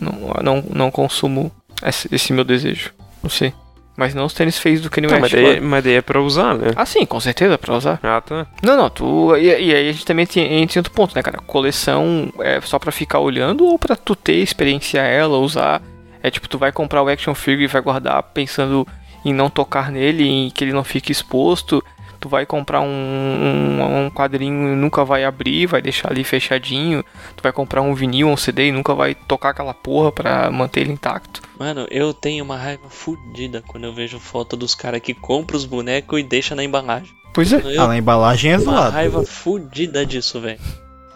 não, 0.00 0.42
não, 0.42 0.64
não 0.70 0.90
consumo 0.92 1.50
esse, 1.84 2.08
esse 2.14 2.32
meu 2.32 2.44
desejo. 2.44 2.92
Não 3.20 3.28
sei. 3.30 3.52
Mas 3.96 4.12
não 4.14 4.24
os 4.24 4.34
tênis 4.34 4.58
feios 4.58 4.80
do 4.80 4.90
Kanye 4.90 5.06
Tá, 5.08 5.14
mas, 5.20 5.32
West. 5.32 5.34
daí, 5.34 5.44
claro. 5.44 5.66
mas 5.66 5.84
daí 5.84 5.94
é 5.94 6.02
pra 6.02 6.20
usar, 6.20 6.54
né? 6.54 6.72
Ah, 6.74 6.84
sim, 6.84 7.06
com 7.06 7.20
certeza, 7.20 7.56
pra 7.56 7.76
usar. 7.76 8.00
Ah, 8.02 8.20
tá. 8.20 8.46
Não, 8.62 8.76
não, 8.76 8.90
tu. 8.90 9.36
E, 9.36 9.44
e 9.46 9.72
aí 9.74 9.88
a 9.88 9.92
gente 9.92 10.04
também 10.04 10.26
tem, 10.26 10.60
entra 10.62 10.78
em 10.78 10.80
outro 10.80 10.92
ponto, 10.92 11.14
né, 11.14 11.22
cara? 11.22 11.38
Coleção 11.46 12.28
é 12.40 12.60
só 12.60 12.78
pra 12.78 12.90
ficar 12.90 13.20
olhando 13.20 13.64
ou 13.64 13.78
pra 13.78 13.94
tu 13.94 14.16
ter, 14.16 14.34
experienciar 14.42 15.06
ela, 15.06 15.38
usar. 15.38 15.80
É 16.22 16.30
tipo, 16.30 16.48
tu 16.48 16.58
vai 16.58 16.72
comprar 16.72 17.02
o 17.02 17.08
action 17.08 17.34
figure 17.34 17.64
e 17.64 17.68
vai 17.68 17.82
guardar 17.82 18.20
pensando 18.22 18.86
em 19.24 19.32
não 19.32 19.48
tocar 19.48 19.92
nele, 19.92 20.26
em 20.28 20.50
que 20.50 20.64
ele 20.64 20.72
não 20.72 20.82
fique 20.82 21.12
exposto. 21.12 21.82
Tu 22.18 22.28
vai 22.28 22.46
comprar 22.46 22.80
um, 22.80 22.86
um, 22.88 24.06
um 24.06 24.10
quadrinho 24.10 24.72
e 24.72 24.76
nunca 24.76 25.04
vai 25.04 25.24
abrir, 25.24 25.66
vai 25.66 25.82
deixar 25.82 26.10
ali 26.10 26.24
fechadinho. 26.24 27.04
Tu 27.36 27.42
vai 27.42 27.52
comprar 27.52 27.82
um 27.82 27.94
vinil, 27.94 28.28
um 28.28 28.36
CD 28.36 28.68
e 28.68 28.72
nunca 28.72 28.94
vai 28.94 29.14
tocar 29.14 29.50
aquela 29.50 29.74
porra 29.74 30.10
pra 30.10 30.50
manter 30.50 30.80
ele 30.80 30.92
intacto. 30.92 31.42
Mano, 31.58 31.86
eu 31.90 32.12
tenho 32.12 32.44
uma 32.44 32.56
raiva 32.56 32.88
fodida 32.90 33.62
quando 33.66 33.84
eu 33.84 33.92
vejo 33.94 34.18
foto 34.18 34.56
dos 34.56 34.74
caras 34.74 35.00
que 35.00 35.14
compram 35.14 35.56
os 35.56 35.64
bonecos 35.64 36.18
e 36.18 36.22
deixa 36.22 36.54
na 36.54 36.64
embalagem. 36.64 37.14
Pois 37.32 37.52
é. 37.52 37.60
Eu 37.76 37.82
Ah, 37.82 37.88
na 37.88 37.96
embalagem 37.96 38.52
é 38.52 38.56
tenho 38.58 38.68
uma 38.70 38.78
zoado. 38.80 38.92
raiva 38.92 39.24
fodida 39.24 40.04
disso, 40.04 40.40
velho. 40.40 40.60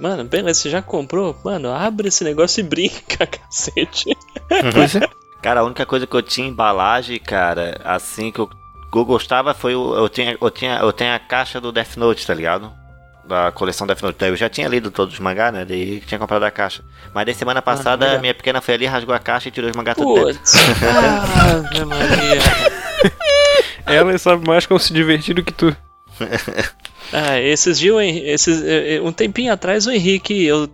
Mano, 0.00 0.24
beleza, 0.24 0.60
você 0.60 0.70
já 0.70 0.80
comprou? 0.80 1.36
Mano, 1.44 1.70
abre 1.72 2.06
esse 2.08 2.22
negócio 2.22 2.60
e 2.60 2.62
brinca, 2.62 3.26
cacete. 3.26 4.16
Pois 4.72 4.94
é. 4.94 5.08
Cara, 5.42 5.60
a 5.60 5.64
única 5.64 5.84
coisa 5.84 6.06
que 6.06 6.14
eu 6.16 6.22
tinha 6.22 6.46
embalagem, 6.48 7.18
cara, 7.18 7.80
assim 7.84 8.30
que 8.30 8.38
eu, 8.40 8.46
que 8.46 8.96
eu 8.98 9.04
gostava 9.04 9.54
foi 9.54 9.74
o. 9.74 9.94
Eu 9.96 10.08
tinha, 10.08 10.36
eu, 10.40 10.50
tinha, 10.50 10.76
eu 10.78 10.92
tenho 10.92 11.14
a 11.14 11.18
caixa 11.18 11.60
do 11.60 11.72
Death 11.72 11.96
Note, 11.96 12.24
tá 12.26 12.34
ligado? 12.34 12.72
Da 13.28 13.52
coleção 13.52 13.86
Death 13.86 14.00
Note. 14.02 14.24
Eu 14.24 14.36
já 14.36 14.48
tinha 14.48 14.66
lido 14.66 14.90
todos 14.90 15.12
os 15.12 15.20
mangá, 15.20 15.52
né? 15.52 15.64
Daí 15.64 16.00
tinha 16.00 16.18
comprado 16.18 16.44
a 16.44 16.50
caixa. 16.50 16.82
Mas 17.14 17.26
daí 17.26 17.34
semana 17.34 17.60
passada, 17.60 18.06
legal. 18.06 18.20
minha 18.22 18.34
pequena 18.34 18.60
foi 18.62 18.74
ali, 18.74 18.86
rasgou 18.86 19.14
a 19.14 19.18
caixa 19.18 19.48
e 19.48 19.50
tirou 19.50 19.68
os 19.68 19.76
mangá 19.76 19.94
tudo 19.94 20.24
dentro. 20.24 20.40
Ave 21.38 21.84
Maria. 21.84 22.40
Ela 23.86 24.16
sabe 24.18 24.46
mais 24.46 24.64
como 24.64 24.80
se 24.80 24.92
divertir 24.92 25.34
do 25.34 25.42
que 25.42 25.52
tu. 25.52 25.76
Ah, 27.12 27.40
esses 27.40 27.78
dias, 27.78 27.96
esses, 28.24 28.62
eh, 28.62 28.96
eh, 28.96 29.00
um 29.00 29.12
tempinho 29.12 29.52
atrás, 29.52 29.86
o 29.86 29.90
Henrique, 29.90 30.44
eu 30.44 30.68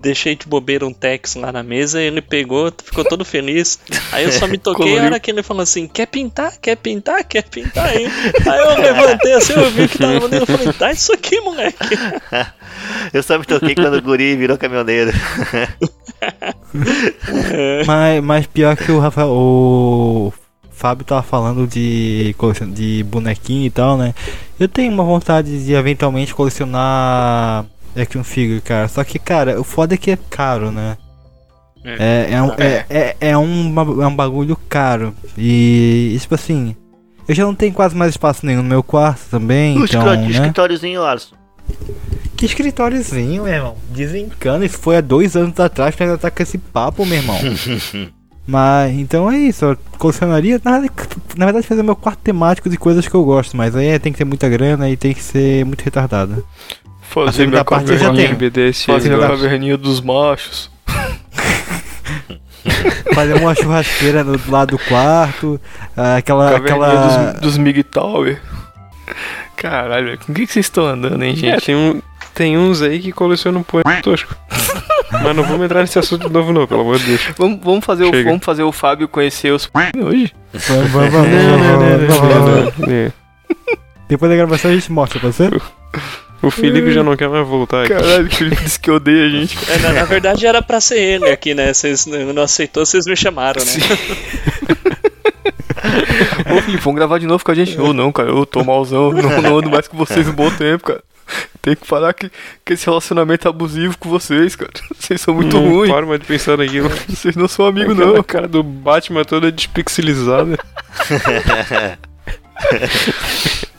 deixei 0.00 0.36
de 0.36 0.46
bobeira 0.46 0.86
um 0.86 0.92
Tex 0.92 1.34
lá 1.34 1.50
na 1.50 1.62
mesa, 1.62 2.00
ele 2.00 2.22
pegou, 2.22 2.72
ficou 2.82 3.04
todo 3.04 3.24
feliz. 3.24 3.78
Aí 4.12 4.24
eu 4.24 4.32
só 4.32 4.46
me 4.46 4.56
toquei 4.58 4.84
a 4.84 4.88
Coloriu. 4.88 5.04
hora 5.04 5.20
que 5.20 5.30
ele 5.30 5.42
falou 5.42 5.62
assim: 5.62 5.86
quer 5.86 6.06
pintar? 6.06 6.56
Quer 6.60 6.76
pintar? 6.76 7.24
Quer 7.24 7.42
pintar, 7.44 7.96
hein? 7.96 8.06
Aí 8.46 8.58
eu 8.58 8.80
levantei 8.80 9.32
assim, 9.34 9.52
eu 9.54 9.70
vi 9.70 9.88
que 9.88 9.98
tava 9.98 10.14
mandando, 10.14 10.42
eu 10.42 10.46
falei: 10.46 10.72
dá 10.78 10.92
isso 10.92 11.12
aqui, 11.12 11.40
moleque. 11.40 11.78
Eu 13.12 13.22
só 13.22 13.38
me 13.38 13.44
toquei 13.44 13.74
quando 13.74 13.94
o 13.94 14.02
guri 14.02 14.36
virou 14.36 14.56
caminhoneiro. 14.56 15.10
Mas, 17.86 18.22
mas 18.22 18.46
pior 18.46 18.76
que 18.76 18.90
o 18.92 18.98
Rafael. 18.98 19.28
O 19.28 20.32
Fábio 20.70 21.04
tava 21.04 21.22
falando 21.22 21.66
de, 21.66 22.34
de 22.72 23.02
bonequinho 23.02 23.66
e 23.66 23.70
tal, 23.70 23.96
né? 23.96 24.14
Eu 24.60 24.68
tenho 24.68 24.92
uma 24.92 25.02
vontade 25.02 25.64
de 25.64 25.72
eventualmente 25.72 26.34
colecionar 26.34 27.66
action 27.96 28.22
figure, 28.24 28.60
cara. 28.60 28.88
Só 28.88 29.02
que, 29.04 29.18
cara, 29.18 29.60
o 29.60 29.64
foda 29.64 29.94
é 29.94 29.98
que 29.98 30.10
é 30.10 30.18
caro, 30.30 30.70
né? 30.70 30.96
É, 31.84 32.28
é, 32.32 32.42
um, 32.42 32.52
é, 32.58 32.84
é, 32.90 33.16
é, 33.20 33.38
um, 33.38 33.72
ba- 33.72 34.04
é 34.04 34.06
um 34.06 34.14
bagulho 34.14 34.56
caro. 34.68 35.14
E, 35.36 36.16
tipo 36.20 36.34
assim. 36.34 36.74
Eu 37.26 37.34
já 37.34 37.44
não 37.44 37.54
tenho 37.54 37.74
quase 37.74 37.94
mais 37.94 38.10
espaço 38.12 38.44
nenhum 38.46 38.62
no 38.62 38.68
meu 38.68 38.82
quarto 38.82 39.20
também. 39.30 39.78
O 39.78 39.84
então, 39.84 40.00
escro- 40.00 40.16
né? 40.16 40.30
escritóriozinho, 40.30 41.02
Alisson. 41.04 41.36
Que 42.36 42.46
escritóriozinho, 42.46 43.44
meu 43.44 43.52
irmão. 43.52 43.76
Desencana, 43.90 44.64
isso 44.64 44.78
foi 44.78 44.96
há 44.96 45.00
dois 45.02 45.36
anos 45.36 45.58
atrás 45.60 45.94
que 45.94 46.02
ainda 46.02 46.16
tá 46.16 46.30
com 46.30 46.42
esse 46.42 46.56
papo, 46.56 47.04
meu 47.04 47.18
irmão. 47.18 47.36
mas, 48.46 48.96
então 48.98 49.30
é 49.30 49.36
isso, 49.36 49.76
colecionaria, 49.98 50.58
na, 50.64 50.80
na 50.80 51.44
verdade, 51.44 51.66
fazer 51.66 51.82
meu 51.82 51.94
quarto 51.96 52.20
temático 52.20 52.70
de 52.70 52.78
coisas 52.78 53.06
que 53.06 53.14
eu 53.14 53.24
gosto, 53.24 53.56
mas 53.56 53.76
aí 53.76 53.98
tem 53.98 54.10
que 54.12 54.18
ter 54.18 54.24
muita 54.24 54.48
grana 54.48 54.88
e 54.88 54.96
tem 54.96 55.12
que 55.12 55.22
ser 55.22 55.66
muito 55.66 55.82
retardado. 55.82 56.42
Fazer 57.10 57.32
segunda 57.32 57.50
minha 57.56 57.64
parte 57.64 57.90
eu 57.90 57.98
já 57.98 58.06
caverninha. 58.06 58.36
tenho. 58.36 58.50
BDSM 58.50 58.86
Fazer 58.92 59.08
minha 59.08 59.24
agora. 59.24 59.36
caverninha 59.40 59.76
dos 59.76 60.00
machos. 60.00 60.70
Fazer 63.14 63.34
uma 63.34 63.54
churrasqueira 63.54 64.22
no 64.22 64.36
do 64.36 64.50
lado 64.50 64.76
do 64.76 64.84
quarto, 64.84 65.60
ah, 65.96 66.16
aquela. 66.16 66.52
Caverninha 66.52 66.74
aquela... 66.86 67.32
dos, 67.32 67.40
dos 67.40 67.58
Mig 67.58 67.82
Tower. 67.84 68.40
Caralho, 69.56 70.06
velho, 70.06 70.18
com 70.18 70.32
o 70.32 70.34
que 70.34 70.46
que 70.46 70.52
vocês 70.52 70.66
estão 70.66 70.86
andando, 70.86 71.22
hein, 71.24 71.32
É, 71.32 71.36
gente? 71.36 71.64
tem, 71.66 71.74
um, 71.74 72.02
tem 72.34 72.58
uns 72.58 72.82
aí 72.82 73.00
que 73.00 73.10
colecionam 73.10 73.62
poema 73.62 73.84
tosco. 74.02 74.36
Mas 75.10 75.34
não 75.34 75.42
vamos 75.42 75.64
entrar 75.64 75.80
nesse 75.80 75.98
assunto 75.98 76.28
de 76.28 76.32
novo, 76.32 76.52
não, 76.52 76.66
pelo 76.66 76.82
amor 76.82 76.98
de 76.98 77.06
Deus. 77.06 77.28
Vamos, 77.36 77.58
vamos, 77.62 77.84
fazer 77.84 78.04
o, 78.04 78.24
vamos 78.24 78.44
fazer 78.44 78.62
o 78.62 78.70
Fábio 78.70 79.08
conhecer 79.08 79.50
os 79.52 79.68
hoje? 79.96 80.32
Vamos, 80.52 80.90
vamos, 80.90 81.10
vamos. 81.10 82.88
É. 82.88 83.10
Depois 84.08 84.30
da 84.30 84.36
gravação 84.36 84.70
a 84.70 84.74
gente 84.74 84.92
mostra, 84.92 85.18
pode 85.18 85.34
ser? 85.34 85.50
O 86.40 86.50
Felipe 86.50 86.92
já 86.92 87.02
não 87.02 87.16
quer 87.16 87.28
mais 87.28 87.46
voltar 87.46 87.82
aqui. 87.84 87.92
Caralho, 87.94 88.28
que 88.28 88.44
ele 88.44 88.54
disse 88.56 88.78
que 88.78 88.90
odeia 88.90 89.26
a 89.26 89.28
gente. 89.28 89.58
É, 89.70 89.78
na, 89.78 89.92
na 89.92 90.04
verdade 90.04 90.46
era 90.46 90.62
pra 90.62 90.80
ser 90.80 90.98
ele 91.00 91.28
aqui, 91.30 91.54
né? 91.54 91.72
Vocês 91.74 92.06
não 92.06 92.42
aceitou, 92.42 92.86
vocês 92.86 93.06
me 93.06 93.16
chamaram, 93.16 93.62
né? 93.64 93.72
Ô, 96.50 96.62
Felipe, 96.62 96.82
vamos 96.82 96.98
gravar 96.98 97.18
de 97.18 97.26
novo 97.26 97.44
com 97.44 97.50
a 97.50 97.54
gente. 97.54 97.78
Ou 97.80 97.92
não, 97.92 98.10
cara, 98.12 98.30
eu 98.30 98.46
tô 98.46 98.62
malzão, 98.64 99.10
não, 99.12 99.42
não 99.42 99.58
ando 99.58 99.70
mais 99.70 99.86
com 99.88 99.96
vocês 99.96 100.28
um 100.28 100.32
bom 100.32 100.50
tempo, 100.50 100.84
cara. 100.84 101.02
Tem 101.60 101.74
que 101.76 101.86
parar 101.86 102.14
que, 102.14 102.30
que 102.64 102.72
esse 102.72 102.86
relacionamento 102.86 103.46
é 103.46 103.50
abusivo 103.50 103.98
com 103.98 104.08
vocês, 104.08 104.56
cara. 104.56 104.70
Vocês 104.98 105.20
são 105.20 105.34
muito 105.34 105.60
não 105.60 105.68
ruins. 105.68 105.90
paro 105.90 106.06
mais 106.06 106.20
de 106.20 106.26
pensar 106.26 106.56
naquilo. 106.56 106.88
Vocês 107.08 107.36
não 107.36 107.48
são 107.48 107.66
amigos, 107.66 107.98
Aquela 107.98 108.14
não. 108.16 108.22
cara 108.22 108.48
do 108.48 108.62
Batman 108.62 109.24
toda 109.24 109.52
despixelizada. 109.52 110.56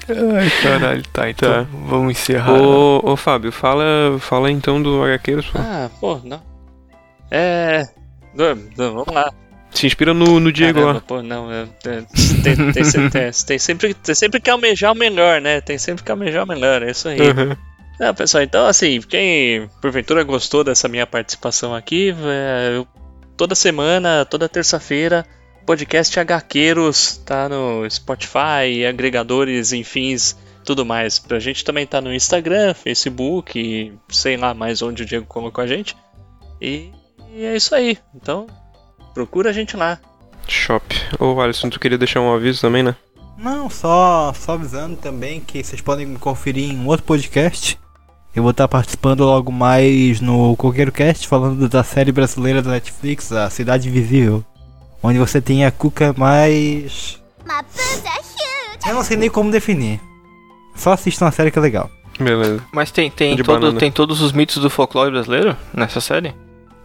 Ai, 0.10 0.50
caralho, 0.62 1.04
tá, 1.14 1.30
então 1.30 1.66
Tá. 1.66 1.70
vamos 1.88 2.12
encerrar. 2.12 2.54
Ô, 2.54 3.02
ô 3.12 3.16
Fábio, 3.16 3.52
fala, 3.52 4.18
fala 4.20 4.52
então 4.52 4.82
do 4.82 5.04
HQs, 5.04 5.46
pô. 5.48 5.60
Ah, 5.60 5.90
pô, 6.00 6.20
não. 6.24 6.42
É. 7.32 7.88
Vamos 8.76 9.06
lá. 9.14 9.32
Se 9.72 9.86
inspira 9.86 10.14
no, 10.16 10.40
no 10.40 10.52
Diego 10.52 10.80
Caramba, 10.80 10.94
lá. 10.94 11.02
pô, 11.02 11.22
não, 11.22 11.52
é, 11.52 11.62
é, 11.62 12.02
tem, 12.44 12.56
tem, 12.72 12.82
tem- 13.12 13.32
tem 13.46 13.60
sempre, 13.60 13.94
tem 13.94 14.16
sempre 14.16 14.40
que 14.42 14.50
almejar 14.50 14.92
o 14.92 14.96
melhor, 14.96 15.40
né? 15.40 15.62
Tem 15.62 15.78
sempre 15.78 16.04
que 16.04 16.12
almejar 16.12 16.44
o 16.44 16.48
melhor, 16.48 16.82
é 16.82 16.90
isso 16.92 17.08
aí. 17.08 17.20
Uhum. 17.22 17.56
Não, 18.00 18.14
pessoal, 18.16 18.44
então 18.44 18.66
assim, 18.66 19.00
quem 19.02 19.70
porventura 19.82 20.24
gostou 20.24 20.64
dessa 20.64 20.88
minha 20.88 21.06
participação 21.06 21.76
aqui, 21.76 22.16
é, 22.26 22.78
eu- 22.78 22.88
toda 23.38 23.54
semana, 23.54 24.26
toda 24.26 24.50
terça-feira, 24.50 25.24
podcast 25.70 26.20
HQueiros 26.20 27.18
tá 27.24 27.48
no 27.48 27.88
Spotify, 27.88 28.88
agregadores, 28.90 29.72
enfim, 29.72 30.16
tudo 30.66 30.84
mais. 30.84 31.24
A 31.30 31.38
gente 31.38 31.64
também 31.64 31.86
tá 31.86 32.02
no 32.02 32.12
Instagram, 32.12 32.74
Facebook, 32.74 33.60
e 33.60 33.94
sei 34.10 34.36
lá 34.36 34.56
mais 34.56 34.82
onde 34.82 35.04
o 35.04 35.06
Diego 35.06 35.28
colocou 35.28 35.64
a 35.64 35.68
gente. 35.68 35.96
E, 36.60 36.90
e 37.36 37.46
é 37.46 37.56
isso 37.56 37.76
aí. 37.76 38.00
Então, 38.16 38.48
procura 39.14 39.52
a 39.52 39.54
gente 39.54 39.78
lá. 39.78 40.00
Shop. 40.48 40.84
Ô 41.20 41.40
Alisson, 41.40 41.70
tu 41.70 41.80
queria 41.80 42.00
deixar 42.00 42.22
um 42.22 42.34
aviso 42.34 42.62
também, 42.62 42.82
né? 42.82 42.96
Não, 43.38 43.70
só, 43.70 44.34
só 44.34 44.54
avisando 44.54 44.96
também 44.96 45.40
que 45.40 45.64
vocês 45.64 45.82
podem 45.82 46.08
me 46.08 46.18
conferir 46.18 46.68
em 46.68 46.80
um 46.80 46.88
outro 46.88 47.06
podcast. 47.06 47.78
Eu 48.36 48.42
vou 48.42 48.50
estar 48.50 48.68
participando 48.68 49.24
logo 49.24 49.52
mais 49.52 50.20
no 50.20 50.56
Coqueiro 50.58 50.92
Cast, 50.92 51.28
falando 51.28 51.70
da 51.70 51.84
série 51.84 52.12
brasileira 52.12 52.60
da 52.60 52.72
Netflix, 52.72 53.32
A 53.32 53.52
Cidade 53.52 53.88
Invisível. 53.88 54.44
Onde 55.02 55.18
você 55.20 55.42
tem 55.42 55.66
a 55.66 55.72
cuca 55.72 56.14
mais. 56.18 57.22
Eu 58.88 58.94
não 58.96 59.04
sei 59.04 59.18
nem 59.18 59.30
como 59.30 59.52
definir. 59.52 60.00
Só 60.76 60.94
assistam 60.94 61.28
a 61.28 61.32
série 61.32 61.52
que 61.52 61.60
é 61.60 61.62
legal. 61.62 61.90
Beleza. 62.20 62.62
Mas 62.74 62.92
tem, 62.92 63.10
tem, 63.10 63.36
De 63.36 63.44
todo, 63.44 63.62
banana. 63.62 63.80
tem 63.80 63.92
todos 63.92 64.22
os 64.22 64.32
mitos 64.32 64.58
do 64.58 64.70
folclore 64.70 65.12
brasileiro 65.12 65.56
nessa 65.74 66.02
série? 66.02 66.34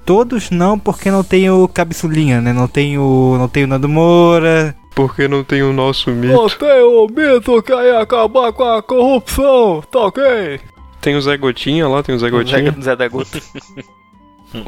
Todos 0.05 0.51
não, 0.51 0.79
porque 0.79 1.11
não 1.11 1.25
tem 1.25 1.51
o 1.51 1.67
cabeçulinha, 1.67 2.41
né? 2.41 2.53
Não 2.53 2.69
tem 2.69 2.99
o. 2.99 3.37
Não 3.39 3.49
tem 3.49 3.65
o 3.65 3.67
Nando 3.67 3.89
Moura. 3.89 4.77
Porque 4.95 5.27
não 5.27 5.43
tem 5.43 5.63
o 5.63 5.73
nosso 5.73 6.11
mito. 6.11 6.57
tem 6.59 6.83
o 6.83 7.07
mito 7.09 7.63
que 7.63 7.73
ia 7.73 8.01
acabar 8.01 8.53
com 8.53 8.63
a 8.65 8.83
corrupção, 8.83 9.83
tá 9.91 10.01
ok? 10.01 10.61
Tem 11.01 11.17
o 11.17 11.21
Zé 11.21 11.37
Gotinha 11.37 11.89
lá, 11.89 12.03
tem 12.03 12.15
o 12.15 12.19
Zé 12.19 12.31
Gotinha. 12.31 12.71
Zé, 12.73 12.81
Zé 12.81 12.97
da 12.97 13.09
Gota. 13.09 13.41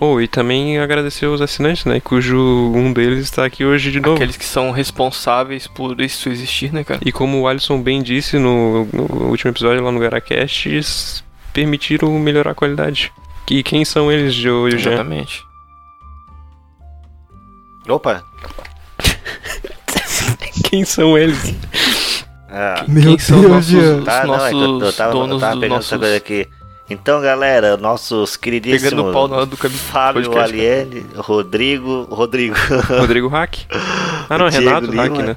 Oh, 0.00 0.20
e 0.20 0.26
também 0.26 0.78
agradecer 0.78 1.26
os 1.26 1.40
assinantes, 1.40 1.84
né? 1.84 2.00
Cujo 2.00 2.36
um 2.74 2.92
deles 2.92 3.20
está 3.20 3.44
aqui 3.44 3.64
hoje 3.64 3.92
de 3.92 4.00
novo. 4.00 4.16
Aqueles 4.16 4.36
que 4.36 4.44
são 4.44 4.70
responsáveis 4.70 5.66
por 5.66 6.00
isso 6.00 6.28
existir, 6.28 6.72
né, 6.72 6.82
cara? 6.82 7.00
E 7.04 7.12
como 7.12 7.40
o 7.40 7.48
Alisson 7.48 7.80
bem 7.80 8.02
disse 8.02 8.38
no, 8.38 8.84
no 8.92 9.28
último 9.28 9.50
episódio 9.50 9.82
lá 9.82 9.92
no 9.92 10.00
Garacast, 10.00 10.68
eles 10.68 11.24
permitiram 11.52 12.10
melhorar 12.18 12.50
a 12.50 12.54
qualidade. 12.54 13.12
E 13.48 13.62
quem 13.62 13.84
são 13.84 14.10
eles, 14.10 14.34
Joe 14.34 14.72
e 14.72 14.74
o 14.74 14.78
Jean? 14.78 14.94
Exatamente. 14.94 15.44
Opa! 17.88 18.24
Quem 20.68 20.84
são 20.84 21.16
eles? 21.16 21.54
Ah, 22.50 22.84
Quem 22.84 23.18
são 23.18 23.40
os 23.40 23.48
nossos, 23.48 23.66
Jean. 23.70 23.98
os 23.98 24.04
tá, 24.04 24.26
não, 24.26 24.46
é 24.46 24.50
que 24.50 24.56
eu, 24.56 24.60
eu 24.60 24.68
nossos 24.78 24.96
tava, 24.96 25.10
eu 25.10 25.20
donos 25.20 25.40
tava 25.40 25.52
dos 25.54 25.60
pegando 25.60 25.78
essa 25.78 25.96
nossos... 25.96 25.98
coisa 25.98 26.16
aqui. 26.16 26.48
Então, 26.88 27.20
galera, 27.20 27.76
nossos 27.76 28.36
queridíssimos 28.36 28.90
Pegando 28.90 29.12
pau 29.12 29.26
na 29.26 29.44
do 29.44 29.56
caminho. 29.56 29.78
Fábio 29.80 30.22
podcast, 30.30 30.54
Aliene, 30.54 31.04
Rodrigo, 31.16 32.02
Rodrigo, 32.10 32.54
Rodrigo 32.88 33.28
Hack. 33.28 33.58
Ah 34.30 34.38
não, 34.38 34.48
Renato 34.48 34.92
Hack, 34.92 35.10
Lima. 35.10 35.22
né? 35.22 35.36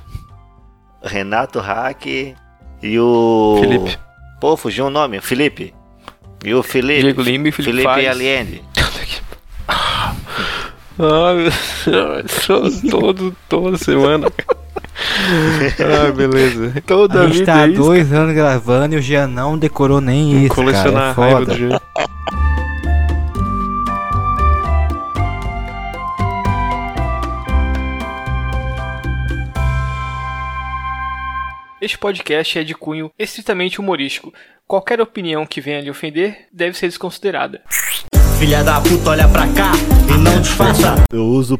Renato 1.02 1.60
Hack 1.60 2.06
e 2.06 3.00
o. 3.00 3.58
Felipe. 3.62 3.98
Pô, 4.40 4.56
fugiu 4.56 4.86
o 4.86 4.90
nome, 4.90 5.20
Felipe. 5.22 5.74
E 6.46 6.54
o 6.54 6.62
Felipe. 6.62 7.02
Diego 7.02 7.22
Lima 7.22 7.48
e 7.48 7.52
Felipe 7.52 7.72
Felipe 7.72 7.84
Fares. 7.84 8.10
Aliende. 8.10 8.64
Ah, 11.02 11.34
meu 11.34 12.24
Deus, 12.26 12.82
todo, 12.92 13.34
toda 13.48 13.78
semana. 13.78 14.28
ah, 16.08 16.12
beleza. 16.12 16.74
Toda 16.86 17.22
A 17.22 17.28
gente 17.28 17.46
tá 17.46 17.56
há 17.62 17.68
é 17.68 17.70
isso. 17.70 17.82
dois 17.82 18.12
anos 18.14 18.34
gravando 18.36 18.96
e 18.96 18.98
o 18.98 19.02
Jean 19.02 19.28
não 19.28 19.58
decorou 19.58 20.00
nem 20.02 20.46
isso, 20.46 20.56
Colecionar 20.56 21.16
cara. 21.16 21.28
a 21.28 21.30
É 21.30 21.34
raiva 21.34 21.40
do 21.46 21.46
foda. 21.52 21.58
Jean. 21.58 21.80
Este 31.82 31.98
podcast 31.98 32.60
é 32.60 32.64
de 32.64 32.76
cunho 32.76 33.10
estritamente 33.18 33.80
humorístico. 33.80 34.34
Qualquer 34.68 35.00
opinião 35.00 35.46
que 35.46 35.62
venha 35.62 35.80
lhe 35.82 35.90
ofender 35.90 36.48
deve 36.52 36.78
ser 36.78 36.88
desconsiderada. 36.88 37.62
Filha 38.38 38.64
da 38.64 38.82
puta, 38.82 39.12
olha 39.12 39.28
pra 39.30 39.48
cá 39.54 39.72
e 40.14 40.18
não 40.18 40.42
disfarça. 40.42 40.96
Eu 41.12 41.26
uso 41.26 41.58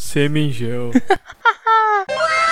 semi 0.00 0.50
gel 0.50 0.92